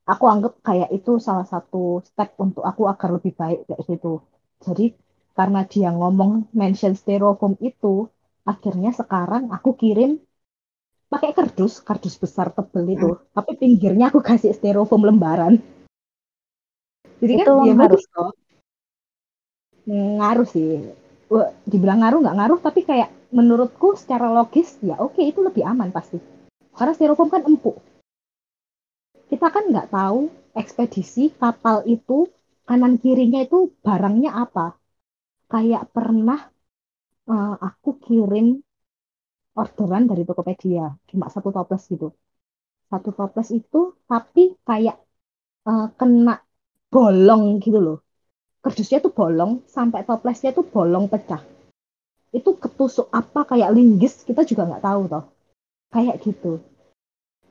aku 0.06 0.24
anggap 0.30 0.52
kayak 0.62 0.90
itu 0.94 1.18
salah 1.18 1.44
satu 1.44 2.00
step 2.06 2.38
untuk 2.38 2.62
aku 2.62 2.86
agar 2.86 3.10
lebih 3.16 3.32
baik 3.34 3.66
kayak 3.66 3.82
gitu. 3.90 4.22
Jadi 4.62 4.94
karena 5.36 5.60
dia 5.68 5.92
ngomong 5.92 6.48
mention 6.56 6.96
styrofoam 6.96 7.60
itu 7.60 8.08
akhirnya 8.46 8.94
sekarang 8.94 9.52
aku 9.52 9.76
kirim 9.76 10.22
pakai 11.12 11.36
kardus 11.36 11.84
kardus 11.84 12.16
besar 12.16 12.50
tebel 12.56 12.84
itu. 12.94 13.10
Hmm. 13.14 13.22
tapi 13.36 13.52
pinggirnya 13.60 14.10
aku 14.10 14.20
kasih 14.24 14.54
styrofoam 14.56 15.04
lembaran. 15.06 15.60
Jadi 17.16 17.32
kan 17.40 17.44
itu 17.44 17.52
kan 17.52 17.64
dia 17.64 17.74
harus 17.76 18.04
kok 18.12 18.32
ngaruh 19.86 20.48
sih 20.50 20.82
dibilang 21.66 22.02
ngaruh 22.02 22.22
nggak 22.22 22.36
ngaruh 22.38 22.60
tapi 22.62 22.86
kayak 22.86 23.10
menurutku 23.34 23.98
secara 23.98 24.30
logis 24.30 24.78
ya 24.78 24.94
oke 25.02 25.18
itu 25.18 25.42
lebih 25.42 25.66
aman 25.66 25.90
pasti. 25.90 26.22
Karena 26.76 26.92
styrofoam 26.94 27.32
kan 27.32 27.42
empuk. 27.42 27.82
Kita 29.26 29.50
kan 29.50 29.66
nggak 29.72 29.90
tahu 29.90 30.30
ekspedisi 30.54 31.34
kapal 31.34 31.82
itu 31.88 32.30
kanan 32.62 33.02
kirinya 33.02 33.42
itu 33.42 33.74
barangnya 33.82 34.30
apa. 34.38 34.78
Kayak 35.50 35.90
pernah 35.90 36.46
uh, 37.26 37.54
aku 37.58 37.98
kirim 37.98 38.62
orderan 39.56 40.04
dari 40.06 40.22
Tokopedia 40.22 40.94
cuma 41.10 41.26
satu 41.26 41.50
toples 41.50 41.90
gitu. 41.90 42.14
Satu 42.86 43.10
toples 43.10 43.50
itu 43.50 43.98
tapi 44.06 44.54
kayak 44.62 44.94
uh, 45.66 45.90
kena 45.98 46.38
bolong 46.86 47.58
gitu 47.58 47.82
loh 47.82 48.05
kardusnya 48.66 48.98
tuh 48.98 49.14
bolong 49.14 49.62
sampai 49.70 50.02
toplesnya 50.02 50.50
tuh 50.50 50.66
bolong 50.66 51.06
pecah 51.06 51.38
itu 52.34 52.50
ketusuk 52.58 53.06
apa 53.14 53.46
kayak 53.46 53.70
linggis 53.70 54.26
kita 54.26 54.42
juga 54.42 54.66
nggak 54.66 54.82
tahu 54.82 55.02
toh 55.06 55.24
kayak 55.94 56.18
gitu 56.26 56.58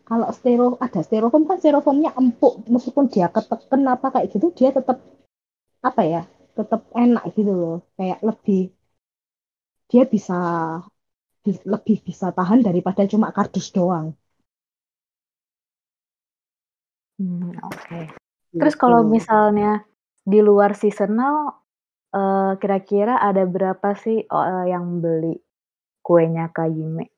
kalau 0.03 0.27
stero 0.35 0.75
ada 0.83 0.99
styrofoam 0.99 1.47
kan 1.47 1.57
styrofoamnya 1.57 2.11
empuk 2.19 2.67
meskipun 2.67 3.07
dia 3.07 3.31
keteken 3.31 3.87
apa 3.87 4.11
kayak 4.11 4.27
gitu 4.35 4.51
dia 4.51 4.75
tetap 4.75 4.99
apa 5.79 6.01
ya 6.03 6.21
tetap 6.51 6.83
enak 6.91 7.23
gitu 7.31 7.51
loh 7.55 7.77
kayak 7.95 8.19
lebih 8.19 8.75
dia 9.87 10.03
bisa 10.03 10.37
lebih 11.45 12.01
bisa 12.01 12.33
tahan 12.33 12.65
daripada 12.65 13.05
cuma 13.05 13.29
kardus 13.29 13.69
doang. 13.69 14.17
Hmm, 17.21 17.53
Oke. 17.69 17.77
Okay. 17.85 18.03
Terus 18.57 18.75
kalau 18.75 19.05
gitu. 19.05 19.13
misalnya 19.13 19.85
di 20.25 20.39
luar 20.41 20.73
seasonal, 20.73 21.53
uh, 22.17 22.57
kira-kira 22.57 23.21
ada 23.21 23.45
berapa 23.45 23.93
sih 23.93 24.25
uh, 24.25 24.65
yang 24.65 24.99
beli 24.99 25.37
kuenya 26.01 26.49
Kayime? 26.49 27.13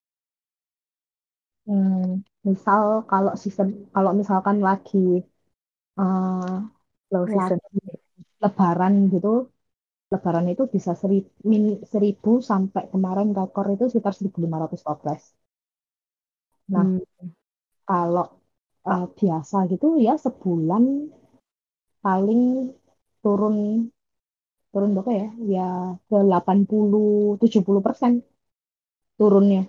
Hmm, 1.67 2.23
misal 2.47 3.07
kalau 3.07 3.35
season, 3.35 3.91
kalau 3.91 4.11
misalkan 4.11 4.59
lagi 4.59 5.23
uh, 5.99 6.63
low 7.11 7.25
season, 7.27 7.59
Lebaran 8.43 9.11
gitu, 9.11 9.51
Lebaran 10.11 10.47
itu 10.47 10.63
bisa 10.71 10.95
seri, 10.95 11.23
min, 11.43 11.83
seribu 11.83 12.39
sampai 12.39 12.87
kemarin 12.91 13.35
rekor 13.35 13.67
itu 13.71 13.91
sekitar 13.91 14.15
1.500 14.15 14.83
toples. 14.83 15.23
Nah, 16.71 16.83
hmm. 16.83 17.31
kalau 17.87 18.27
uh, 18.87 19.07
biasa 19.11 19.67
gitu 19.71 19.99
ya 19.99 20.15
sebulan 20.15 21.11
paling 21.99 22.71
turun 23.27 23.55
turun 24.71 24.89
berapa 24.95 25.11
ya? 25.21 25.27
Ya 25.53 25.67
ke 26.07 26.17
80 26.27 27.07
70 27.41 27.81
persen 27.85 28.11
turunnya. 29.17 29.61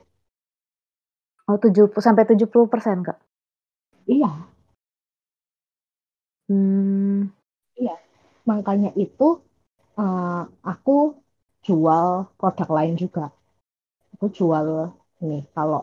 Oh, 1.49 1.57
70 1.63 2.01
sampai 2.07 2.25
70 2.31 2.69
persen, 2.73 2.97
Kak? 3.07 3.19
Iya. 4.15 4.31
Hmm. 6.49 7.29
Iya. 7.81 7.95
Makanya 8.51 8.91
itu 9.05 9.25
uh, 10.01 10.43
aku 10.73 10.93
jual 11.67 12.07
produk 12.39 12.69
lain 12.79 12.95
juga. 13.03 13.25
Aku 14.15 14.27
jual 14.39 14.67
nih 15.29 15.43
kalau 15.57 15.81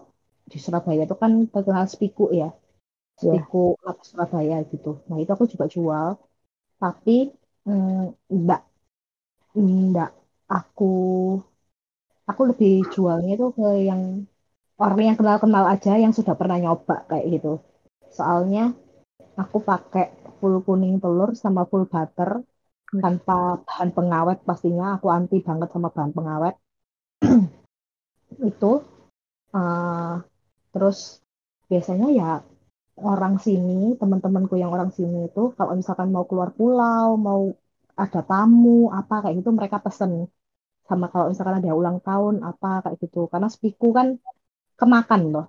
di 0.51 0.57
Surabaya 0.63 1.01
itu 1.07 1.15
kan 1.23 1.31
terkenal 1.53 1.85
spiku 1.93 2.23
ya, 2.41 2.49
iya. 2.49 2.53
spiku 3.19 3.57
yeah. 3.85 3.95
Surabaya 4.09 4.57
gitu. 4.71 4.89
Nah 5.09 5.17
itu 5.21 5.31
aku 5.35 5.45
juga 5.53 5.65
jual, 5.75 6.07
tapi 6.81 7.11
enggak 7.65 8.61
enggak 9.57 10.11
aku 10.57 10.83
aku 12.29 12.41
lebih 12.49 12.73
jualnya 12.93 13.31
itu 13.37 13.47
ke 13.57 13.67
yang 13.89 14.01
orang 14.83 14.99
yang 15.07 15.17
kenal-kenal 15.19 15.65
aja 15.73 15.93
yang 16.03 16.13
sudah 16.17 16.35
pernah 16.39 16.57
nyoba 16.59 16.95
kayak 17.09 17.25
gitu. 17.35 17.53
Soalnya 18.17 18.63
aku 19.41 19.57
pakai 19.69 20.05
full 20.39 20.55
kuning 20.65 20.95
telur 21.03 21.31
sama 21.43 21.63
full 21.69 21.85
butter 21.93 22.43
tanpa 23.03 23.61
bahan 23.67 23.89
pengawet. 23.97 24.39
Pastinya 24.47 24.85
aku 24.97 25.07
anti 25.17 25.37
banget 25.47 25.69
sama 25.73 25.89
bahan 25.95 26.11
pengawet. 26.17 26.55
Itu 28.51 28.71
uh, 29.55 30.15
terus 30.73 30.99
biasanya 31.71 32.07
ya 32.19 32.29
orang 32.95 33.35
sini 33.43 33.99
teman-temanku 33.99 34.55
yang 34.55 34.71
orang 34.71 34.91
sini 34.95 35.27
itu 35.27 35.51
kalau 35.57 35.75
misalkan 35.75 36.09
mau 36.15 36.23
keluar 36.29 36.49
pulau 36.55 37.19
mau 37.19 37.51
ada 37.95 38.19
tamu 38.23 38.91
apa 38.91 39.13
kayak 39.23 39.35
gitu 39.43 39.51
mereka 39.51 39.77
pesen. 39.83 40.31
Sama 40.87 41.05
kalau 41.11 41.31
misalkan 41.31 41.59
ada 41.59 41.71
ulang 41.75 41.97
tahun 42.07 42.35
apa 42.45 42.67
kayak 42.83 42.97
gitu. 43.03 43.19
Karena 43.31 43.47
spiku 43.51 43.87
kan 43.97 44.07
kemakan 44.79 45.21
loh. 45.33 45.45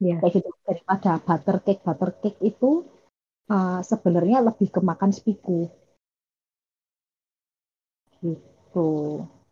Yeah. 0.00 0.18
kayak 0.20 0.32
gitu. 0.40 0.48
Daripada 0.66 1.10
butter 1.26 1.56
cake 1.64 1.82
butter 1.86 2.10
cake 2.22 2.40
itu 2.40 2.66
uh, 3.52 3.80
sebenarnya 3.84 4.38
lebih 4.48 4.68
kemakan 4.72 5.10
spiku 5.12 5.68
gitu. 8.22 8.88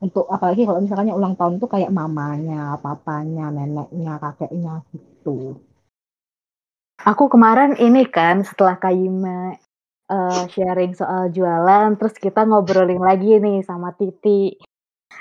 Untuk 0.01 0.25
apalagi 0.33 0.65
kalau 0.65 0.81
misalnya 0.81 1.13
ulang 1.13 1.37
tahun 1.37 1.61
tuh 1.61 1.69
kayak 1.69 1.93
mamanya 1.93 2.81
papanya 2.81 3.53
neneknya 3.53 4.17
kakeknya 4.17 4.81
gitu 4.93 5.61
aku 7.07 7.33
kemarin 7.33 7.77
ini 7.79 8.05
kan 8.09 8.43
setelah 8.45 8.77
Kayima 8.77 9.57
uh, 10.11 10.45
sharing 10.51 10.93
soal 10.93 11.31
jualan 11.33 11.97
terus 11.97 12.15
kita 12.19 12.45
ngobrolin 12.45 13.01
lagi 13.01 13.41
nih 13.41 13.65
sama 13.65 13.95
Titi. 13.97 14.57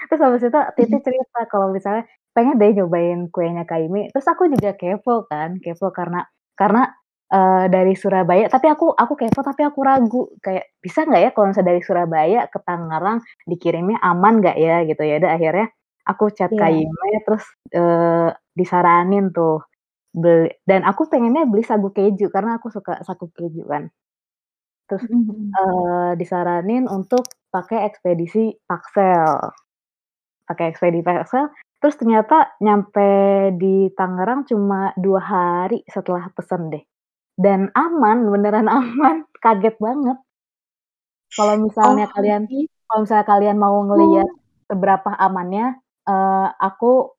Terus 0.09 0.21
habis 0.21 0.43
itu 0.45 0.59
Titi 0.77 0.97
cerita 1.03 1.39
kalau 1.47 1.71
misalnya 1.71 2.07
pengen 2.33 2.61
deh 2.61 2.71
nyobain 2.77 3.27
kuenya 3.33 3.65
Kaimi 3.65 4.13
terus 4.13 4.27
aku 4.29 4.47
juga 4.47 4.77
kepo 4.77 5.25
kan 5.27 5.57
kepo 5.59 5.89
karena 5.89 6.23
karena 6.53 6.87
uh, 7.33 7.65
dari 7.71 7.93
Surabaya, 7.95 8.51
tapi 8.51 8.67
aku 8.67 8.93
aku 8.93 9.13
kepo 9.15 9.39
tapi 9.45 9.61
aku 9.63 9.79
ragu. 9.85 10.21
Kayak 10.43 10.65
bisa 10.83 11.05
nggak 11.07 11.21
ya 11.21 11.29
kalau 11.31 11.45
misalnya 11.53 11.69
dari 11.71 11.81
Surabaya 11.85 12.41
ke 12.51 12.59
Tangerang 12.65 13.19
dikirimnya 13.47 13.97
aman 14.03 14.43
nggak 14.43 14.57
ya 14.59 14.77
gitu. 14.85 15.01
Ya. 15.05 15.15
Udah 15.23 15.31
akhirnya 15.37 15.67
aku 16.05 16.25
chat 16.33 16.51
yeah. 16.51 16.59
Kaime 16.59 17.09
terus 17.25 17.45
uh, 17.77 18.29
disaranin 18.57 19.31
tuh 19.31 19.63
beli 20.09 20.49
dan 20.65 20.81
aku 20.85 21.05
pengennya 21.05 21.45
beli 21.45 21.61
sagu 21.61 21.93
keju 21.93 22.33
karena 22.33 22.57
aku 22.57 22.73
suka 22.73 23.01
sagu 23.05 23.29
keju 23.33 23.65
kan. 23.69 23.89
Terus 24.89 25.05
mm 25.05 25.21
-hmm. 25.21 25.47
uh, 25.53 26.11
disaranin 26.17 26.89
untuk 26.89 27.29
pakai 27.53 27.85
ekspedisi 27.85 28.57
Paksel. 28.65 29.53
Pakai 30.49 30.73
ekspedisi 30.73 31.05
Paksel, 31.05 31.45
terus 31.77 31.95
ternyata 31.97 32.57
nyampe 32.57 33.09
di 33.57 33.93
Tangerang 33.93 34.49
cuma 34.49 34.89
dua 34.97 35.21
hari 35.21 35.85
setelah 35.85 36.25
pesen 36.33 36.73
deh 36.73 36.83
dan 37.39 37.71
aman, 37.71 38.27
beneran 38.27 38.67
aman, 38.83 39.23
kaget 39.39 39.79
banget. 39.79 40.19
Kalau 41.31 41.55
misalnya 41.55 42.05
oh, 42.05 42.11
kalian 42.11 42.43
kalau 42.89 42.99
misalnya 43.07 43.25
kalian 43.25 43.57
mau 43.57 43.79
ngelihat 43.87 44.27
oh. 44.27 44.37
seberapa 44.67 45.09
amannya, 45.15 45.79
uh, 46.09 46.51
aku 46.59 47.15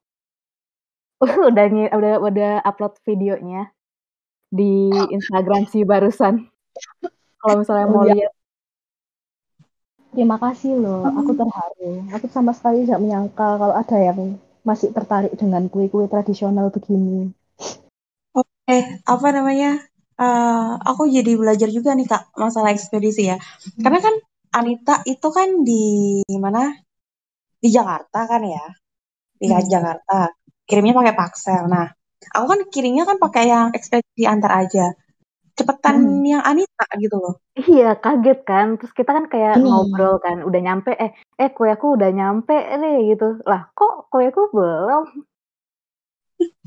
udah 1.51 1.65
udah 1.95 2.15
udah 2.25 2.53
upload 2.65 2.97
videonya 3.05 3.69
di 4.51 4.91
Instagram 4.91 5.69
sih 5.71 5.87
barusan. 5.87 6.49
Kalau 7.41 7.55
misalnya 7.61 7.87
oh, 7.89 7.93
mau 7.93 8.05
ya. 8.09 8.15
lihat. 8.17 8.33
Terima 10.11 10.37
kasih 10.43 10.75
loh, 10.75 11.07
aku 11.07 11.39
terharu. 11.39 12.03
Aku 12.19 12.27
sama 12.27 12.51
sekali 12.51 12.83
tidak 12.83 12.99
menyangka 12.99 13.55
kalau 13.63 13.75
ada 13.79 13.95
yang 13.95 14.43
masih 14.67 14.91
tertarik 14.91 15.31
dengan 15.39 15.71
kue-kue 15.71 16.11
tradisional 16.11 16.75
begini. 16.75 17.31
Oke, 18.35 18.51
okay. 18.67 18.99
apa 19.07 19.29
namanya? 19.31 19.87
uh, 20.21 20.77
aku 20.85 21.09
jadi 21.09 21.33
belajar 21.35 21.69
juga 21.73 21.97
nih 21.97 22.07
kak 22.07 22.37
masalah 22.37 22.71
ekspedisi 22.77 23.33
ya. 23.33 23.41
Hmm. 23.41 23.83
Karena 23.83 23.99
kan 24.05 24.15
Anita 24.51 24.95
itu 25.09 25.29
kan 25.33 25.49
di 25.65 26.21
mana? 26.37 26.75
Di 27.61 27.69
Jakarta 27.69 28.25
kan 28.29 28.43
ya, 28.45 28.65
di 29.41 29.47
hmm. 29.49 29.69
Jakarta. 29.69 30.33
Kirimnya 30.71 30.95
pakai 30.95 31.15
Paksel. 31.19 31.67
Nah, 31.67 31.91
aku 32.31 32.47
kan 32.47 32.61
kirimnya 32.71 33.03
kan 33.03 33.19
pakai 33.19 33.51
yang 33.51 33.67
ekspedisi 33.75 34.23
antar 34.31 34.55
aja. 34.63 34.95
Cepetan 35.59 35.99
hmm. 35.99 36.23
yang 36.23 36.43
Anita 36.47 36.87
gitu 36.95 37.19
loh. 37.19 37.35
Iya, 37.59 37.99
kaget 37.99 38.47
kan. 38.47 38.79
Terus 38.79 38.95
kita 38.95 39.11
kan 39.11 39.27
kayak 39.27 39.59
hmm. 39.59 39.67
ngobrol 39.67 40.23
kan, 40.23 40.47
udah 40.47 40.61
nyampe, 40.63 40.95
eh, 40.95 41.11
eh 41.37 41.51
kue 41.51 41.69
aku 41.69 41.99
udah 41.99 42.15
nyampe 42.15 42.55
nih 42.55 43.19
gitu. 43.19 43.43
Lah, 43.43 43.69
kok 43.75 44.09
kue 44.09 44.31
aku 44.31 44.55
belum? 44.55 45.27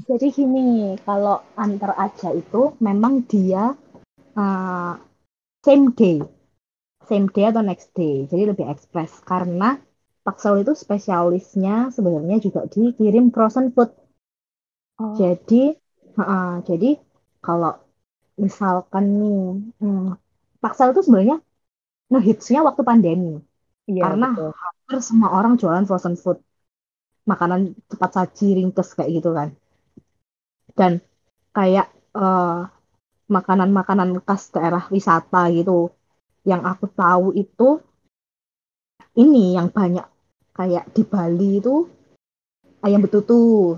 Jadi 0.06 0.28
gini, 0.30 0.94
kalau 1.02 1.42
antar 1.58 1.98
aja 1.98 2.30
itu 2.30 2.78
memang 2.78 3.26
dia 3.26 3.74
uh, 4.38 4.94
same 5.66 5.96
day, 5.98 6.22
same 7.10 7.26
day 7.34 7.50
atau 7.50 7.66
next 7.66 7.90
day, 7.98 8.30
jadi 8.30 8.54
lebih 8.54 8.70
ekspres 8.70 9.18
karena 9.26 9.82
Paksel 10.24 10.64
itu 10.64 10.72
spesialisnya 10.72 11.92
sebenarnya 11.92 12.40
juga 12.40 12.64
dikirim 12.68 13.30
frozen 13.36 13.76
food. 13.76 13.92
Oh. 15.00 15.16
Jadi, 15.20 15.76
uh, 16.16 16.64
jadi 16.64 16.96
kalau 17.44 17.76
misalkan 18.40 19.06
nih, 19.20 19.44
hmm, 19.84 20.16
Paksel 20.64 20.96
itu 20.96 21.04
sebenarnya 21.04 21.38
ngehitsnya 22.08 22.64
waktu 22.64 22.82
pandemi, 22.88 23.44
iya, 23.90 24.08
karena 24.08 24.32
betul. 24.32 24.52
hampir 24.56 24.98
semua 25.04 25.30
orang 25.36 25.60
jualan 25.60 25.84
frozen 25.84 26.16
food, 26.16 26.40
makanan 27.28 27.76
cepat 27.92 28.12
saji 28.16 28.64
ringkes 28.64 28.96
kayak 28.96 29.12
gitu 29.20 29.32
kan 29.36 29.56
dan 30.76 31.00
kayak 31.54 31.88
uh, 32.18 32.68
makanan-makanan 33.30 34.20
khas 34.26 34.52
daerah 34.52 34.84
wisata 34.90 35.48
gitu 35.54 35.94
yang 36.44 36.66
aku 36.68 36.92
tahu 36.92 37.32
itu 37.38 37.80
ini 39.16 39.56
yang 39.56 39.70
banyak 39.70 40.04
kayak 40.54 40.86
di 40.94 41.04
Bali 41.04 41.60
itu 41.60 41.90
ayam 42.86 43.02
betutu. 43.02 43.76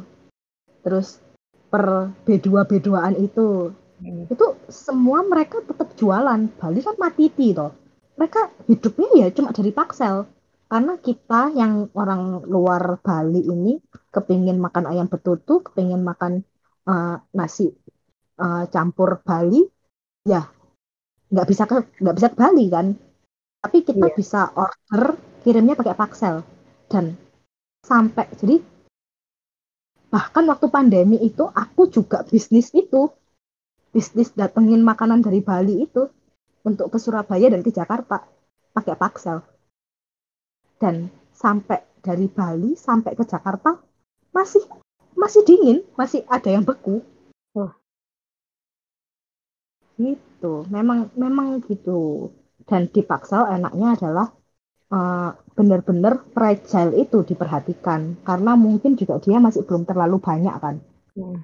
Terus 0.84 1.24
per 1.72 2.14
B2 2.28 2.48
B2an 2.68 3.16
itu. 3.18 3.72
Hmm. 3.96 4.28
itu 4.28 4.60
semua 4.68 5.24
mereka 5.24 5.64
tetap 5.64 5.96
jualan. 5.96 6.52
Bali 6.60 6.80
kan 6.84 7.00
mati 7.00 7.32
toh. 7.32 7.72
Mereka 8.20 8.68
hidupnya 8.68 9.08
ya 9.24 9.28
cuma 9.32 9.56
dari 9.56 9.72
paksel. 9.72 10.28
Karena 10.68 11.00
kita 11.00 11.56
yang 11.56 11.88
orang 11.96 12.44
luar 12.44 13.00
Bali 13.00 13.40
ini 13.40 13.80
kepingin 14.12 14.60
makan 14.60 14.92
ayam 14.92 15.08
betutu 15.08 15.64
kepingin 15.64 16.04
makan 16.04 16.44
uh, 16.90 17.24
nasi 17.32 17.72
uh, 18.36 18.68
campur 18.68 19.24
Bali 19.24 19.64
ya 20.28 20.44
nggak 21.32 21.48
bisa 21.48 21.64
ke 21.64 21.78
nggak 22.04 22.16
bisa 22.20 22.28
ke 22.34 22.38
Bali 22.38 22.66
kan. 22.68 22.88
Tapi 23.64 23.78
kita 23.88 24.12
yeah. 24.12 24.16
bisa 24.18 24.52
order 24.60 25.16
kirimnya 25.48 25.80
pakai 25.80 25.96
paksel 25.96 26.44
dan 26.96 27.20
sampai 27.84 28.32
jadi 28.40 28.64
bahkan 30.08 30.48
waktu 30.48 30.72
pandemi 30.72 31.20
itu 31.20 31.44
aku 31.44 31.92
juga 31.92 32.24
bisnis 32.24 32.72
itu 32.72 33.12
bisnis 33.92 34.32
datengin 34.32 34.80
makanan 34.80 35.20
dari 35.20 35.44
Bali 35.44 35.84
itu 35.84 36.08
untuk 36.64 36.88
ke 36.88 36.96
Surabaya 36.96 37.52
dan 37.52 37.60
ke 37.60 37.76
Jakarta 37.76 38.24
pakai 38.72 38.96
paksel 38.96 39.44
dan 40.80 41.12
sampai 41.36 41.84
dari 42.00 42.32
Bali 42.32 42.80
sampai 42.80 43.12
ke 43.12 43.28
Jakarta 43.28 43.76
masih 44.32 44.64
masih 45.16 45.42
dingin, 45.48 45.82
masih 45.96 46.22
ada 46.28 46.52
yang 46.52 46.62
beku. 46.68 47.02
Gitu, 49.96 50.54
memang 50.68 51.08
memang 51.16 51.64
gitu. 51.66 52.30
Dan 52.68 52.92
di 52.92 53.00
Paksal 53.00 53.48
enaknya 53.56 53.96
adalah 53.96 54.28
benar-benar 55.56 56.24
fragile 56.36 56.96
itu 57.00 57.24
diperhatikan 57.24 58.20
karena 58.28 58.60
mungkin 58.60 59.00
juga 59.00 59.20
dia 59.24 59.40
masih 59.40 59.64
belum 59.64 59.88
terlalu 59.88 60.20
banyak 60.20 60.56
kan. 60.60 60.76
Hmm. 61.16 61.44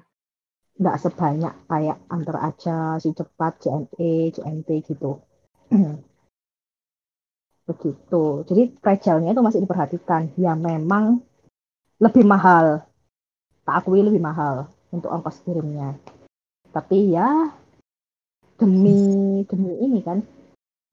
Nggak 0.76 0.98
sebanyak 1.00 1.54
kayak 1.68 1.98
antar 2.08 2.36
aja, 2.42 2.78
si 3.00 3.12
cepat, 3.12 3.60
JNE, 3.62 4.32
JNT 4.36 4.68
gitu. 4.88 5.20
Begitu. 7.68 8.24
Jadi 8.48 8.62
fragile-nya 8.82 9.32
itu 9.32 9.42
masih 9.44 9.60
diperhatikan. 9.64 10.34
Ya 10.36 10.52
memang 10.58 11.22
lebih 12.02 12.26
mahal 12.26 12.82
tak 13.62 13.82
akui 13.82 14.02
lebih 14.02 14.18
mahal 14.18 14.68
untuk 14.90 15.10
ongkos 15.10 15.42
kirimnya. 15.46 15.94
Tapi 16.74 17.14
ya 17.14 17.54
demi 18.58 19.42
demi 19.46 19.72
ini 19.82 20.00
kan 20.02 20.22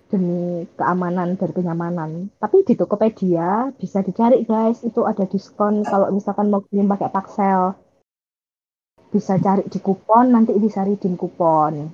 demi 0.10 0.66
keamanan 0.74 1.38
dan 1.38 1.50
kenyamanan. 1.54 2.34
Tapi 2.42 2.66
di 2.66 2.74
Tokopedia 2.74 3.70
bisa 3.78 4.02
dicari 4.02 4.42
guys, 4.44 4.82
itu 4.82 5.06
ada 5.06 5.24
diskon 5.30 5.86
kalau 5.86 6.10
misalkan 6.10 6.50
mau 6.50 6.66
kirim 6.66 6.90
pakai 6.90 7.10
Paksel. 7.14 7.78
Bisa 9.10 9.38
cari 9.42 9.66
di 9.66 9.80
kupon, 9.82 10.34
nanti 10.34 10.54
bisa 10.58 10.86
redeem 10.86 11.18
kupon. 11.18 11.90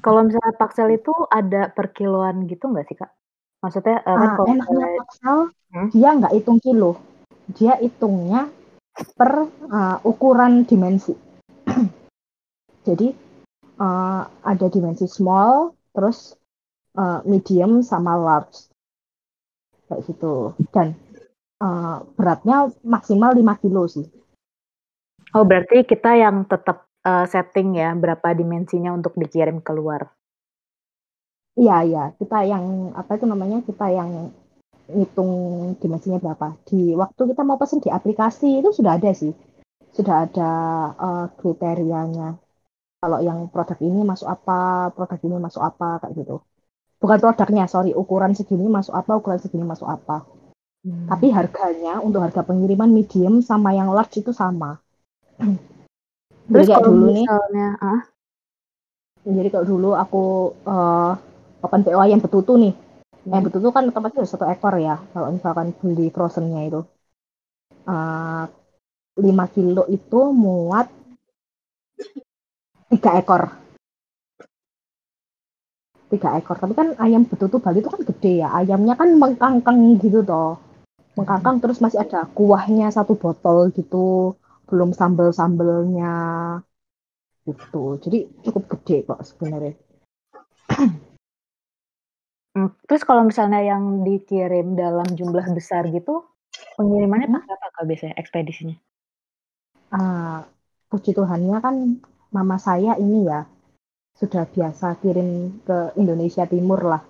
Kalau 0.00 0.24
misalnya 0.24 0.56
Paksel 0.56 0.96
itu 0.96 1.12
ada 1.28 1.68
per 1.68 1.92
kiloan 1.92 2.48
gitu 2.48 2.72
nggak 2.72 2.88
sih 2.88 2.96
kak? 2.96 3.12
Maksudnya 3.60 4.00
uh, 4.08 4.16
kan 4.16 4.30
kalau 4.36 4.48
enaknya 4.48 4.88
Paksel 5.04 5.38
hmm? 5.76 5.88
dia 5.92 6.08
nggak 6.16 6.34
hitung 6.34 6.58
kilo, 6.64 6.96
dia 7.52 7.76
hitungnya 7.76 8.48
per 9.16 9.48
uh, 9.68 9.96
ukuran 10.08 10.64
dimensi. 10.64 11.12
Jadi 12.88 13.12
uh, 13.76 14.22
ada 14.24 14.66
dimensi 14.72 15.04
small, 15.04 15.76
terus 15.92 16.40
uh, 16.96 17.20
medium 17.24 17.80
sama 17.84 18.16
large 18.16 18.68
kayak 19.88 20.02
gitu. 20.08 20.56
Dan 20.72 20.96
uh, 21.60 22.04
beratnya 22.16 22.72
maksimal 22.82 23.36
5 23.36 23.62
kilo 23.62 23.84
sih. 23.88 24.06
Oh 25.32 25.44
berarti 25.48 25.84
kita 25.88 26.12
yang 26.16 26.44
tetap 26.44 26.84
uh, 27.04 27.24
setting 27.24 27.76
ya 27.76 27.96
berapa 27.96 28.36
dimensinya 28.36 28.92
untuk 28.92 29.16
dikirim 29.16 29.64
keluar. 29.64 30.12
Iya 31.52 31.76
iya 31.84 32.04
kita 32.16 32.48
yang 32.48 32.96
apa 32.96 33.20
itu 33.20 33.28
namanya 33.28 33.60
kita 33.60 33.92
yang 33.92 34.32
ngitung 34.88 35.32
dimensinya 35.80 36.18
berapa. 36.20 36.56
Di 36.68 36.92
waktu 36.96 37.22
kita 37.32 37.42
mau 37.44 37.56
pesen 37.60 37.80
di 37.80 37.88
aplikasi 37.92 38.60
itu 38.60 38.72
sudah 38.72 38.96
ada 39.00 39.12
sih, 39.16 39.32
sudah 39.96 40.28
ada 40.28 40.50
uh, 40.96 41.26
kriterianya. 41.40 42.36
Kalau 43.02 43.18
yang 43.18 43.50
produk 43.50 43.78
ini 43.82 44.06
masuk 44.06 44.30
apa, 44.30 44.92
produk 44.94 45.18
ini 45.26 45.36
masuk 45.40 45.62
apa 45.64 45.98
kayak 46.06 46.14
gitu. 46.22 46.36
Bukan 47.02 47.18
produknya 47.18 47.66
sorry 47.66 47.90
ukuran 47.98 48.30
segini 48.38 48.70
masuk 48.70 48.94
apa 48.94 49.18
ukuran 49.18 49.42
segini 49.42 49.66
masuk 49.66 49.90
apa 49.90 50.22
hmm. 50.86 51.10
tapi 51.10 51.34
harganya 51.34 51.98
untuk 51.98 52.22
harga 52.22 52.46
pengiriman 52.46 52.94
medium 52.94 53.42
sama 53.42 53.74
yang 53.74 53.90
large 53.90 54.22
itu 54.22 54.30
sama 54.30 54.78
terus 56.46 56.70
kalau 56.70 56.94
dulu 56.94 57.10
misalnya, 57.10 57.68
nih 57.74 57.90
ah? 57.90 58.00
jadi 59.26 59.48
kalau 59.50 59.66
dulu 59.66 59.90
aku 59.98 60.24
uh, 60.62 61.18
open 61.66 61.82
PO 61.82 62.02
yang 62.06 62.22
betutu 62.22 62.54
nih 62.54 62.70
hmm. 62.70 63.34
yang 63.34 63.42
betutu 63.42 63.74
kan 63.74 63.90
harus 63.90 64.30
satu 64.30 64.46
ekor 64.46 64.78
ya 64.78 65.02
kalau 65.10 65.34
misalkan 65.34 65.74
beli 65.82 66.06
frozennya 66.14 66.70
itu 66.70 66.80
uh, 67.90 68.46
5 69.18 69.26
kilo 69.58 69.90
itu 69.90 70.20
muat 70.30 70.86
tiga 72.94 73.18
ekor 73.18 73.61
tiga 76.12 76.36
ekor. 76.36 76.60
Tapi 76.60 76.76
kan 76.76 76.88
ayam 77.00 77.24
betutu 77.24 77.56
Bali 77.58 77.80
itu 77.80 77.88
kan 77.88 78.02
gede 78.04 78.44
ya. 78.44 78.52
Ayamnya 78.52 78.94
kan 79.00 79.08
mengkangkang 79.16 79.96
gitu 79.98 80.20
toh. 80.20 80.60
Mengkangkang 81.16 81.64
terus 81.64 81.80
masih 81.80 82.04
ada 82.04 82.28
kuahnya 82.36 82.92
satu 82.92 83.16
botol 83.16 83.72
gitu. 83.72 84.36
Belum 84.68 84.92
sambel 84.92 85.32
sambelnya 85.32 86.14
gitu. 87.48 87.96
Jadi 88.04 88.28
cukup 88.44 88.62
gede 88.78 89.08
kok 89.08 89.20
sebenarnya. 89.24 89.74
Hmm, 92.52 92.68
terus 92.84 93.00
kalau 93.08 93.24
misalnya 93.24 93.64
yang 93.64 94.04
dikirim 94.04 94.76
dalam 94.76 95.08
jumlah 95.08 95.56
besar 95.56 95.88
gitu 95.88 96.20
pengirimannya 96.76 97.32
hmm? 97.32 97.36
pakai 97.40 97.54
apa 97.56 97.80
biasanya 97.88 98.14
ekspedisinya? 98.20 98.76
Uh, 99.88 100.44
puji 100.92 101.16
Tuhannya 101.16 101.56
kan 101.64 101.76
mama 102.32 102.56
saya 102.60 102.96
ini 103.00 103.28
ya 103.28 103.48
sudah 104.16 104.44
biasa 104.48 104.98
kirim 105.00 105.62
ke 105.64 105.96
Indonesia 105.98 106.44
Timur 106.48 106.80
lah. 106.84 107.02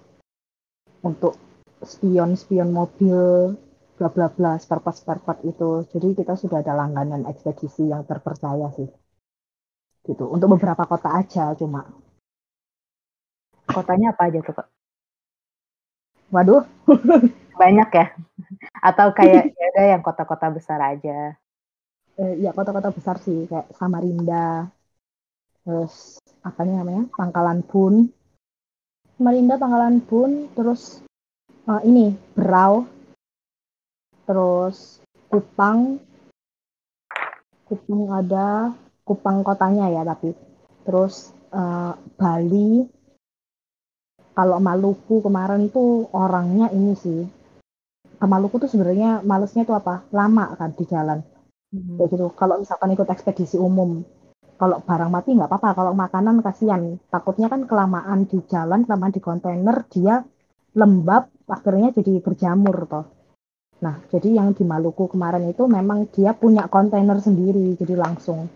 Untuk 1.02 1.34
spion-spion 1.82 2.70
mobil 2.70 3.52
bla 3.98 4.08
bla 4.08 4.30
bla 4.30 4.58
spare 4.58 4.82
part 4.82 4.96
spare 4.96 5.22
part 5.22 5.40
itu. 5.42 5.86
Jadi 5.90 6.14
kita 6.18 6.38
sudah 6.38 6.62
ada 6.62 6.78
langganan 6.78 7.26
ekspedisi 7.26 7.90
yang 7.90 8.06
terpercaya 8.06 8.70
sih. 8.74 8.88
Gitu. 10.02 10.24
Untuk 10.26 10.58
beberapa 10.58 10.86
kota 10.86 11.14
aja 11.14 11.54
cuma. 11.58 11.86
Kotanya 13.66 14.14
apa 14.14 14.28
aja 14.28 14.42
tuh 14.42 14.54
kak 14.58 14.68
waduh. 16.32 16.64
Banyak 17.60 17.88
ya? 17.92 18.06
Atau 18.80 19.12
kayak 19.12 19.52
ya 19.52 19.66
ada 19.76 19.82
yang 19.94 20.02
kota-kota 20.02 20.48
besar 20.48 20.80
aja? 20.80 21.36
Eh, 22.16 22.34
ya 22.40 22.50
kota-kota 22.56 22.90
besar 22.90 23.20
sih. 23.20 23.44
Kayak 23.46 23.70
Samarinda 23.76 24.72
terus 25.62 26.18
apa 26.42 26.66
nih 26.66 26.74
namanya? 26.78 27.04
Pangkalan 27.14 27.62
Bun. 27.66 28.10
Samarinda 29.16 29.58
Pangkalan 29.58 30.02
Bun 30.02 30.50
terus 30.54 31.02
uh, 31.70 31.80
ini 31.86 32.14
Berau. 32.34 32.86
Terus 34.26 34.98
Kupang. 35.30 36.02
Kupang 37.66 38.02
ada 38.12 38.74
Kupang 39.06 39.46
kotanya 39.46 39.90
ya 39.90 40.02
tapi. 40.02 40.34
Terus 40.82 41.30
uh, 41.54 41.94
Bali. 42.18 42.86
Kalau 44.32 44.58
Maluku 44.64 45.20
kemarin 45.20 45.68
tuh 45.68 46.08
orangnya 46.16 46.72
ini 46.72 46.96
sih. 46.96 47.20
Ke 48.16 48.26
Maluku 48.26 48.62
tuh 48.62 48.70
sebenarnya 48.70 49.20
malesnya 49.22 49.68
tuh 49.68 49.76
apa? 49.76 50.08
Lama 50.10 50.56
kan 50.56 50.72
di 50.72 50.84
jalan. 50.88 51.20
Hmm. 51.72 51.96
kayak 51.96 52.08
gitu. 52.12 52.26
Kalau 52.36 52.60
misalkan 52.60 52.92
ikut 52.92 53.08
ekspedisi 53.08 53.56
umum 53.56 54.04
kalau 54.62 54.78
barang 54.78 55.10
mati 55.10 55.34
nggak 55.34 55.50
apa-apa. 55.50 55.70
Kalau 55.74 55.92
makanan 55.98 56.38
kasihan. 56.38 56.94
Takutnya 57.10 57.50
kan 57.50 57.66
kelamaan 57.66 58.30
di 58.30 58.38
jalan 58.46 58.86
kelamaan 58.86 59.10
di 59.10 59.18
kontainer 59.18 59.82
dia 59.90 60.22
lembab 60.78 61.26
akhirnya 61.50 61.90
jadi 61.90 62.22
berjamur 62.22 62.86
toh. 62.86 63.06
Nah 63.82 63.98
jadi 64.06 64.38
yang 64.38 64.54
di 64.54 64.62
Maluku 64.62 65.10
kemarin 65.10 65.50
itu 65.50 65.66
memang 65.66 66.06
dia 66.14 66.30
punya 66.38 66.70
kontainer 66.70 67.18
sendiri 67.18 67.74
jadi 67.74 67.98
langsung. 67.98 68.46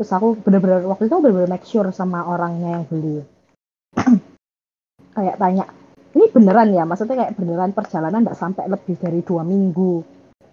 Terus 0.00 0.08
aku 0.16 0.40
bener-bener 0.40 0.88
waktu 0.88 1.12
itu 1.12 1.20
bener-bener 1.20 1.52
make 1.52 1.68
sure 1.68 1.92
sama 1.92 2.24
orangnya 2.24 2.80
yang 2.80 2.84
beli. 2.88 3.20
Kayak 5.20 5.36
tanya 5.36 5.68
ini 6.16 6.32
beneran 6.32 6.72
ya? 6.72 6.88
Maksudnya 6.88 7.22
kayak 7.22 7.36
beneran 7.36 7.70
perjalanan 7.70 8.24
nggak 8.24 8.40
sampai 8.40 8.66
lebih 8.66 8.96
dari 8.96 9.20
dua 9.20 9.44
minggu. 9.44 10.00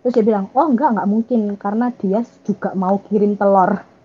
Terus 0.04 0.14
dia 0.14 0.26
bilang 0.28 0.52
oh 0.52 0.68
enggak 0.68 0.92
nggak 0.92 1.08
mungkin 1.08 1.56
karena 1.56 1.88
dia 1.96 2.20
juga 2.44 2.76
mau 2.76 3.00
kirim 3.00 3.40
telur 3.40 3.97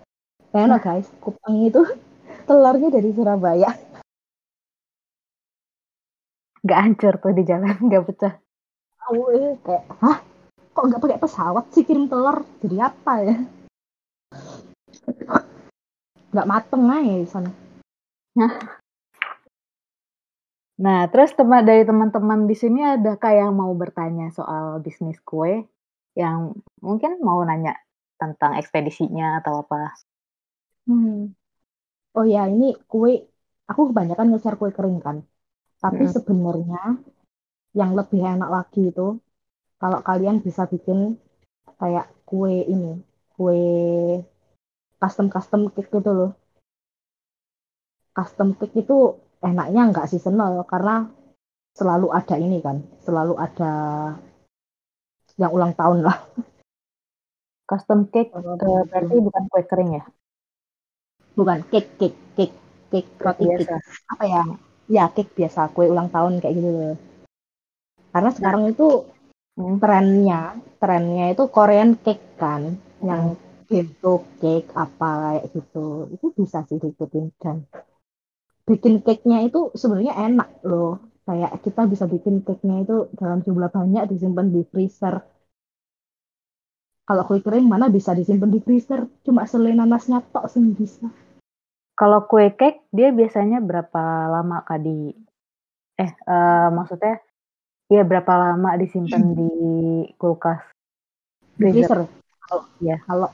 Enak 0.53 0.85
guys, 0.85 1.09
Kupang 1.17 1.65
itu 1.65 1.81
telurnya 2.47 2.93
dari 2.93 3.09
Surabaya. 3.09 3.73
Gak 6.61 6.79
hancur 6.79 7.17
tuh 7.17 7.33
di 7.33 7.41
jalan, 7.41 7.73
gak 7.89 8.05
pecah. 8.05 8.33
Oh, 9.09 9.33
eh, 9.33 9.57
kayak, 9.65 9.89
hah? 9.97 10.21
Kok 10.77 10.85
gak 10.93 11.01
pakai 11.01 11.17
pesawat 11.17 11.73
sih 11.73 11.81
kirim 11.81 12.05
telur? 12.05 12.45
Jadi 12.61 12.77
apa 12.77 13.13
ya? 13.25 13.35
Gak 16.37 16.49
mateng 16.49 16.85
aja 16.85 17.13
di 17.17 17.25
sana. 17.25 17.49
Nah, 18.37 18.53
nah 20.77 21.09
terus 21.09 21.33
teman 21.33 21.65
dari 21.65 21.81
teman-teman 21.81 22.45
di 22.45 22.53
sini 22.53 22.85
ada 22.85 23.17
kayak 23.17 23.49
yang 23.49 23.57
mau 23.57 23.73
bertanya 23.73 24.29
soal 24.29 24.77
bisnis 24.85 25.17
kue 25.25 25.65
yang 26.13 26.53
mungkin 26.77 27.17
mau 27.25 27.41
nanya 27.41 27.73
tentang 28.21 28.53
ekspedisinya 28.61 29.41
atau 29.41 29.65
apa? 29.65 30.12
Hmm. 30.87 31.31
Oh 32.13 32.25
ya, 32.27 32.45
ini 32.51 32.75
kue, 32.85 33.25
aku 33.65 33.89
kebanyakan 33.89 34.35
nge-share 34.35 34.59
kue 34.59 34.71
kering 34.75 34.99
kan. 34.99 35.23
Tapi 35.79 36.03
hmm. 36.05 36.13
sebenarnya 36.13 36.81
yang 37.73 37.97
lebih 37.97 38.21
enak 38.21 38.49
lagi 38.49 38.93
itu 38.93 39.17
kalau 39.81 39.99
kalian 40.05 40.39
bisa 40.39 40.69
bikin 40.69 41.17
kayak 41.81 42.07
kue 42.23 42.63
ini, 42.63 43.01
kue 43.35 43.59
custom-custom 45.01 45.73
cake 45.73 45.91
gitu 45.91 46.11
loh. 46.13 46.31
Custom 48.13 48.55
cake 48.55 48.85
itu 48.85 49.17
enaknya 49.43 49.91
nggak 49.91 50.07
seasonal 50.07 50.63
karena 50.69 51.09
selalu 51.73 52.13
ada 52.13 52.35
ini 52.37 52.61
kan, 52.61 52.85
selalu 53.01 53.33
ada 53.35 53.73
yang 55.35 55.51
ulang 55.51 55.73
tahun 55.73 56.05
lah. 56.05 56.17
Custom 57.67 58.07
cake 58.13 58.31
uh, 58.37 58.85
berarti 58.85 59.17
bukan 59.17 59.43
kue 59.49 59.63
kering 59.65 59.91
ya? 59.97 60.05
Bukan 61.33 61.65
cake 61.69 61.89
cake 61.97 62.19
cake 62.37 62.55
cake 62.93 63.09
roti 63.21 63.45
biasa. 63.49 63.75
cake 63.77 63.87
apa 64.13 64.23
ya 64.25 64.43
ya 64.89 65.03
cake 65.09 65.33
biasa 65.33 65.73
kue 65.73 65.89
ulang 65.89 66.09
tahun 66.13 66.37
kayak 66.41 66.55
gitu 66.57 66.69
loh 66.69 66.95
karena 68.13 68.29
nah. 68.29 68.35
sekarang 68.35 68.63
itu 68.69 68.87
hmm. 69.57 69.77
trennya 69.81 70.41
trennya 70.77 71.25
itu 71.33 71.43
Korean 71.49 71.97
cake 71.97 72.37
kan 72.37 72.77
hmm. 72.77 73.05
yang 73.05 73.23
bentuk 73.65 74.21
cake 74.37 74.69
apa 74.77 75.11
kayak 75.41 75.45
gitu 75.57 75.87
itu 76.13 76.25
bisa 76.37 76.61
sih 76.69 76.77
diikutin 76.77 77.33
dan 77.41 77.65
bikin 78.63 79.03
cake-nya 79.03 79.43
itu 79.43 79.73
sebenarnya 79.75 80.13
enak 80.15 80.49
loh 80.63 81.01
kayak 81.27 81.51
kita 81.63 81.87
bisa 81.87 82.05
bikin 82.07 82.43
cake-nya 82.45 82.83
itu 82.83 83.11
dalam 83.17 83.43
jumlah 83.43 83.71
banyak 83.71 84.07
disimpan 84.11 84.51
di 84.51 84.61
freezer 84.67 85.23
kalau 87.03 87.23
kue 87.27 87.39
kering 87.43 87.67
mana 87.67 87.91
bisa 87.91 88.15
disimpan 88.15 88.51
di 88.51 88.59
freezer 88.63 89.07
cuma 89.27 89.43
selai 89.43 89.75
nanasnya 89.75 90.23
tok 90.31 90.47
sih 90.47 90.63
bisa 90.63 91.07
kalau 91.93 92.25
kue 92.25 92.49
cake 92.55 92.89
dia 92.89 93.13
biasanya 93.13 93.61
berapa 93.61 94.01
lama 94.31 94.65
Kak 94.65 94.81
di 94.81 95.13
eh, 96.01 96.11
uh, 96.25 96.73
maksudnya 96.73 97.21
ya 97.91 98.01
berapa 98.01 98.33
lama 98.33 98.73
disimpan 98.81 99.23
di 99.37 99.51
kulkas? 100.17 100.57
Freezer. 101.53 102.09
Kalau 102.43 102.65
ya, 102.81 102.97
kalau 103.05 103.29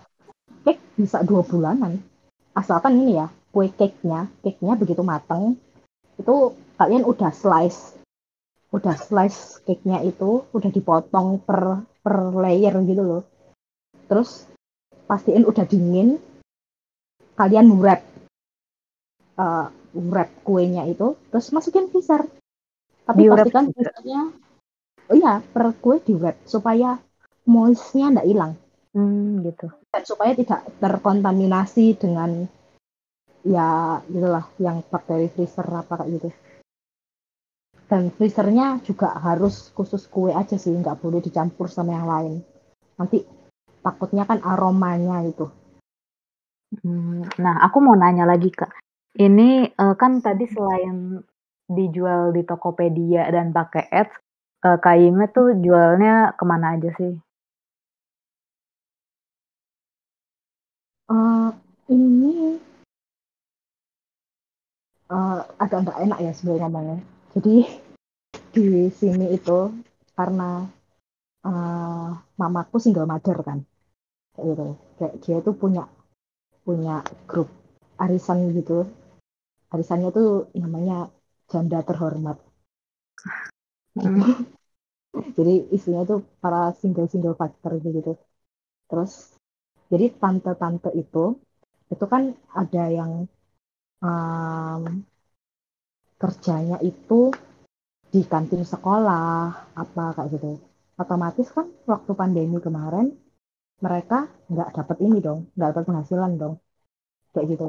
cake 0.67 0.83
bisa 0.99 1.23
dua 1.23 1.41
bulanan. 1.47 2.03
Asalkan 2.51 2.99
ini 2.99 3.15
ya, 3.15 3.31
kue 3.55 3.71
cake-nya, 3.71 4.27
cake-nya 4.43 4.75
begitu 4.75 4.99
matang, 4.99 5.55
itu 6.19 6.51
kalian 6.75 7.07
udah 7.07 7.31
slice 7.31 7.95
udah 8.69 8.93
slice 8.93 9.65
cake-nya 9.65 10.05
itu 10.05 10.45
udah 10.53 10.69
dipotong 10.69 11.41
per 11.41 11.81
per 12.05 12.15
layer 12.37 12.75
gitu 12.85 13.01
loh. 13.01 13.23
Terus 14.09 14.49
pastiin 15.05 15.45
udah 15.45 15.65
dingin, 15.69 16.17
kalian 17.37 17.77
wrap 17.77 18.01
uh, 19.39 19.71
wrap 19.95 20.29
kuenya 20.43 20.85
itu 20.89 21.15
terus 21.31 21.49
masukin 21.55 21.87
freezer. 21.87 22.27
Tapi 23.07 23.25
di 23.25 23.31
pastikan 23.31 23.71
freezernya 23.71 24.21
oh 25.09 25.15
iya 25.17 25.41
per 25.41 25.73
kue 25.81 25.97
di 26.03 26.13
wrap 26.13 26.37
supaya 26.45 26.99
moistnya 27.47 28.13
nggak 28.13 28.27
hilang. 28.27 28.53
Hmm, 28.93 29.45
gitu. 29.45 29.69
Dan 29.93 30.03
supaya 30.05 30.33
tidak 30.33 30.65
terkontaminasi 30.81 31.97
dengan 31.97 32.45
ya 33.45 34.01
gitulah 34.05 34.45
yang 34.59 34.83
bakteri 34.85 35.31
freezer 35.31 35.65
apa 35.65 36.03
kayak 36.03 36.09
gitu. 36.19 36.29
Dan 37.89 38.13
freezernya 38.13 38.85
juga 38.85 39.17
harus 39.17 39.73
khusus 39.73 40.05
kue 40.05 40.29
aja 40.29 40.59
sih 40.61 40.75
nggak 40.75 41.01
boleh 41.01 41.23
dicampur 41.25 41.65
sama 41.71 41.97
yang 41.97 42.05
lain. 42.05 42.33
Nanti 43.01 43.38
takutnya 43.81 44.23
kan 44.27 44.39
aromanya 44.43 45.23
itu 45.23 45.47
hmm, 46.83 47.39
nah 47.39 47.59
aku 47.63 47.77
mau 47.79 47.95
nanya 47.95 48.27
lagi 48.27 48.51
kak 48.51 48.71
ini, 49.17 49.65
uh, 49.73 49.95
kan 49.97 50.21
tadi 50.21 50.45
selain 50.45 51.17
dijual 51.65 52.31
di 52.31 52.45
Tokopedia 52.45 53.25
dan 53.33 53.49
pakai 53.49 53.89
ads, 53.89 54.13
uh, 54.63 54.77
Kak 54.77 54.95
Yime 54.95 55.25
tuh 55.33 55.57
jualnya 55.57 56.37
ke 56.37 56.43
mana 56.45 56.77
aja 56.77 56.93
sih? 56.93 57.17
Uh, 61.09 61.49
ini 61.89 62.61
uh, 65.09 65.41
agak 65.57 65.89
nggak 65.89 65.99
enak 66.05 66.19
ya 66.21 66.31
sebenarnya 66.37 66.63
ngomongnya. 66.69 66.97
Jadi 67.33 67.55
di 68.53 68.87
sini 68.93 69.33
itu 69.33 69.73
karena 70.13 70.69
uh, 71.49 72.09
mamaku 72.37 72.77
single 72.77 73.09
mother 73.09 73.41
kan, 73.41 73.65
kayak 74.39 74.47
gitu. 74.55 74.67
Kayak 74.95 75.13
dia 75.23 75.37
itu 75.43 75.51
punya 75.51 75.83
punya 76.63 76.95
grup 77.27 77.51
arisan 77.99 78.55
gitu. 78.55 78.87
Arisannya 79.69 80.09
tuh 80.15 80.47
namanya 80.55 81.11
janda 81.51 81.83
terhormat. 81.83 82.39
Hmm. 83.99 84.47
jadi 85.37 85.67
isinya 85.75 86.07
tuh 86.07 86.23
para 86.39 86.71
single-single 86.79 87.35
factor 87.35 87.75
gitu. 87.83 88.15
Terus 88.87 89.35
jadi 89.91 90.15
tante-tante 90.15 90.95
itu 90.95 91.35
itu 91.89 92.05
kan 92.05 92.31
ada 92.53 92.83
yang 92.87 93.25
um, 94.05 94.83
kerjanya 96.21 96.77
itu 96.85 97.33
di 98.09 98.21
kantin 98.25 98.65
sekolah 98.65 99.69
apa 99.77 100.03
kayak 100.17 100.29
gitu 100.33 100.57
otomatis 100.99 101.47
kan 101.55 101.69
waktu 101.87 102.11
pandemi 102.11 102.59
kemarin 102.59 103.15
mereka 103.79 104.27
nggak 104.51 104.69
dapat 104.75 104.97
ini 105.03 105.17
dong 105.23 105.51
nggak 105.55 105.69
dapat 105.75 105.85
penghasilan 105.87 106.31
dong. 106.35 106.55
Kayak 107.31 107.47
gitu. 107.55 107.67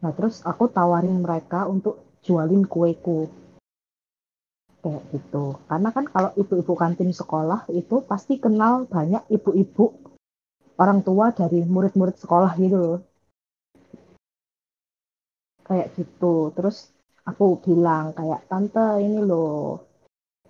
Nah 0.00 0.12
terus 0.16 0.40
aku 0.44 0.68
tawarin 0.72 1.20
mereka 1.20 1.68
untuk 1.68 2.20
jualin 2.24 2.64
kueku. 2.64 3.28
Kayak 4.80 5.02
gitu. 5.12 5.58
Karena 5.66 5.88
kan 5.90 6.04
kalau 6.08 6.30
ibu-ibu 6.38 6.72
kantin 6.78 7.10
sekolah 7.10 7.66
itu 7.74 8.04
pasti 8.06 8.38
kenal 8.38 8.86
banyak 8.86 9.26
ibu-ibu 9.32 9.98
orang 10.76 11.00
tua 11.02 11.32
dari 11.32 11.64
murid-murid 11.64 12.16
sekolah 12.20 12.52
gitu 12.60 12.76
loh. 12.76 12.98
Kayak 15.66 15.90
gitu. 15.98 16.54
Terus 16.54 16.94
aku 17.26 17.58
bilang 17.58 18.14
kayak 18.14 18.46
tante 18.46 19.02
ini 19.02 19.18
loh 19.18 19.82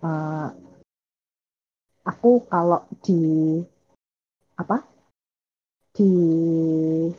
uh, 0.04 0.48
aku 2.04 2.44
kalau 2.46 2.84
di 3.00 3.58
apa? 4.62 4.76
Di 5.96 6.12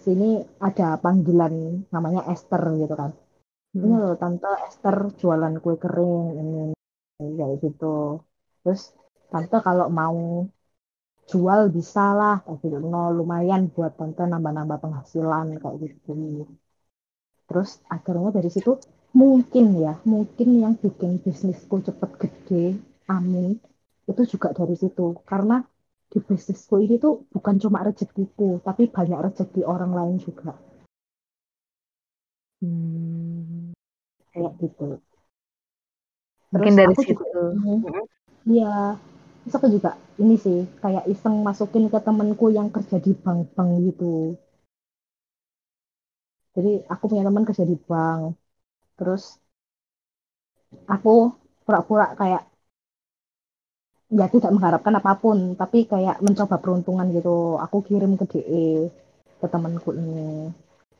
sini 0.04 0.30
ada 0.62 0.88
panggilan 1.02 1.54
namanya 1.94 2.22
Esther 2.34 2.62
gitu 2.82 2.94
kan. 2.94 3.12
Hmm. 3.74 3.84
ini 3.84 3.96
loh 4.02 4.16
tante 4.22 4.50
Esther 4.68 4.98
jualan 5.20 5.54
kue 5.62 5.76
kering 5.84 6.26
ini 6.42 6.62
kayak 7.40 7.58
gitu. 7.66 8.22
Terus 8.62 8.82
tante 9.32 9.58
kalau 9.68 9.88
mau 9.90 10.18
jual 11.32 11.62
bisa 11.76 12.16
lah 12.20 12.36
kayak 12.46 12.58
gitu. 12.64 12.78
No 12.94 13.12
lumayan 13.18 13.62
buat 13.74 13.94
tante 14.00 14.24
nambah-nambah 14.24 14.78
penghasilan 14.84 15.48
kayak 15.62 15.78
gitu. 15.84 16.14
Terus 17.48 17.70
akhirnya 17.96 18.30
dari 18.38 18.50
situ 18.52 18.72
mungkin 19.16 19.66
ya 19.80 19.94
mungkin 20.06 20.50
yang 20.64 20.74
bikin 20.78 21.18
bisnisku 21.24 21.82
cepet 21.82 22.12
gede 22.22 22.66
amin 23.10 23.58
itu 24.10 24.22
juga 24.32 24.50
dari 24.56 24.76
situ. 24.78 25.18
Karena 25.28 25.60
di 26.08 26.20
bisnisku 26.24 26.80
ini 26.80 26.96
tuh 26.98 27.28
bukan 27.36 27.60
cuma 27.60 27.84
rezekiku 27.84 28.64
tapi 28.64 28.88
banyak 28.88 29.20
rezeki 29.20 29.62
orang 29.68 29.92
lain 29.92 30.16
juga. 30.24 30.56
Hmm. 32.58 33.70
kayak 34.34 34.54
gitu. 34.62 34.98
Terus 36.50 36.54
mungkin 36.54 36.74
dari 36.74 36.96
situ. 36.98 37.26
iya. 38.50 38.98
Terus 39.46 39.54
aku 39.58 39.68
juga 39.72 39.92
ini 40.20 40.36
sih 40.36 40.66
kayak 40.82 41.08
iseng 41.08 41.40
masukin 41.46 41.88
ke 41.88 42.00
temenku 42.02 42.50
yang 42.50 42.74
kerja 42.74 42.98
di 42.98 43.14
bank-bank 43.14 43.70
gitu. 43.94 44.36
Jadi 46.58 46.82
aku 46.90 47.04
punya 47.14 47.24
teman 47.28 47.46
kerja 47.46 47.64
di 47.64 47.78
bank. 47.78 48.34
Terus 48.98 49.38
aku 50.90 51.32
pura-pura 51.64 52.18
kayak 52.18 52.44
ya 54.08 54.26
tidak 54.32 54.52
mengharapkan 54.56 54.94
apa 54.96 55.20
pun 55.20 55.60
tapi 55.60 55.84
kayak 55.84 56.24
mencoba 56.24 56.56
peruntungan 56.64 57.08
gitu. 57.12 57.60
Aku 57.60 57.84
kirim 57.84 58.16
ke 58.16 58.26
DE 58.32 58.88
ke 59.38 59.48
temanku 59.52 59.92
ini 59.94 60.52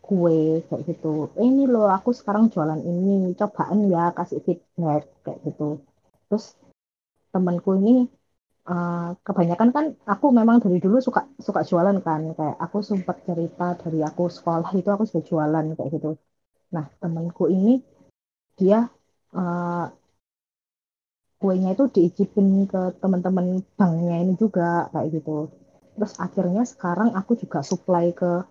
kue 0.04 0.64
kayak 0.68 0.82
gitu. 0.88 1.32
Eh, 1.36 1.44
ini 1.44 1.68
loh 1.68 1.92
aku 1.92 2.16
sekarang 2.16 2.48
jualan 2.48 2.80
ini 2.80 3.36
cobaan 3.36 3.92
ya 3.92 4.12
kasih 4.16 4.40
feedback 4.44 5.04
kayak 5.24 5.40
gitu. 5.48 5.84
Terus 6.32 6.56
temanku 7.32 7.76
ini 7.80 8.08
uh, 8.72 9.16
kebanyakan 9.24 9.70
kan 9.76 9.86
aku 10.08 10.32
memang 10.32 10.64
dari 10.64 10.80
dulu 10.80 11.04
suka 11.04 11.28
suka 11.40 11.64
jualan 11.68 12.00
kan. 12.04 12.36
Kayak 12.36 12.58
aku 12.60 12.78
sempat 12.84 13.24
cerita 13.28 13.76
dari 13.80 14.00
aku 14.04 14.32
sekolah 14.32 14.72
itu 14.76 14.90
aku 14.92 15.04
sudah 15.08 15.24
jualan 15.28 15.66
kayak 15.76 15.90
gitu. 15.96 16.16
Nah 16.76 16.86
temanku 17.00 17.52
ini 17.52 17.84
dia 18.56 18.88
uh, 19.36 19.86
kuenya 21.38 21.78
itu 21.78 21.86
diicipin 21.94 22.66
ke 22.66 22.98
teman-teman 22.98 23.62
banknya 23.78 24.18
ini 24.26 24.34
juga 24.38 24.90
kayak 24.94 25.22
gitu. 25.22 25.54
Terus 25.98 26.14
akhirnya 26.18 26.64
sekarang 26.66 27.14
aku 27.14 27.38
juga 27.38 27.62
supply 27.62 28.14
ke 28.14 28.46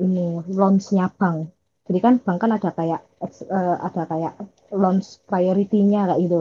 ini 0.00 0.40
launchnya 0.48 1.12
bank. 1.12 1.52
Jadi 1.86 1.98
kan 2.02 2.14
bank 2.20 2.38
kan 2.42 2.50
ada 2.56 2.70
kayak 2.72 3.00
uh, 3.22 3.76
ada 3.80 4.02
kayak 4.08 4.32
launch 4.72 5.20
priority-nya 5.28 6.08
kayak 6.12 6.20
gitu. 6.24 6.40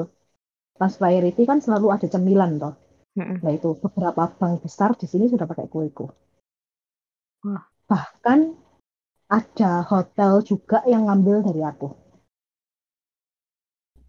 Launch 0.80 0.98
priority 1.00 1.42
kan 1.48 1.60
selalu 1.64 1.88
ada 1.96 2.08
cemilan 2.08 2.60
toh. 2.60 2.74
Nah 3.16 3.52
itu 3.52 3.80
beberapa 3.80 4.28
bank 4.28 4.64
besar 4.64 4.96
di 5.00 5.08
sini 5.08 5.32
sudah 5.32 5.48
pakai 5.48 5.72
kueku. 5.72 6.08
Bahkan 7.88 8.40
ada 9.32 9.72
hotel 9.86 10.44
juga 10.44 10.84
yang 10.88 11.08
ngambil 11.08 11.46
dari 11.48 11.62
aku. 11.64 12.05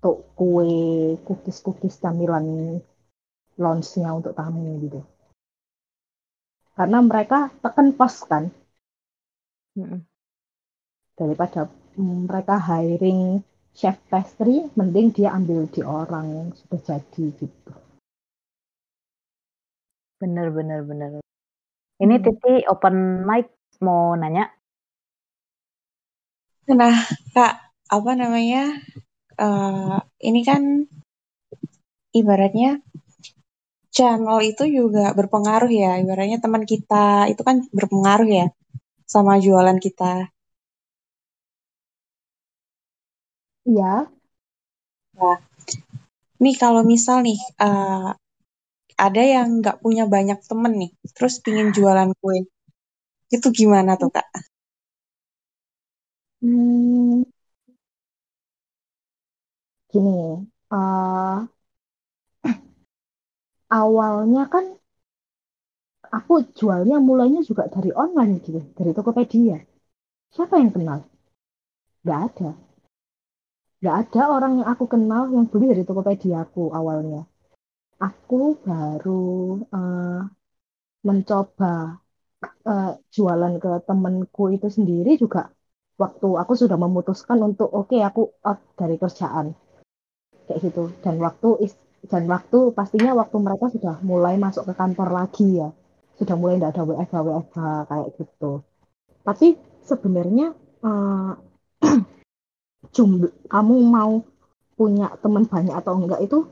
Untuk 0.06 0.38
kue, 0.38 1.18
cookies-cookies 1.26 1.98
camilan 1.98 2.78
launch-nya 3.58 4.14
untuk 4.14 4.38
tamu 4.38 4.78
gitu. 4.78 5.02
Karena 6.78 7.02
mereka 7.02 7.50
tekan 7.58 7.90
pos 7.90 8.22
kan. 8.22 8.46
Daripada 11.18 11.66
mereka 11.98 12.54
hiring 12.54 13.42
chef 13.74 13.98
pastry, 14.06 14.70
mending 14.78 15.10
dia 15.10 15.34
ambil 15.34 15.66
di 15.66 15.82
orang 15.82 16.54
sudah 16.54 16.78
jadi 16.86 17.24
gitu. 17.42 17.74
Bener 20.22 20.54
bener 20.54 20.86
bener. 20.86 21.18
Ini 21.98 22.14
hmm. 22.14 22.22
Titi 22.22 22.54
open 22.70 23.26
mic 23.26 23.50
mau 23.82 24.14
nanya. 24.14 24.54
Nah, 26.70 26.94
Kak, 27.34 27.74
apa 27.90 28.10
namanya? 28.14 28.70
Uh, 29.36 30.00
ini 30.24 30.40
kan 30.48 30.62
ibaratnya 32.18 32.70
channel 33.96 34.38
itu 34.50 34.62
juga 34.78 35.04
berpengaruh 35.18 35.70
ya. 35.82 35.90
Ibaratnya 36.02 36.38
teman 36.44 36.62
kita 36.72 37.06
itu 37.32 37.42
kan 37.48 37.56
berpengaruh 37.78 38.28
ya 38.40 38.46
sama 39.14 39.32
jualan 39.44 39.78
kita. 39.86 40.12
Iya. 43.66 44.08
Nah, 45.18 45.38
nih 46.42 46.54
kalau 46.62 46.82
misal 46.92 47.16
nih 47.26 47.38
uh, 47.66 48.08
ada 49.06 49.22
yang 49.34 49.48
nggak 49.60 49.80
punya 49.84 50.04
banyak 50.14 50.38
temen 50.48 50.72
nih, 50.82 50.90
terus 51.16 51.34
pingin 51.44 51.68
jualan 51.76 52.10
kue. 52.20 52.38
Itu 53.36 53.48
gimana 53.58 53.92
tuh, 54.00 54.10
Kak? 54.16 54.26
Hmm, 56.40 57.15
gini, 59.96 60.44
uh, 60.76 61.38
awalnya 63.80 64.42
kan 64.52 64.64
aku 66.18 66.34
jualnya 66.58 66.96
mulainya 67.08 67.40
juga 67.48 67.64
dari 67.72 67.90
online 67.96 68.32
gitu, 68.44 68.60
dari 68.76 68.92
Tokopedia. 68.92 69.58
Siapa 70.34 70.60
yang 70.60 70.70
kenal? 70.76 71.00
Gak 72.04 72.20
ada. 72.28 72.50
Gak 73.80 73.96
ada 74.04 74.22
orang 74.36 74.52
yang 74.60 74.68
aku 74.68 74.84
kenal 74.84 75.32
yang 75.32 75.48
beli 75.48 75.72
dari 75.72 75.84
Tokopedia 75.88 76.44
aku 76.44 76.68
awalnya 76.78 77.24
aku 78.00 78.60
baru 78.60 79.20
uh, 79.72 80.20
mencoba 81.06 81.96
uh, 82.68 82.90
jualan 83.14 83.54
ke 83.62 83.70
temenku 83.88 84.52
itu 84.52 84.68
sendiri 84.68 85.16
juga 85.16 85.48
waktu 85.96 86.28
aku 86.36 86.52
sudah 86.52 86.76
memutuskan 86.76 87.40
untuk 87.40 87.72
oke 87.72 87.88
okay, 87.88 88.00
aku 88.04 88.36
out 88.44 88.60
dari 88.76 89.00
kerjaan 89.00 89.56
kayak 90.46 90.60
gitu 90.62 90.90
dan 91.02 91.18
waktu 91.18 91.70
dan 92.06 92.22
waktu 92.30 92.58
pastinya 92.70 93.18
waktu 93.18 93.36
mereka 93.42 93.66
sudah 93.70 93.98
mulai 94.06 94.38
masuk 94.38 94.70
ke 94.70 94.74
kantor 94.78 95.10
lagi 95.10 95.58
ya 95.58 95.68
sudah 96.16 96.34
mulai 96.38 96.56
tidak 96.56 96.70
ada 96.78 96.82
WFH 96.86 97.14
WFH 97.18 97.58
kayak 97.90 98.08
gitu 98.16 98.52
tapi 99.26 99.58
sebenarnya 99.82 100.54
uh, 100.86 101.34
jumlah 102.94 103.32
kamu 103.50 103.74
mau 103.90 104.22
punya 104.76 105.08
teman 105.24 105.48
banyak 105.48 105.72
atau 105.72 105.98
enggak 105.98 106.20
itu 106.22 106.46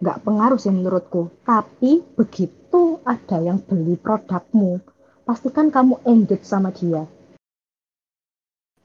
nggak 0.00 0.20
pengaruh 0.24 0.58
sih 0.58 0.72
menurutku. 0.72 1.28
Tapi 1.44 2.00
begitu 2.16 3.00
ada 3.04 3.36
yang 3.40 3.60
beli 3.60 4.00
produkmu, 4.00 4.80
pastikan 5.28 5.68
kamu 5.68 6.00
engage 6.08 6.44
sama 6.48 6.72
dia. 6.72 7.04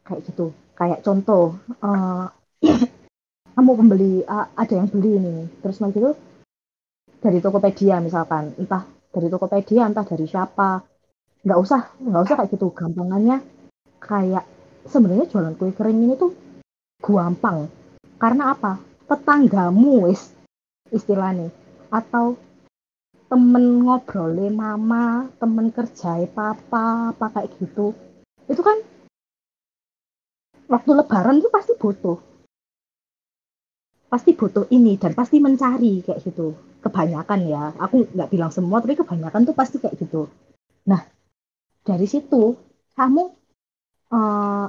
Kayak 0.05 0.21
gitu. 0.31 0.51
Kayak 0.75 1.01
contoh, 1.07 1.55
uh, 1.79 2.27
kamu 3.55 3.71
pembeli, 3.79 4.13
uh, 4.27 4.51
ada 4.53 4.73
yang 4.75 4.91
beli 4.91 5.15
ini, 5.15 5.35
terus 5.63 5.79
nanti 5.79 6.03
itu 6.03 6.11
dari 7.23 7.39
Tokopedia 7.39 8.03
misalkan, 8.03 8.51
entah 8.59 8.83
dari 9.09 9.31
Tokopedia, 9.31 9.87
entah 9.87 10.03
dari 10.03 10.27
siapa, 10.27 10.83
nggak 11.41 11.59
usah, 11.63 11.81
nggak 12.03 12.23
usah 12.27 12.35
kayak 12.35 12.51
gitu. 12.51 12.67
Gampangannya 12.75 13.39
kayak 14.03 14.45
sebenarnya 14.85 15.25
jualan 15.31 15.55
kue 15.55 15.71
kering 15.71 16.03
ini 16.03 16.13
tuh 16.19 16.35
gampang. 16.99 17.71
Karena 18.19 18.51
apa? 18.51 18.77
Tetanggamu 19.07 20.09
wis 20.09 20.35
istilahnya 20.93 21.49
atau 21.89 22.37
temen 23.25 23.81
ngobrolin 23.81 24.53
mama 24.53 25.25
temen 25.41 25.73
kerja 25.73 26.21
papa 26.29 27.09
apa 27.09 27.25
kayak 27.33 27.57
gitu 27.57 27.97
itu 28.45 28.61
kan 28.61 28.77
waktu 30.69 30.91
lebaran 30.93 31.41
itu 31.41 31.49
pasti 31.49 31.73
butuh 31.73 32.21
pasti 34.15 34.31
butuh 34.31 34.71
ini 34.71 34.95
dan 34.95 35.11
pasti 35.11 35.43
mencari 35.43 35.99
kayak 36.07 36.23
gitu 36.23 36.55
kebanyakan 36.79 37.39
ya 37.51 37.75
aku 37.75 38.07
nggak 38.15 38.31
bilang 38.31 38.51
semua 38.55 38.79
tapi 38.79 38.95
kebanyakan 38.95 39.43
tuh 39.43 39.55
pasti 39.57 39.83
kayak 39.83 39.99
gitu 39.99 40.31
nah 40.87 41.03
dari 41.83 42.07
situ 42.07 42.55
kamu 42.95 43.23
uh, 44.15 44.67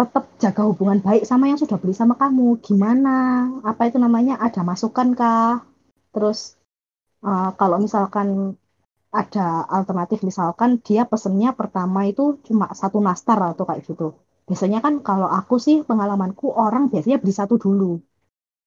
tetap 0.00 0.24
jaga 0.40 0.62
hubungan 0.64 1.04
baik 1.04 1.28
sama 1.28 1.52
yang 1.52 1.60
sudah 1.60 1.76
beli 1.76 1.92
sama 1.92 2.16
kamu. 2.16 2.56
Gimana? 2.64 3.16
Apa 3.60 3.92
itu 3.92 4.00
namanya? 4.00 4.40
Ada 4.40 4.64
masukan 4.64 5.12
kah? 5.12 5.60
Terus 6.16 6.56
uh, 7.20 7.52
kalau 7.60 7.76
misalkan 7.76 8.56
ada 9.12 9.66
alternatif 9.68 10.22
misalkan 10.24 10.80
dia 10.80 11.04
pesennya 11.04 11.52
pertama 11.52 12.06
itu 12.08 12.40
cuma 12.46 12.72
satu 12.72 13.02
nastar 13.04 13.36
atau 13.42 13.68
kayak 13.68 13.84
gitu. 13.84 14.16
Biasanya 14.48 14.80
kan 14.80 15.04
kalau 15.04 15.28
aku 15.28 15.60
sih 15.60 15.84
pengalamanku 15.84 16.48
orang 16.48 16.88
biasanya 16.88 17.20
beli 17.20 17.34
satu 17.36 17.60
dulu. 17.60 18.00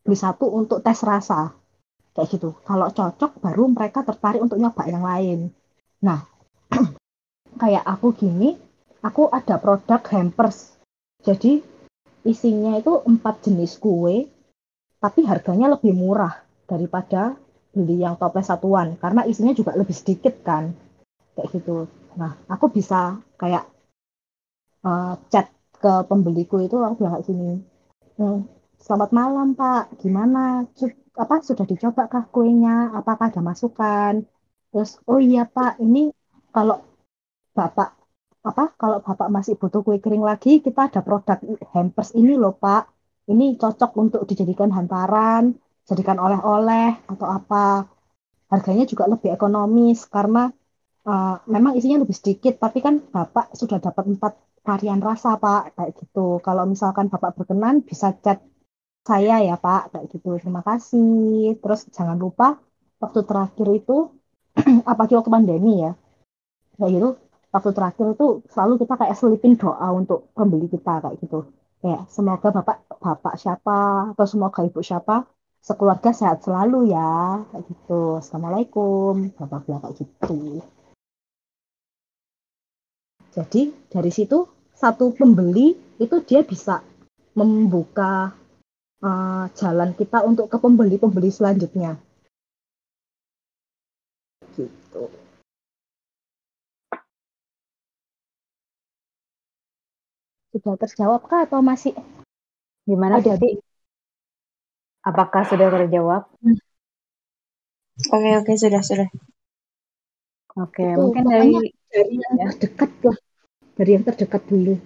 Beli 0.04 0.18
satu 0.20 0.52
untuk 0.52 0.84
tes 0.84 1.00
rasa. 1.04 1.56
Kayak 2.14 2.28
gitu. 2.38 2.50
Kalau 2.62 2.92
cocok 2.94 3.42
baru 3.42 3.72
mereka 3.72 4.06
tertarik 4.06 4.44
untuk 4.44 4.62
nyoba 4.62 4.84
yang 4.86 5.02
lain. 5.02 5.40
Nah, 6.06 6.22
kayak 7.62 7.84
aku 7.88 8.14
gini, 8.14 8.54
aku 9.02 9.32
ada 9.34 9.58
produk 9.58 10.04
hampers 10.14 10.74
jadi 11.24 11.64
isinya 12.28 12.76
itu 12.76 13.00
empat 13.08 13.48
jenis 13.48 13.80
kue, 13.80 14.28
tapi 15.00 15.24
harganya 15.24 15.72
lebih 15.72 15.96
murah 15.96 16.44
daripada 16.68 17.40
beli 17.72 18.04
yang 18.04 18.20
toples 18.20 18.52
satuan 18.52 19.00
karena 19.00 19.26
isinya 19.26 19.56
juga 19.56 19.74
lebih 19.74 19.96
sedikit 19.96 20.44
kan 20.44 20.76
kayak 21.34 21.48
gitu. 21.56 21.88
Nah 22.20 22.38
aku 22.52 22.70
bisa 22.70 23.18
kayak 23.40 23.66
uh, 24.84 25.16
chat 25.32 25.48
ke 25.80 25.94
pembeliku 26.12 26.60
itu 26.60 26.76
aku 26.80 27.04
bilang 27.04 27.20
kayak 27.20 27.28
gini, 27.28 27.52
hmm, 28.20 28.40
selamat 28.84 29.10
malam 29.16 29.48
Pak, 29.56 29.96
gimana? 30.04 30.68
apa 31.24 31.36
sudah 31.40 31.64
dicoba 31.64 32.12
kah 32.12 32.28
kuenya? 32.28 32.92
Apakah 32.92 33.32
ada 33.32 33.40
masukan? 33.40 34.28
Terus 34.76 35.00
oh 35.08 35.24
iya 35.24 35.48
Pak, 35.48 35.80
ini 35.80 36.12
kalau 36.52 36.84
Bapak 37.56 38.04
apa 38.44 38.76
kalau 38.76 39.00
bapak 39.00 39.32
masih 39.32 39.56
butuh 39.56 39.88
kue 39.88 40.04
kering 40.04 40.20
lagi 40.20 40.60
kita 40.60 40.92
ada 40.92 41.00
produk 41.00 41.40
hampers 41.72 42.12
ini 42.12 42.36
loh 42.36 42.52
pak 42.52 42.92
ini 43.32 43.56
cocok 43.56 43.96
untuk 43.96 44.28
dijadikan 44.28 44.68
hantaran 44.68 45.56
jadikan 45.88 46.20
oleh-oleh 46.20 47.08
atau 47.08 47.24
apa 47.24 47.88
harganya 48.52 48.84
juga 48.84 49.08
lebih 49.08 49.32
ekonomis 49.32 50.04
karena 50.12 50.52
uh, 51.08 51.40
memang 51.48 51.80
isinya 51.80 52.04
lebih 52.04 52.20
sedikit 52.20 52.60
tapi 52.60 52.84
kan 52.84 53.00
bapak 53.00 53.56
sudah 53.56 53.80
dapat 53.80 54.12
empat 54.12 54.36
varian 54.68 55.00
rasa 55.00 55.40
pak 55.40 55.80
kayak 55.80 55.92
gitu 56.04 56.44
kalau 56.44 56.68
misalkan 56.68 57.08
bapak 57.08 57.40
berkenan 57.40 57.80
bisa 57.80 58.12
chat 58.20 58.44
saya 59.04 59.36
ya 59.44 59.56
pak. 59.60 59.92
Kayak 59.92 60.06
gitu. 60.12 60.30
Terima 60.42 60.62
kasih. 60.64 61.60
Terus 61.62 61.82
jangan 61.96 62.18
lupa 62.20 62.60
waktu 63.04 63.20
terakhir 63.28 63.68
itu 63.76 64.16
apalagi 64.90 65.14
waktu 65.20 65.32
pandemi 65.34 65.84
ya 65.84 65.92
kayak 66.80 66.92
gitu 66.96 67.10
waktu 67.54 67.70
terakhir 67.76 68.06
itu 68.18 68.28
selalu 68.50 68.74
kita 68.82 68.94
kayak 68.98 69.16
selipin 69.20 69.54
doa 69.60 69.88
untuk 69.94 70.34
pembeli 70.34 70.66
kita 70.72 71.04
kayak 71.04 71.18
gitu. 71.22 71.46
Ya 71.84 72.08
semoga 72.10 72.50
bapak 72.50 72.88
bapak 72.98 73.36
siapa 73.36 74.12
atau 74.16 74.26
semoga 74.26 74.64
ibu 74.64 74.80
siapa 74.80 75.28
sekeluarga 75.60 76.16
sehat 76.16 76.42
selalu 76.42 76.96
ya 76.96 77.44
kayak 77.52 77.64
gitu. 77.70 78.18
Assalamualaikum 78.18 79.36
bapak 79.38 79.70
kayak 79.70 79.94
gitu. 80.02 80.64
Jadi 83.34 83.62
dari 83.90 84.12
situ 84.14 84.50
satu 84.74 85.14
pembeli 85.14 85.78
itu 86.02 86.16
dia 86.26 86.42
bisa 86.42 86.82
membuka 87.34 88.34
uh, 89.04 89.46
jalan 89.54 89.92
kita 89.94 90.24
untuk 90.24 90.48
ke 90.48 90.58
pembeli-pembeli 90.58 91.30
selanjutnya. 91.30 92.00
Gitu. 94.56 95.04
Sudah 100.54 100.76
terjawab 100.78 101.22
kah 101.28 101.44
atau 101.50 101.60
masih? 101.60 101.92
Gimana? 102.86 103.20
Oh, 103.20 103.24
jadi 103.26 103.58
apakah 105.04 105.44
sudah 105.50 105.68
terjawab? 105.74 106.30
Hmm. 106.40 106.60
oke 108.14 108.30
oke 108.42 108.54
sudah 108.56 108.82
sudah. 108.86 109.10
Oke 110.54 110.86
itu, 110.86 111.02
mungkin 111.02 111.26
dari 111.26 111.74
dari 111.90 112.14
yang 112.22 112.36
ya. 112.38 112.46
terdekat 112.54 112.92
lah. 113.02 113.18
Dari 113.74 113.90
yang 113.98 114.06
terdekat 114.06 114.42
dulu. 114.46 114.78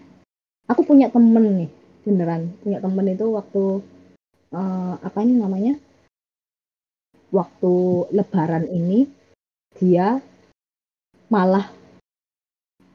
Aku 0.72 0.82
punya 0.88 1.11
temen 1.11 1.68
nih 1.68 1.70
beneran. 2.07 2.55
Punya 2.63 2.80
temen 2.80 3.05
itu 3.11 3.28
waktu 3.36 3.84
uh, 4.54 4.95
apa 5.02 5.18
ini 5.24 5.39
namanya? 5.39 5.74
Waktu 7.32 7.74
lebaran 8.16 8.72
ini 8.72 9.08
dia 9.76 10.20
malah 11.28 11.68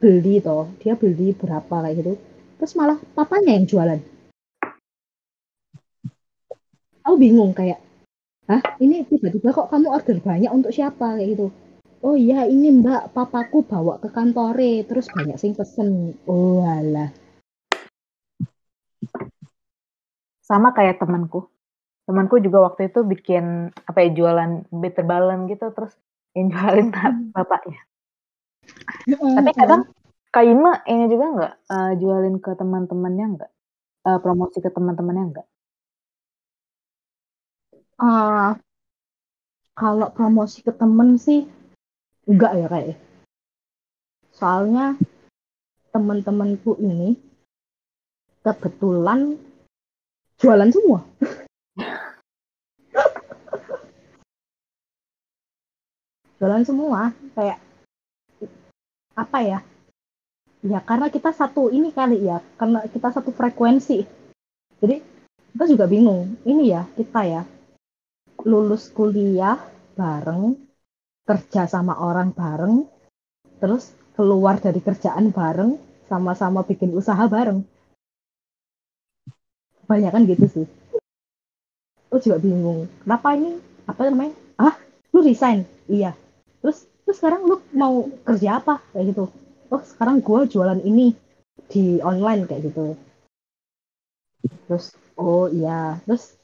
beli 0.00 0.40
toh. 0.40 0.72
Dia 0.80 0.96
beli 0.96 1.36
berapa 1.36 1.84
kayak 1.84 1.96
gitu. 2.00 2.12
Terus 2.60 2.72
malah 2.78 2.98
papanya 3.12 3.58
yang 3.58 3.66
jualan. 3.68 4.00
Aku 7.02 7.18
bingung 7.18 7.50
kayak 7.52 7.82
Hah, 8.50 8.58
ini 8.82 9.06
tiba-tiba 9.06 9.54
kok 9.54 9.70
kamu 9.70 9.86
order 9.86 10.18
banyak 10.18 10.50
untuk 10.50 10.74
siapa? 10.74 11.14
kayak 11.14 11.38
gitu. 11.38 11.46
Oh 12.02 12.18
iya, 12.18 12.42
ini 12.50 12.74
Mbak, 12.82 13.14
papaku 13.14 13.62
bawa 13.62 14.02
ke 14.02 14.10
kantore, 14.10 14.82
terus 14.82 15.06
banyak 15.06 15.38
sing 15.38 15.54
pesen. 15.54 16.18
Oh 16.26 16.66
alah. 16.66 17.14
Sama 20.52 20.76
kayak 20.76 21.00
temanku. 21.00 21.48
Temanku 22.04 22.36
juga 22.44 22.68
waktu 22.68 22.92
itu 22.92 23.00
bikin 23.08 23.72
apa 23.88 24.04
ya 24.04 24.12
jualan 24.12 24.68
bitter 24.68 25.00
balon 25.00 25.48
gitu, 25.48 25.72
terus 25.72 25.96
yang 26.36 26.52
jualin 26.52 26.92
hmm. 26.92 27.32
bapaknya. 27.32 27.80
Tapi 29.08 29.50
kadang 29.56 29.88
Kak 30.28 30.44
Ima 30.44 30.84
ini 30.84 31.08
juga 31.08 31.24
nggak, 31.32 31.54
uh, 31.72 31.92
jualin 31.96 32.36
ke 32.36 32.52
teman-temannya 32.52 33.26
nggak? 33.40 33.52
Uh, 34.04 34.18
promosi 34.20 34.60
ke 34.60 34.68
teman-temannya 34.68 35.24
nggak? 35.32 35.48
Uh, 37.96 38.52
kalau 39.72 40.12
promosi 40.12 40.60
ke 40.60 40.72
temen 40.76 41.16
sih 41.16 41.48
enggak 42.28 42.60
ya 42.60 42.66
kayak. 42.68 42.88
Ya. 42.92 42.96
Soalnya 44.36 44.86
teman-temanku 45.96 46.76
ini 46.76 47.16
kebetulan 48.44 49.40
jualan 50.42 50.70
semua. 50.74 51.00
jualan 56.42 56.66
semua 56.66 57.14
kayak 57.38 57.62
apa 59.14 59.38
ya 59.46 59.62
Ya 60.62 60.78
karena 60.78 61.10
kita 61.10 61.34
satu 61.34 61.74
ini 61.74 61.90
kali 61.90 62.22
ya, 62.22 62.38
karena 62.54 62.86
kita 62.86 63.10
satu 63.10 63.34
frekuensi. 63.34 64.06
Jadi 64.78 65.02
kita 65.50 65.64
juga 65.66 65.90
bingung. 65.90 66.38
Ini 66.46 66.64
ya 66.70 66.86
kita 66.94 67.20
ya 67.26 67.42
lulus 68.46 68.86
kuliah 68.94 69.58
bareng, 69.98 70.54
kerja 71.26 71.66
sama 71.66 71.98
orang 71.98 72.30
bareng, 72.30 72.86
terus 73.58 73.90
keluar 74.14 74.62
dari 74.62 74.78
kerjaan 74.78 75.34
bareng, 75.34 75.82
sama-sama 76.06 76.62
bikin 76.62 76.94
usaha 76.94 77.26
bareng. 77.26 77.66
Kebanyakan 79.84 80.22
gitu 80.30 80.46
sih. 80.48 80.66
Lu 82.12 82.16
juga 82.20 82.38
bingung. 82.38 82.90
Kenapa 83.02 83.34
ini? 83.34 83.58
Apa 83.88 84.08
namanya? 84.08 84.34
Ah, 84.60 84.74
lu 85.10 85.20
resign? 85.20 85.64
Iya. 85.90 86.14
Terus 86.62 86.86
terus 87.02 87.16
sekarang 87.18 87.46
lu 87.46 87.58
mau 87.74 88.06
kerja 88.22 88.62
apa? 88.62 88.78
Kayak 88.94 89.06
gitu 89.16 89.24
oh 89.72 89.80
sekarang 89.80 90.20
gue 90.20 90.40
jualan 90.52 90.80
ini 90.84 91.16
di 91.72 91.96
online 92.04 92.44
kayak 92.44 92.68
gitu 92.68 92.92
terus 94.68 94.92
oh 95.16 95.48
iya 95.48 95.96
terus 96.04 96.36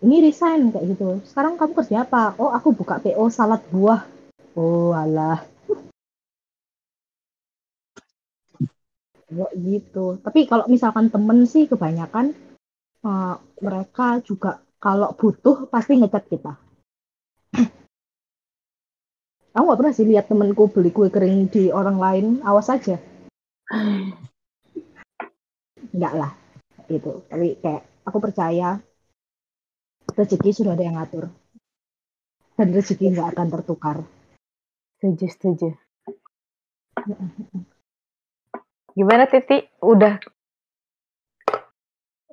ini 0.00 0.24
resign 0.24 0.72
kayak 0.72 0.96
gitu 0.96 1.20
sekarang 1.28 1.60
kamu 1.60 1.76
kerja 1.76 2.08
apa 2.08 2.32
oh 2.40 2.48
aku 2.48 2.72
buka 2.72 2.96
PO 3.04 3.28
salad 3.28 3.60
buah 3.68 4.08
oh 4.56 4.96
alah 4.96 5.44
gitu 9.60 10.16
tapi 10.24 10.48
kalau 10.48 10.64
misalkan 10.66 11.12
temen 11.12 11.44
sih 11.44 11.68
kebanyakan 11.68 12.32
uh, 13.04 13.36
mereka 13.60 14.20
juga 14.24 14.62
kalau 14.80 15.12
butuh 15.12 15.68
pasti 15.68 16.00
ngecat 16.00 16.24
kita 16.28 16.52
Aku 19.50 19.66
gak 19.66 19.78
pernah 19.82 19.94
sih 19.94 20.06
lihat 20.06 20.30
temenku 20.30 20.70
beli 20.70 20.94
kue 20.94 21.10
kering 21.10 21.50
di 21.50 21.74
orang 21.74 21.98
lain, 21.98 22.26
awas 22.46 22.70
aja. 22.70 23.02
Enggak 25.90 26.14
lah, 26.14 26.30
itu. 26.86 27.26
Tapi 27.26 27.58
kayak 27.58 27.82
aku 28.06 28.18
percaya 28.22 28.78
rezeki 30.14 30.50
sudah 30.54 30.78
ada 30.78 30.86
yang 30.86 31.02
ngatur. 31.02 31.34
Dan 32.54 32.70
rezeki 32.70 33.10
nggak 33.10 33.34
akan 33.34 33.48
tertukar. 33.50 33.96
Setuju, 35.02 35.26
setuju. 35.34 35.68
Gimana 38.94 39.26
Titi? 39.26 39.66
Udah 39.82 40.14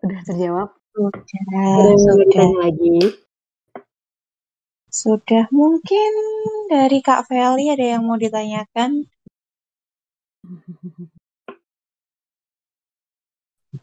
udah 0.08 0.22
terjawab? 0.24 0.70
Sudah, 0.96 1.94
sudah. 2.00 2.50
lagi. 2.64 3.00
Sudah 4.88 5.46
mungkin 5.54 6.12
dari 6.72 7.04
Kak 7.04 7.30
Feli 7.30 7.70
ada 7.70 7.86
yang 7.86 8.08
mau 8.08 8.18
ditanyakan? 8.18 9.06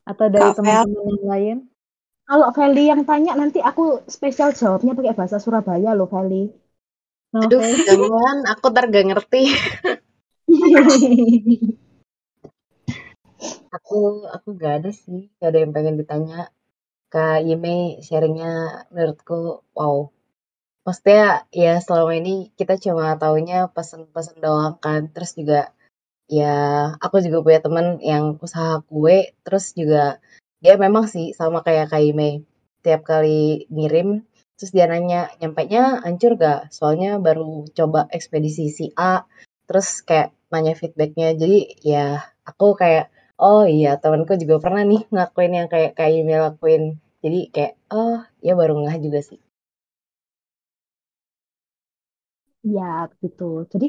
Atau 0.09 0.27
dari 0.33 0.51
teman-teman 0.57 1.07
yang 1.13 1.29
lain? 1.29 1.57
Kalau 2.25 2.49
Feli 2.57 2.89
yang 2.89 3.05
tanya 3.05 3.37
nanti 3.37 3.61
aku 3.61 4.01
spesial 4.09 4.57
jawabnya 4.57 4.97
pakai 4.97 5.15
bahasa 5.15 5.37
Surabaya 5.37 5.93
loh 5.93 6.09
Feli. 6.09 6.49
Aduh, 7.35 7.61
jangan, 7.85 8.47
aku 8.49 8.65
ntar 8.73 8.89
gak 8.89 9.07
ngerti. 9.13 9.45
aku 13.77 14.29
aku 14.31 14.49
gak 14.63 14.75
ada 14.83 14.91
sih, 14.95 15.21
gak 15.39 15.49
ada 15.51 15.59
yang 15.63 15.73
pengen 15.77 15.97
ditanya. 16.01 16.41
Kak 17.13 17.47
Yime 17.47 18.03
sharingnya 18.07 18.51
menurutku 18.95 19.63
wow. 19.79 20.11
Maksudnya 20.85 21.49
ya 21.55 21.79
selama 21.81 22.13
ini 22.21 22.35
kita 22.59 22.75
cuma 22.85 23.15
taunya 23.23 23.71
pesen-pesen 23.75 24.37
doang 24.45 24.77
kan. 24.85 25.11
Terus 25.15 25.33
juga 25.39 25.61
ya 26.31 26.55
aku 27.05 27.17
juga 27.25 27.39
punya 27.47 27.61
temen 27.65 27.87
yang 28.03 28.25
usaha 28.41 28.81
kue 28.89 29.37
terus 29.45 29.77
juga 29.77 30.19
dia 30.63 30.75
memang 30.81 31.05
sih 31.05 31.37
sama 31.37 31.61
kayak 31.67 31.93
Kaime 31.93 32.49
tiap 32.81 33.05
kali 33.05 33.69
ngirim 33.69 34.25
terus 34.57 34.73
dia 34.73 34.89
nanya 34.89 35.29
nyampe 35.41 35.63
nya 35.69 36.01
hancur 36.05 36.33
gak 36.41 36.73
soalnya 36.75 37.21
baru 37.23 37.69
coba 37.79 38.11
ekspedisi 38.11 38.71
si 38.75 38.87
A. 38.99 39.27
Terus 39.69 40.03
kayak 40.09 40.35
nanya 40.53 40.75
feedbacknya. 40.77 41.35
Jadi 41.39 41.59
ya 41.87 42.23
aku 42.47 42.75
kayak 42.79 43.14
oh 43.39 43.65
iya 43.67 43.89
temanku 44.03 44.33
juga 44.43 44.57
pernah 44.65 44.83
nih 44.91 45.03
ngakuin 45.15 45.53
yang 45.59 45.69
kayak 45.73 45.95
Kaime 45.99 46.35
lakuin 46.45 46.83
jadi 47.23 47.39
kayak 47.55 47.73
oh 47.91 48.19
ya 48.47 48.53
baru 48.59 48.75
ngah 48.83 48.97
juga 49.05 49.21
sih 49.29 49.39
Ya, 52.65 53.07
gitu. 53.23 53.69
Jadi 53.73 53.87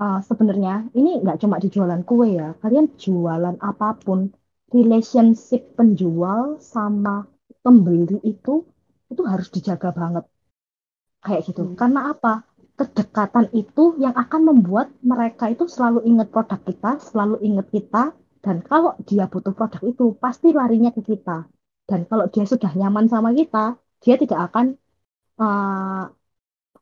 uh, 0.00 0.18
sebenarnya 0.24 0.88
ini 0.98 1.20
nggak 1.22 1.38
cuma 1.44 1.60
di 1.62 1.68
jualan 1.74 2.02
kue 2.08 2.28
ya. 2.40 2.56
Kalian 2.62 2.86
jualan 2.96 3.56
apa 3.60 3.88
pun, 4.00 4.32
relationship 4.72 5.76
penjual 5.78 6.58
sama 6.58 7.28
pembeli 7.64 8.18
itu 8.24 8.64
itu 9.12 9.22
harus 9.28 9.48
dijaga 9.52 9.92
banget. 9.92 10.24
Kayak 11.24 11.42
gitu. 11.48 11.62
Hmm. 11.68 11.76
Karena 11.76 12.00
apa? 12.12 12.32
Kedekatan 12.74 13.54
itu 13.54 13.94
yang 14.02 14.18
akan 14.18 14.40
membuat 14.50 14.90
mereka 14.98 15.46
itu 15.46 15.70
selalu 15.70 16.02
ingat 16.10 16.34
produk 16.34 16.58
kita, 16.58 16.98
selalu 16.98 17.38
ingat 17.46 17.70
kita, 17.70 18.10
dan 18.44 18.60
kalau 18.60 18.92
dia 19.08 19.24
butuh 19.32 19.56
produk 19.56 19.82
itu 19.88 20.04
pasti 20.20 20.52
larinya 20.52 20.92
ke 20.92 21.00
kita. 21.00 21.48
Dan 21.88 22.04
kalau 22.08 22.28
dia 22.28 22.44
sudah 22.44 22.72
nyaman 22.76 23.08
sama 23.08 23.32
kita, 23.32 23.80
dia 24.04 24.14
tidak 24.20 24.52
akan 24.52 24.76
uh, 25.40 26.12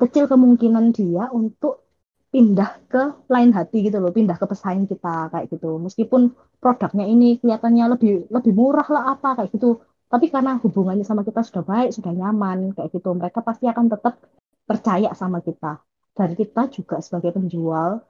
kecil 0.02 0.26
kemungkinan 0.26 0.90
dia 0.90 1.30
untuk 1.30 1.86
pindah 2.34 2.70
ke 2.90 3.02
lain 3.30 3.54
hati 3.54 3.86
gitu 3.86 4.02
loh, 4.02 4.10
pindah 4.10 4.34
ke 4.40 4.46
pesaing 4.50 4.90
kita 4.90 5.30
kayak 5.30 5.46
gitu. 5.54 5.78
Meskipun 5.78 6.34
produknya 6.58 7.06
ini 7.06 7.38
kelihatannya 7.38 7.84
lebih 7.94 8.12
lebih 8.34 8.52
murah 8.58 8.88
lah 8.90 9.02
apa 9.14 9.38
kayak 9.38 9.50
gitu, 9.54 9.78
tapi 10.10 10.26
karena 10.34 10.58
hubungannya 10.58 11.06
sama 11.06 11.22
kita 11.22 11.40
sudah 11.46 11.62
baik, 11.62 11.94
sudah 11.94 12.10
nyaman 12.10 12.74
kayak 12.74 12.90
gitu, 12.90 13.14
mereka 13.14 13.44
pasti 13.44 13.70
akan 13.70 13.86
tetap 13.86 14.18
percaya 14.66 15.14
sama 15.14 15.38
kita. 15.44 15.78
Dan 16.12 16.34
kita 16.36 16.68
juga 16.72 17.00
sebagai 17.04 17.36
penjual, 17.36 18.00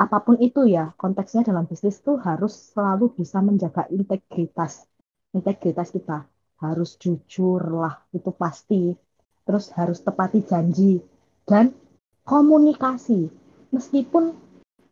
apa 0.00 0.24
pun 0.24 0.40
itu 0.40 0.64
ya, 0.64 0.96
konteksnya 0.96 1.44
dalam 1.44 1.68
bisnis 1.68 2.00
tuh 2.00 2.16
harus 2.24 2.72
selalu 2.72 3.12
bisa 3.20 3.44
menjaga 3.44 3.84
integritas. 3.92 4.88
Integritas 5.36 5.92
kita 5.92 6.24
harus 6.56 6.96
jujur 6.96 7.60
lah, 7.60 8.00
itu 8.16 8.32
pasti. 8.32 8.96
Terus 9.44 9.68
harus 9.76 10.00
tepati 10.00 10.40
janji 10.40 11.04
dan 11.44 11.76
komunikasi. 12.24 13.28
Meskipun 13.76 14.32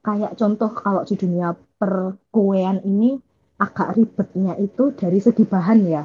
kayak 0.05 0.37
contoh 0.37 0.77
kalau 0.77 1.09
di 1.09 1.17
dunia 1.17 1.57
perkuean 1.57 2.85
ini 2.85 3.17
agak 3.57 3.97
ribetnya 3.97 4.61
itu 4.61 4.93
dari 4.93 5.25
segi 5.25 5.49
bahan 5.49 5.79
ya. 5.89 6.05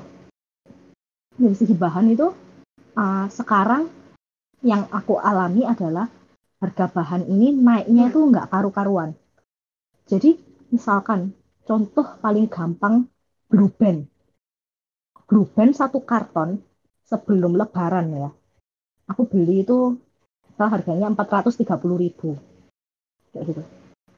Dari 1.35 1.55
segi 1.59 1.75
bahan 1.75 2.07
itu 2.07 2.27
uh, 2.95 3.27
sekarang 3.27 3.89
yang 4.63 4.87
aku 4.95 5.19
alami 5.19 5.67
adalah 5.67 6.07
harga 6.63 6.87
bahan 6.87 7.27
ini 7.27 7.51
naiknya 7.51 8.07
itu 8.07 8.23
nggak 8.23 8.47
karu-karuan. 8.47 9.11
Jadi 10.07 10.39
misalkan 10.71 11.35
contoh 11.67 12.15
paling 12.23 12.47
gampang 12.47 13.11
blue 13.51 13.67
band. 13.75 14.07
Satu 15.75 15.99
karton 16.07 16.63
sebelum 17.03 17.59
lebaran 17.59 18.07
ya. 18.15 18.29
Aku 19.11 19.27
beli 19.27 19.67
itu 19.67 19.99
harganya 20.57 21.09
430 21.09 21.65
ribu 21.97 22.37
kayak 23.33 23.45
gitu 23.49 23.61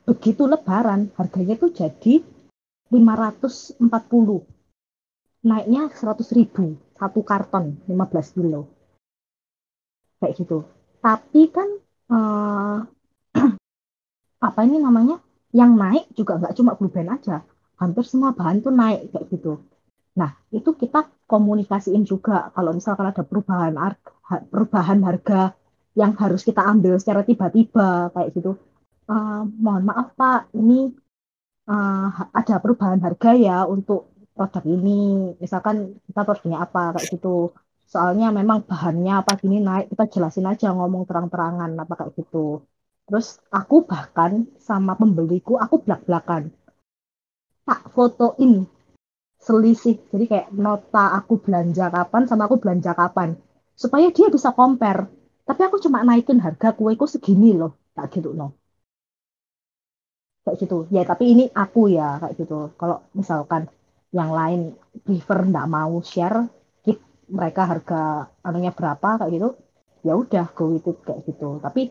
begitu 0.05 0.43
lebaran 0.45 1.09
harganya 1.15 1.55
tuh 1.55 1.71
jadi 1.71 2.21
540 2.91 3.79
naiknya 5.45 5.89
100 5.89 6.37
ribu 6.37 6.75
satu 6.99 7.19
karton 7.23 7.79
15 7.87 8.35
kilo 8.35 8.67
kayak 10.19 10.35
gitu 10.37 10.67
tapi 10.99 11.49
kan 11.49 11.79
uh, 12.11 12.77
apa 14.47 14.59
ini 14.65 14.77
namanya 14.81 15.17
yang 15.55 15.73
naik 15.79 16.11
juga 16.13 16.37
nggak 16.41 16.55
cuma 16.57 16.75
blue 16.75 16.91
aja 16.91 17.41
hampir 17.79 18.03
semua 18.07 18.35
bahan 18.35 18.61
tuh 18.61 18.73
naik 18.73 19.13
kayak 19.13 19.25
gitu 19.31 19.61
nah 20.15 20.31
itu 20.51 20.71
kita 20.75 21.11
komunikasiin 21.27 22.07
juga 22.07 22.53
kalau 22.55 22.71
misalkan 22.71 23.11
ada 23.11 23.25
perubahan 23.25 23.75
perubahan 24.49 25.01
harga 25.03 25.53
yang 25.95 26.13
harus 26.19 26.43
kita 26.43 26.61
ambil 26.61 26.99
secara 26.99 27.23
tiba-tiba 27.23 28.11
kayak 28.11 28.35
gitu. 28.35 28.59
Uh, 29.07 29.47
mohon 29.57 29.87
maaf 29.87 30.11
Pak, 30.17 30.51
ini 30.51 30.91
uh, 31.71 32.07
ada 32.35 32.59
perubahan 32.59 32.99
harga 32.99 33.31
ya 33.33 33.63
untuk 33.63 34.11
produk 34.35 34.63
ini. 34.67 35.33
Misalkan 35.39 35.95
kita 36.03 36.21
produknya 36.27 36.67
apa 36.67 36.99
kayak 36.99 37.15
gitu. 37.15 37.55
Soalnya 37.85 38.33
memang 38.33 38.65
bahannya 38.65 39.13
apa 39.21 39.37
gini 39.37 39.61
naik, 39.61 39.93
kita 39.93 40.03
jelasin 40.09 40.49
aja 40.49 40.73
ngomong 40.73 41.05
terang-terangan 41.05 41.71
apa 41.77 41.93
kayak 41.95 42.11
gitu. 42.17 42.65
Terus 43.05 43.37
aku 43.53 43.85
bahkan 43.85 44.49
sama 44.57 44.97
pembeliku 44.97 45.61
aku 45.61 45.85
belak-belakan. 45.85 46.49
Tak 47.65 47.81
fotoin 47.93 48.65
selisih. 49.37 50.01
Jadi 50.09 50.25
kayak 50.25 50.47
nota 50.53 51.13
aku 51.13 51.37
belanja 51.37 51.93
kapan 51.93 52.23
sama 52.25 52.49
aku 52.49 52.57
belanja 52.57 52.97
kapan. 52.97 53.37
Supaya 53.77 54.09
dia 54.09 54.27
bisa 54.33 54.49
compare 54.51 55.25
tapi 55.45 55.61
aku 55.61 55.77
cuma 55.77 56.01
naikin 56.01 56.41
harga 56.41 56.73
kueku 56.73 57.05
segini 57.05 57.53
loh 57.53 57.71
tak 57.93 58.17
gitu 58.17 58.33
loh 58.33 58.57
kayak 60.43 60.57
gitu 60.61 60.77
ya 60.89 61.01
tapi 61.05 61.23
ini 61.33 61.43
aku 61.53 61.93
ya 61.93 62.17
kayak 62.21 62.33
gitu 62.41 62.73
kalau 62.79 62.97
misalkan 63.13 63.69
yang 64.09 64.33
lain 64.33 64.73
prefer 65.05 65.39
nggak 65.45 65.69
mau 65.69 66.01
share 66.01 66.49
mereka 67.29 67.61
harga 67.71 68.29
anunya 68.47 68.71
berapa 68.75 69.09
kayak 69.19 69.31
gitu 69.35 69.49
ya 70.05 70.13
udah 70.13 70.45
go 70.53 70.63
with 70.73 70.85
it 70.91 70.97
kayak 71.07 71.21
gitu. 71.29 71.57
Tapi 71.65 71.81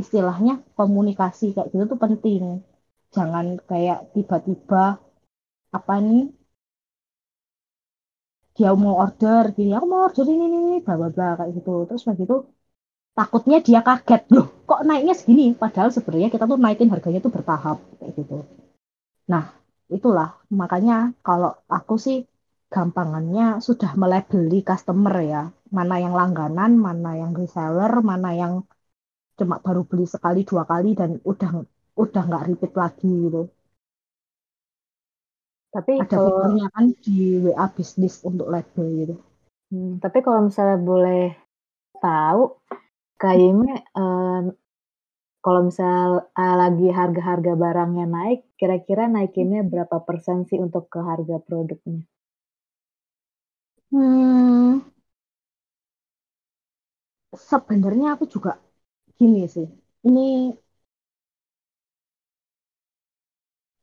istilahnya 0.00 0.62
komunikasi 0.78 1.54
kayak 1.54 1.68
gitu 1.74 1.84
tuh 1.94 1.98
penting. 2.04 2.62
Jangan 3.14 3.46
kayak 3.70 4.10
tiba-tiba 4.14 4.98
apa 5.74 5.94
nih 6.02 6.24
dia 8.56 8.70
mau 8.82 8.94
order 9.04 9.42
gini 9.56 9.70
aku 9.74 9.86
mau 9.92 10.06
order 10.06 10.26
ini 10.30 10.44
ini 10.46 10.78
bla 10.84 10.94
bla 11.00 11.08
bla 11.14 11.28
kayak 11.38 11.50
gitu. 11.58 11.72
Terus 11.88 12.02
begitu 12.08 12.34
takutnya 13.18 13.58
dia 13.66 13.80
kaget 13.88 14.22
loh 14.34 14.46
kok 14.68 14.80
naiknya 14.88 15.14
segini? 15.18 15.46
Padahal 15.62 15.90
sebenarnya 15.96 16.28
kita 16.34 16.44
tuh 16.50 16.58
naikin 16.64 16.90
harganya 16.94 17.20
tuh 17.26 17.32
bertahap 17.36 17.78
kayak 18.00 18.12
gitu. 18.18 18.36
Nah 19.32 19.44
itulah. 19.96 20.28
Makanya 20.60 20.96
kalau 21.26 21.50
aku 21.76 21.94
sih 22.06 22.16
gampangannya 22.74 23.44
sudah 23.66 23.90
melebeli 24.02 24.58
customer 24.70 25.14
ya 25.32 25.42
mana 25.76 25.94
yang 26.04 26.14
langganan, 26.20 26.70
mana 26.86 27.10
yang 27.22 27.32
reseller, 27.40 27.92
mana 28.10 28.28
yang 28.42 28.54
cuma 29.38 29.56
baru 29.66 29.82
beli 29.90 30.06
sekali 30.14 30.40
dua 30.50 30.64
kali 30.72 30.88
dan 31.00 31.10
udah 31.30 31.50
udah 32.04 32.22
nggak 32.28 32.44
repeat 32.48 32.72
lagi 32.82 33.08
gitu. 33.24 33.40
Tapi 35.74 35.94
Ada 36.02 36.16
kalau 36.16 36.24
fiturnya 36.24 36.66
kan 36.74 36.84
di 37.04 37.16
WA 37.44 37.66
bisnis 37.76 38.14
untuk 38.30 38.46
label 38.54 38.86
gitu. 39.00 39.14
hmm, 39.70 39.90
tapi 40.02 40.18
kalau 40.24 40.40
misalnya 40.48 40.78
boleh 40.90 41.20
tahu, 42.04 42.42
kayaknya 43.22 43.72
eh, 43.98 44.40
kalau 45.44 45.60
misal 45.68 46.08
uh, 46.42 46.54
lagi 46.62 46.86
harga-harga 46.98 47.52
barangnya 47.64 48.06
naik, 48.16 48.40
kira-kira 48.58 49.04
naikinnya 49.14 49.60
berapa 49.72 49.96
persen 50.08 50.38
sih 50.48 50.58
untuk 50.66 50.84
ke 50.92 50.98
harga 51.10 51.36
produknya? 51.46 52.02
Hmm, 53.94 54.80
sebenarnya 57.48 58.06
aku 58.14 58.24
juga 58.34 58.50
gini 59.18 59.40
sih. 59.54 59.66
Ini 60.06 60.20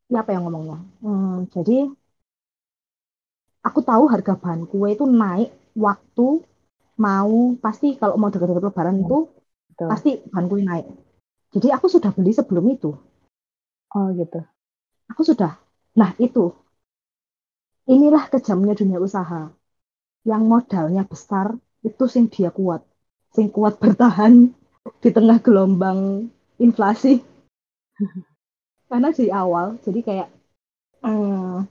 siapa 0.09 0.29
yang 0.35 0.43
ngomongnya? 0.45 0.77
Hmm, 1.01 1.47
jadi 1.53 1.73
aku 3.67 3.79
tahu 3.89 4.03
harga 4.13 4.33
bahan 4.41 4.61
kue 4.69 4.88
itu 4.95 5.05
naik 5.21 5.49
waktu 5.85 6.27
mau 7.05 7.35
pasti 7.63 7.88
kalau 8.01 8.15
mau 8.21 8.29
dekat-dekat 8.33 8.63
lebaran 8.69 8.97
itu 9.03 9.17
Betul. 9.73 9.88
pasti 9.91 10.11
bahan 10.31 10.45
kue 10.51 10.61
naik. 10.71 10.85
Jadi 11.53 11.67
aku 11.75 11.88
sudah 11.95 12.11
beli 12.17 12.31
sebelum 12.39 12.65
itu. 12.75 12.91
Oh 13.95 14.07
gitu. 14.19 14.39
Aku 15.11 15.21
sudah. 15.29 15.51
Nah 15.99 16.11
itu. 16.25 16.43
Inilah 17.93 18.23
kejamnya 18.33 18.73
dunia 18.79 18.97
usaha. 19.07 19.41
Yang 20.22 20.43
modalnya 20.45 21.03
besar 21.06 21.57
itu 21.81 22.03
sing 22.06 22.30
dia 22.30 22.53
kuat. 22.53 22.85
Sing 23.34 23.49
kuat 23.49 23.81
bertahan 23.81 24.53
di 25.02 25.10
tengah 25.10 25.41
gelombang 25.41 26.30
inflasi. 26.61 27.22
Karena 28.91 29.10
di 29.15 29.31
awal, 29.31 29.80
jadi 29.80 29.99
kayak 30.03 30.30
hmm, 30.99 31.64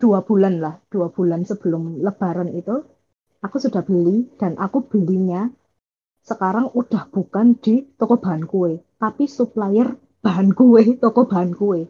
dua 0.00 0.24
bulan 0.24 0.56
lah, 0.56 0.74
dua 0.88 1.12
bulan 1.12 1.44
sebelum 1.44 2.00
lebaran 2.00 2.48
itu, 2.56 2.80
aku 3.44 3.56
sudah 3.60 3.84
beli 3.84 4.24
dan 4.40 4.56
aku 4.56 4.88
belinya 4.88 5.52
sekarang 6.24 6.72
udah 6.72 7.08
bukan 7.12 7.56
di 7.60 7.84
toko 7.96 8.16
bahan 8.20 8.48
kue, 8.48 8.80
tapi 8.96 9.28
supplier 9.28 9.96
bahan 10.24 10.56
kue, 10.56 10.96
toko 10.96 11.28
bahan 11.28 11.52
kue. 11.52 11.88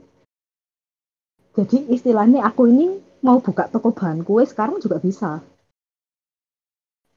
Jadi 1.54 1.90
istilahnya 1.90 2.46
aku 2.46 2.70
ini 2.70 3.09
mau 3.20 3.38
buka 3.40 3.68
toko 3.68 3.92
bahan 3.92 4.24
kue 4.24 4.44
sekarang 4.48 4.80
juga 4.80 4.96
bisa. 5.00 5.44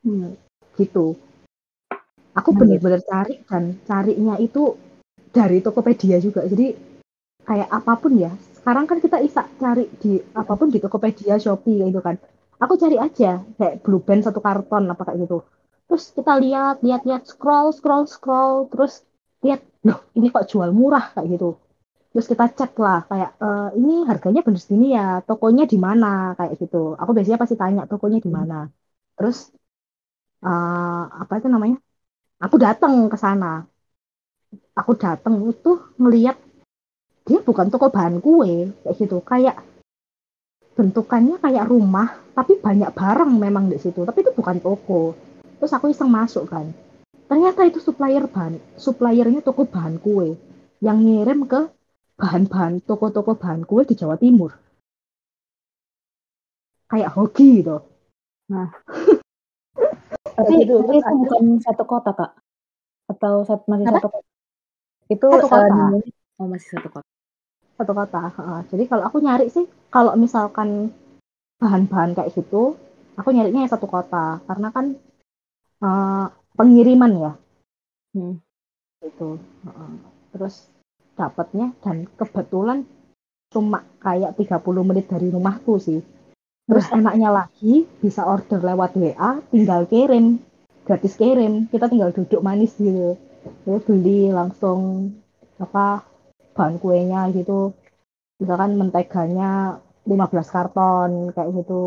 Hmm, 0.03 0.35
gitu. 0.75 1.15
Aku 2.33 2.49
Nah, 2.51 2.59
bener-bener 2.59 3.01
cari 3.05 3.39
dan 3.47 3.77
carinya 3.87 4.35
itu 4.41 4.75
dari 5.31 5.63
Tokopedia 5.63 6.19
juga. 6.19 6.43
Jadi 6.43 6.75
kayak 7.47 7.69
apa 7.71 7.93
pun 7.95 8.19
ya. 8.19 8.33
Sekarang 8.57 8.87
kan 8.89 8.99
kita 8.99 9.19
bisa 9.23 9.47
cari 9.59 9.87
di 9.99 10.19
apa 10.35 10.53
pun 10.55 10.67
di 10.67 10.79
Tokopedia, 10.83 11.39
Shopee 11.39 11.83
kayak 11.83 11.89
gitu 11.93 12.01
kan. 12.03 12.15
Aku 12.59 12.79
cari 12.79 12.95
aja 12.99 13.43
kayak 13.59 13.83
Blue 13.83 14.03
Band 14.03 14.23
satu 14.27 14.39
karton 14.39 14.87
apa 14.91 15.03
kayak 15.07 15.27
gitu. 15.27 15.43
Terus 15.87 16.03
kita 16.15 16.39
lihat, 16.39 16.79
lihat, 16.81 17.03
lihat, 17.03 17.23
scroll, 17.27 17.75
scroll, 17.75 18.07
scroll, 18.07 18.71
terus 18.71 19.03
lihat, 19.43 19.61
loh 19.83 19.99
ini 20.15 20.31
kok 20.31 20.47
jual 20.47 20.71
murah 20.71 21.11
kayak 21.13 21.37
gitu. 21.37 21.59
Terus 22.13 22.29
kita 22.29 22.45
cek 22.45 22.77
lah 22.77 22.99
kayak 23.09 23.31
e, 23.41 23.47
ini 23.81 24.05
harganya 24.05 24.45
bener 24.45 24.61
segini 24.61 24.93
ya, 24.93 25.25
tokonya 25.25 25.65
di 25.65 25.77
mana 25.81 26.37
kayak 26.37 26.61
gitu. 26.61 26.93
Aku 27.01 27.11
biasanya 27.17 27.41
pasti 27.41 27.55
tanya 27.57 27.89
tokonya 27.89 28.21
di 28.21 28.29
mana. 28.29 28.69
Terus 29.17 29.49
uh, 30.43 31.03
apa 31.23 31.39
itu 31.39 31.47
namanya? 31.49 31.77
Aku 32.43 32.55
datang 32.59 32.93
ke 33.07 33.17
sana. 33.17 33.63
Aku 34.75 34.93
datang 34.99 35.39
itu 35.47 35.71
ngelihat 35.97 36.37
dia 37.23 37.39
bukan 37.39 37.71
toko 37.71 37.87
bahan 37.87 38.19
kue 38.19 38.69
kayak 38.83 38.95
gitu, 38.99 39.17
kayak 39.23 39.63
bentukannya 40.75 41.39
kayak 41.39 41.69
rumah, 41.69 42.19
tapi 42.35 42.59
banyak 42.59 42.91
barang 42.91 43.31
memang 43.31 43.71
di 43.71 43.79
situ. 43.79 44.03
Tapi 44.03 44.21
itu 44.21 44.31
bukan 44.35 44.59
toko. 44.59 45.15
Terus 45.57 45.71
aku 45.71 45.89
iseng 45.89 46.11
masuk 46.11 46.51
kan. 46.51 46.69
Ternyata 47.31 47.63
itu 47.65 47.79
supplier 47.79 48.27
bahan, 48.27 48.59
suppliernya 48.75 49.41
toko 49.41 49.63
bahan 49.63 49.97
kue 50.03 50.35
yang 50.83 50.99
ngirim 50.99 51.47
ke 51.47 51.71
bahan-bahan 52.19 52.83
toko-toko 52.83 53.33
bahan 53.35 53.65
kue 53.65 53.83
di 53.83 53.93
Jawa 53.93 54.15
Timur. 54.17 54.53
Kayak 56.89 57.13
hoki 57.17 57.63
gitu. 57.63 57.81
Nah, 58.53 58.69
tapi, 60.37 60.53
gitu. 60.61 60.83
tapi 60.83 60.99
Terus 60.99 61.03
itu 61.03 61.15
bukan 61.25 61.43
satu 61.63 61.83
kota 61.87 62.11
kak? 62.13 62.31
Atau 63.09 63.43
satu, 63.43 63.63
masih 63.65 63.85
Apa? 63.89 63.97
satu 63.97 64.09
kota? 64.13 64.27
Itu 65.09 65.27
Satu 65.27 65.47
uh, 65.47 65.51
kota. 65.51 65.65
namanya 65.73 66.11
oh 66.39 66.47
masih 66.49 66.69
satu 66.77 66.87
kota. 66.89 67.07
satu 67.73 67.91
kota. 67.97 68.21
Heeh. 68.37 68.59
Jadi 68.69 68.83
kalau 68.85 69.03
aku 69.09 69.17
nyari 69.19 69.47
sih, 69.49 69.65
kalau 69.89 70.13
misalkan 70.13 70.93
bahan-bahan 71.57 72.13
kayak 72.13 72.29
gitu, 72.37 72.77
aku 73.17 73.29
nyarinya 73.33 73.65
yang 73.65 73.73
satu 73.73 73.89
kota 73.89 74.37
karena 74.45 74.69
kan 74.69 74.85
eh, 75.83 76.25
pengiriman 76.53 77.11
ya, 77.17 77.31
Hmm. 78.13 78.37
gitu. 79.01 79.41
Heeh. 79.65 79.91
Terus 80.37 80.69
dapatnya 81.13 81.73
dan 81.81 82.09
kebetulan 82.17 82.85
cuma 83.53 83.85
kayak 84.01 84.33
30 84.33 84.81
menit 84.81 85.05
dari 85.07 85.29
rumahku 85.29 85.77
sih. 85.77 86.01
Terus 86.63 86.87
enaknya 86.95 87.29
lagi 87.29 87.85
bisa 88.01 88.23
order 88.23 88.63
lewat 88.63 88.95
WA, 88.95 89.43
tinggal 89.51 89.83
kirim, 89.85 90.39
gratis 90.87 91.19
kirim. 91.19 91.67
Kita 91.67 91.91
tinggal 91.91 92.15
duduk 92.15 92.39
manis 92.39 92.73
gitu. 92.79 93.19
Terus 93.67 93.83
beli 93.83 94.31
langsung 94.31 95.11
apa 95.59 96.07
bahan 96.55 96.79
kuenya 96.79 97.29
gitu. 97.35 97.75
Misalkan 98.39 98.79
menteganya 98.79 99.77
15 100.07 100.49
karton 100.49 101.11
kayak 101.35 101.51
gitu, 101.63 101.83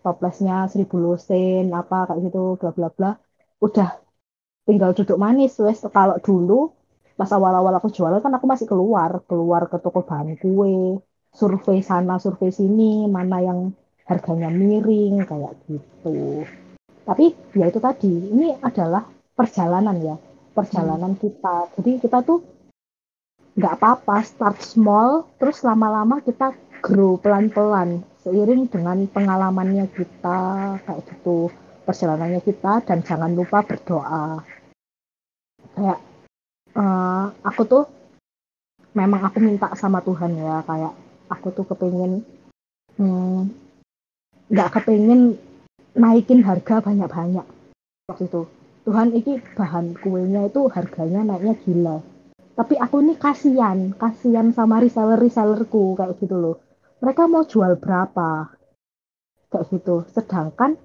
toplesnya 0.00 0.68
1000 0.72 0.96
lusin 0.96 1.72
apa 1.72 2.08
kayak 2.08 2.20
gitu, 2.28 2.56
bla 2.56 2.70
bla 2.72 2.88
bla. 2.92 3.10
Udah 3.60 4.00
tinggal 4.64 4.96
duduk 4.96 5.20
manis 5.20 5.60
wes 5.60 5.84
kalau 5.92 6.16
dulu 6.24 6.72
pas 7.14 7.30
awal-awal 7.30 7.74
aku 7.78 7.94
jualan 7.94 8.18
kan 8.18 8.34
aku 8.34 8.46
masih 8.50 8.66
keluar 8.66 9.22
keluar 9.30 9.70
ke 9.70 9.78
toko 9.78 10.02
bahan 10.02 10.34
kue 10.34 10.98
survei 11.30 11.78
sana 11.82 12.18
survei 12.18 12.50
sini 12.50 13.06
mana 13.06 13.38
yang 13.38 13.70
harganya 14.04 14.50
miring 14.50 15.24
kayak 15.24 15.54
gitu. 15.70 16.44
Tapi 17.04 17.34
ya 17.54 17.68
itu 17.68 17.78
tadi 17.80 18.12
ini 18.12 18.54
adalah 18.60 19.04
perjalanan 19.34 19.96
ya 20.02 20.16
perjalanan 20.54 21.14
kita. 21.18 21.70
Jadi 21.78 22.02
kita 22.02 22.22
tuh 22.22 22.40
nggak 23.54 23.74
apa-apa 23.78 24.26
start 24.26 24.58
small 24.62 25.30
terus 25.38 25.62
lama-lama 25.62 26.18
kita 26.18 26.54
grow 26.82 27.14
pelan-pelan 27.22 28.02
seiring 28.26 28.66
dengan 28.66 29.06
pengalamannya 29.06 29.86
kita 29.94 30.38
kayak 30.82 31.02
gitu 31.06 31.54
perjalanannya 31.84 32.40
kita 32.42 32.82
dan 32.82 33.04
jangan 33.04 33.36
lupa 33.36 33.60
berdoa. 33.62 34.40
Kayak 35.76 36.00
eh, 36.74 37.24
aku 37.42 37.62
tuh 37.66 37.84
memang 38.94 39.26
aku 39.26 39.38
minta 39.42 39.70
sama 39.74 39.98
Tuhan 40.02 40.38
ya 40.38 40.62
kayak 40.62 40.94
aku 41.30 41.50
tuh 41.50 41.64
kepingin 41.66 42.22
hmm, 42.98 43.50
nggak 44.50 44.70
kepingin 44.78 45.34
naikin 45.94 46.42
harga 46.42 46.82
banyak-banyak 46.82 47.46
waktu 48.10 48.24
itu. 48.28 48.42
Tuhan 48.84 49.16
ini 49.16 49.40
bahan 49.56 49.96
kuenya 49.96 50.52
itu 50.52 50.68
harganya 50.68 51.24
naiknya 51.24 51.54
gila. 51.64 51.96
Tapi 52.54 52.76
aku 52.76 53.00
ini 53.00 53.16
kasihan 53.16 53.96
kasihan 53.96 54.52
sama 54.52 54.78
reseller 54.78 55.16
resellerku 55.16 55.96
kayak 55.96 56.20
gitu 56.20 56.36
loh. 56.36 56.56
Mereka 57.00 57.24
mau 57.26 57.48
jual 57.48 57.80
berapa? 57.80 58.52
Kayak 59.48 59.64
gitu. 59.72 60.04
Sedangkan 60.12 60.76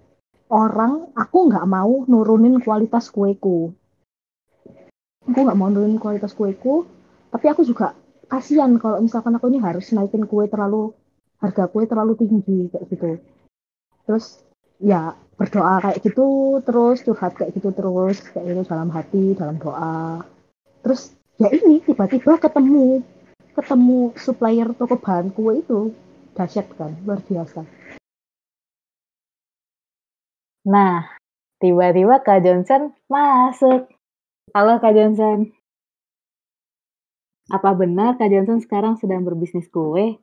orang 0.48 1.12
aku 1.14 1.52
nggak 1.52 1.68
mau 1.68 2.08
nurunin 2.08 2.64
kualitas 2.64 3.12
kueku 3.12 3.76
aku 5.28 5.40
nggak 5.44 5.58
mau 5.60 5.68
nurunin 5.68 6.00
kualitas 6.00 6.32
kueku 6.32 6.88
tapi 7.30 7.46
aku 7.52 7.62
juga 7.68 7.98
kasihan 8.30 8.78
kalau 8.78 9.02
misalkan 9.02 9.34
aku 9.36 9.50
ini 9.50 9.60
harus 9.60 9.90
naikin 9.92 10.30
kue 10.30 10.46
terlalu 10.46 10.94
harga 11.42 11.66
kue 11.72 11.84
terlalu 11.90 12.14
tinggi 12.20 12.70
kayak 12.70 12.86
gitu. 12.94 13.12
Terus 14.06 14.26
ya 14.80 15.18
berdoa 15.36 15.82
kayak 15.84 16.00
gitu 16.06 16.60
terus 16.64 17.04
curhat 17.04 17.34
kayak 17.36 17.52
gitu 17.58 17.74
terus 17.74 18.22
kayak 18.32 18.46
gitu 18.54 18.62
dalam 18.70 18.90
hati 18.94 19.34
dalam 19.34 19.58
doa. 19.58 20.22
Terus 20.86 21.14
ya 21.42 21.50
ini 21.50 21.82
tiba-tiba 21.82 22.38
ketemu 22.38 23.02
ketemu 23.58 24.14
supplier 24.16 24.70
toko 24.78 24.96
bahan 25.02 25.34
kue 25.34 25.60
itu. 25.60 25.94
Dahsyat 26.38 26.72
kan 26.78 26.96
luar 27.04 27.20
biasa. 27.26 27.66
Nah, 30.70 31.10
tiba-tiba 31.60 32.22
Kak 32.22 32.46
Johnson 32.46 32.94
masuk. 33.10 33.99
Halo 34.50 34.82
Kak 34.82 34.98
Johnson. 34.98 35.54
Apa 37.54 37.78
benar 37.78 38.18
Kak 38.18 38.34
Johnson 38.34 38.58
sekarang 38.58 38.98
sedang 38.98 39.22
berbisnis 39.22 39.70
kue? 39.70 40.18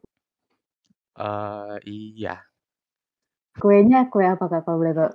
Eh, 1.14 1.76
iya. 1.86 2.42
Kuenya 3.54 4.10
kue 4.10 4.26
apa 4.26 4.50
Kak 4.50 4.66
kalau 4.66 4.82
boleh 4.82 4.94
tahu? 4.98 5.12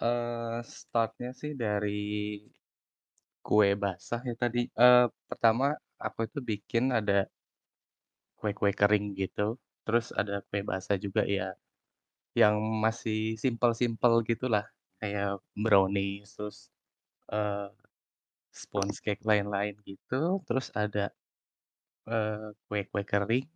Uh, 0.00 0.62
startnya 0.62 1.34
sih 1.34 1.52
dari 1.58 2.38
kue 3.42 3.74
basah 3.74 4.22
ya 4.22 4.38
tadi. 4.38 4.70
Uh, 4.78 5.10
pertama 5.26 5.74
aku 5.98 6.30
itu 6.30 6.38
bikin 6.38 6.94
ada 6.94 7.26
kue-kue 8.40 8.72
kering 8.72 9.12
gitu, 9.18 9.60
terus 9.84 10.14
ada 10.16 10.40
kue 10.48 10.64
basah 10.64 10.96
juga 10.96 11.26
ya, 11.28 11.52
yang 12.32 12.56
masih 12.80 13.36
simpel-simpel 13.36 14.24
gitulah, 14.24 14.64
kayak 14.96 15.44
brownies, 15.52 16.32
terus, 16.32 16.72
uh, 17.32 17.70
sponge 18.52 18.98
cake 19.04 19.22
lain-lain 19.24 19.74
gitu, 19.86 20.42
terus 20.46 20.68
ada, 20.74 21.10
uh, 22.10 22.50
kue-kue 22.66 23.02
kering, 23.06 23.48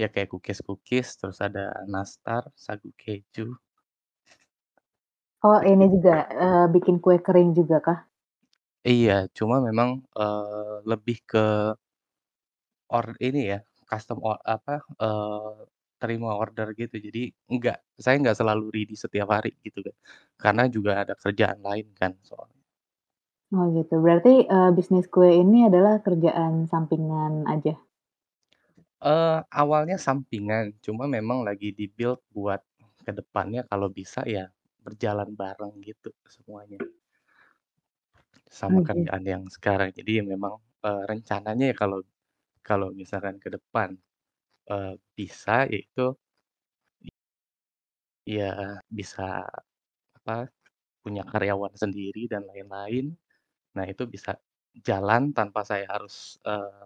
ya 0.00 0.06
kayak 0.12 0.30
cookies-cookies, 0.32 1.18
terus 1.20 1.38
ada 1.42 1.74
nastar, 1.86 2.46
sagu 2.58 2.90
keju. 2.98 3.54
Oh 5.46 5.58
ini 5.62 5.86
juga, 5.94 6.26
uh, 6.34 6.66
bikin 6.74 6.98
kue 6.98 7.16
kering 7.22 7.54
juga 7.54 7.78
kah? 7.78 7.98
Iya, 8.86 9.26
cuma 9.38 9.56
memang, 9.62 10.02
uh, 10.18 10.82
lebih 10.90 11.18
ke 11.30 11.38
or 12.96 13.06
ini 13.20 13.40
ya, 13.52 13.58
custom 13.90 14.18
o 14.24 14.32
apa, 14.54 14.80
eee, 15.04 15.60
terima 16.00 16.30
order 16.42 16.68
gitu. 16.80 16.96
Jadi 17.06 17.20
enggak 17.52 17.76
saya 18.04 18.16
nggak 18.22 18.38
selalu 18.40 18.64
ready 18.74 18.94
setiap 18.96 19.28
hari 19.34 19.50
gitu 19.66 19.78
kan, 19.86 19.96
karena 20.42 20.62
juga 20.76 20.92
ada 21.04 21.14
kerjaan 21.22 21.60
lain 21.68 21.86
kan 22.00 22.12
soalnya. 22.24 22.57
Oh 23.56 23.64
gitu, 23.76 23.94
berarti, 24.04 24.44
eee, 24.44 24.70
bisnis 24.76 25.06
kue 25.14 25.30
ini 25.42 25.58
adalah 25.72 25.94
kerjaan 26.04 26.68
sampingan 26.68 27.48
aja? 27.48 27.80
Eee, 29.02 29.38
awalnya 29.62 29.94
sampingan, 30.06 30.74
cuma 30.84 31.04
memang 31.06 31.38
lagi 31.46 31.70
di-build 31.78 32.18
buat 32.34 32.58
ke 33.06 33.12
depannya 33.18 33.62
kalau 33.70 33.86
bisa 33.98 34.20
ya 34.26 34.50
berjalan 34.82 35.30
bareng 35.38 35.74
gitu 35.86 36.10
semuanya. 36.26 36.82
Sama 38.60 38.80
Oke. 38.80 38.88
kerjaan 38.88 39.24
yang 39.32 39.44
sekarang. 39.54 39.90
Jadi 39.98 40.10
ya 40.20 40.24
memang, 40.34 40.54
eee, 40.86 41.02
rencananya 41.10 41.64
ya 41.72 41.76
kalau 41.82 41.98
kalau 42.68 42.88
misalkan 43.00 43.36
ke 43.44 43.48
depan, 43.56 43.90
eee, 44.72 44.94
bisa 45.18 45.66
yaitu 45.72 46.16
ya 48.26 48.80
bisa, 48.90 49.46
apa, 50.18 50.48
punya 51.04 51.22
karyawan 51.26 51.74
sendiri 51.78 52.26
dan 52.32 52.44
lain-lain. 52.50 53.16
Nah 53.76 53.84
itu 53.88 54.04
bisa 54.08 54.38
jalan 54.86 55.34
tanpa 55.36 55.60
saya 55.66 55.84
harus, 55.90 56.38
eee, 56.46 56.84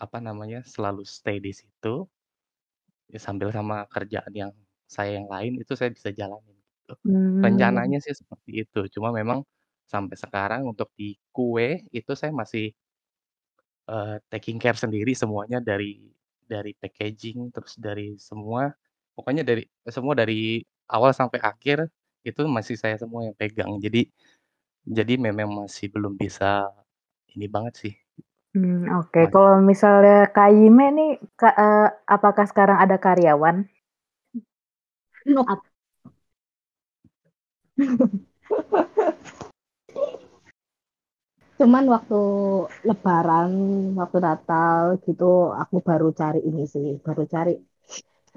apa 0.00 0.18
namanya, 0.22 0.60
selalu 0.66 1.04
stay 1.08 1.38
di 1.42 1.52
situ. 1.54 2.08
Ya 3.12 3.16
sambil 3.20 3.48
sama 3.56 3.88
kerjaan 3.88 4.32
yang 4.36 4.52
saya 4.84 5.16
yang 5.20 5.28
lain 5.32 5.56
itu 5.64 5.72
saya 5.76 5.88
bisa 5.92 6.12
jalanin 6.12 6.56
gitu. 6.60 6.94
Mmm. 7.04 7.38
Rencananya 7.44 7.98
sih 8.04 8.12
seperti 8.16 8.50
itu, 8.68 8.80
cuma 8.92 9.08
memang 9.16 9.40
sampai 9.88 10.16
sekarang 10.20 10.68
untuk 10.68 10.92
di 11.00 11.16
kue 11.32 11.80
itu 11.96 12.12
saya 12.12 12.32
masih 12.36 12.72
eee, 13.88 14.20
taking 14.28 14.60
care 14.60 14.76
sendiri 14.76 15.16
semuanya 15.16 15.64
dari 15.64 15.96
dari 16.44 16.72
packaging, 16.76 17.48
terus 17.52 17.76
dari 17.80 18.16
semua, 18.20 18.68
pokoknya 19.16 19.44
dari 19.48 19.64
semua 19.88 20.12
dari 20.16 20.60
awal 20.92 21.12
sampai 21.16 21.40
akhir 21.40 21.88
itu 22.24 22.42
masih 22.48 22.76
saya 22.76 22.96
semua 23.00 23.24
yang 23.28 23.36
pegang. 23.36 23.72
Jadi 23.80 24.08
jadi 24.88 25.14
memang 25.20 25.68
masih 25.68 25.92
belum 25.92 26.16
bisa 26.16 26.72
ini 27.36 27.46
banget 27.46 27.74
sih. 27.76 27.94
Mmm, 28.56 28.88
oke. 28.96 29.20
Man 29.20 29.30
Kalau 29.32 29.54
misalnya 29.60 30.32
Kak 30.32 30.50
Yime 30.56 30.86
nih, 30.96 31.10
Kak, 31.36 31.54
eee, 31.54 31.86
apakah 32.08 32.44
sekarang 32.48 32.78
ada 32.80 32.96
karyawan? 32.96 33.68
Ap 35.52 35.60
Cuman 41.58 41.84
waktu 41.90 42.20
lebaran, 42.88 43.50
waktu 43.98 44.18
Natal 44.22 44.82
gitu, 45.04 45.50
aku 45.62 45.76
baru 45.82 46.08
cari 46.14 46.40
ini 46.48 46.62
sih, 46.70 46.88
baru 47.02 47.22
cari, 47.26 47.54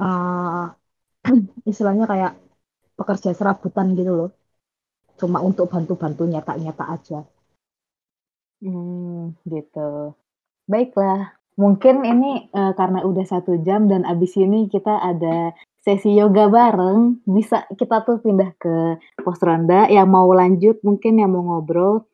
eee, 0.02 0.64
istilahnya 1.72 2.06
kayak 2.11 2.32
pekerja 2.98 3.30
serabutan 3.38 3.88
gitu 3.99 4.11
loh. 4.19 4.30
Cuma 5.22 5.39
untuk 5.49 5.69
bantu-bantu 5.73 6.23
nyetak-nyetak 6.26 6.88
aja. 6.98 7.19
Mmm, 8.61 9.34
gitu. 9.49 10.14
Baiklah, 10.68 11.38
mungkin 11.56 12.03
ini, 12.03 12.49
eee, 12.52 12.73
karena 12.76 13.06
udah 13.07 13.26
1 13.26 13.56
jam 13.64 13.88
dan 13.88 14.03
abis 14.03 14.35
ini 14.41 14.68
kita 14.68 14.99
ada 14.99 15.53
sesi 15.85 16.11
yoga 16.18 16.49
bareng, 16.52 17.22
bisa 17.30 17.69
kita 17.80 18.03
tuh 18.03 18.19
pindah 18.26 18.52
ke 18.60 18.98
pos 19.23 19.39
ronda, 19.45 19.88
yang 19.93 20.10
mau 20.11 20.27
lanjut 20.34 20.81
mungkin 20.84 21.22
yang 21.22 21.31
mau 21.31 21.45
ngobrol, 21.45 22.10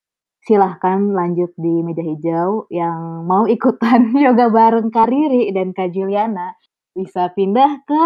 silahkan 0.45 0.99
lanjut 1.15 1.51
di 1.57 1.81
meja 1.87 2.03
hijau, 2.05 2.67
yang 2.69 3.25
mau 3.25 3.47
ikutan 3.49 4.11
yoga 4.25 4.51
bareng 4.51 4.91
Kak 4.93 5.07
Riri 5.09 5.49
dan 5.55 5.73
Kak 5.73 5.91
Juliana, 5.95 6.53
bisa 6.93 7.31
pindah 7.33 7.81
ke 7.87 8.03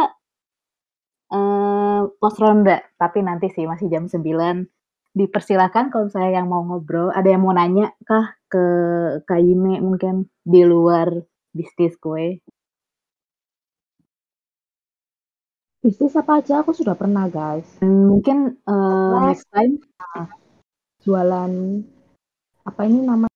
eee, 1.29 2.01
pos 2.19 2.35
ronda, 2.41 2.77
tapi 2.97 3.19
nanti 3.21 3.47
sih 3.53 3.65
masih 3.69 3.87
jam 3.93 4.03
9.00. 4.09 4.65
Dipersilakan 5.11 5.91
kalau 5.91 6.07
misalnya 6.07 6.39
yang 6.39 6.47
mau 6.47 6.63
ngobrol, 6.63 7.11
ada 7.11 7.27
yang 7.27 7.43
mau 7.43 7.51
nanya 7.51 7.91
kah 8.07 8.31
ke 8.47 8.63
Kak 9.27 9.41
Yime 9.43 9.83
mungkin, 9.83 10.31
di 10.39 10.63
luar 10.63 11.11
bisnis 11.51 11.99
kue? 11.99 12.39
Bisnis 15.83 16.13
apa 16.15 16.39
aja? 16.39 16.61
Aku 16.63 16.71
sudah 16.71 16.95
pernah, 16.95 17.25
guys. 17.27 17.65
Mmm, 17.83 18.05
mungkin, 18.07 18.55
eee, 18.63 19.15
next 19.27 19.49
time. 19.51 19.81
Jualan, 21.01 21.51
apa 22.63 22.81
ini 22.85 23.01
nama 23.01 23.30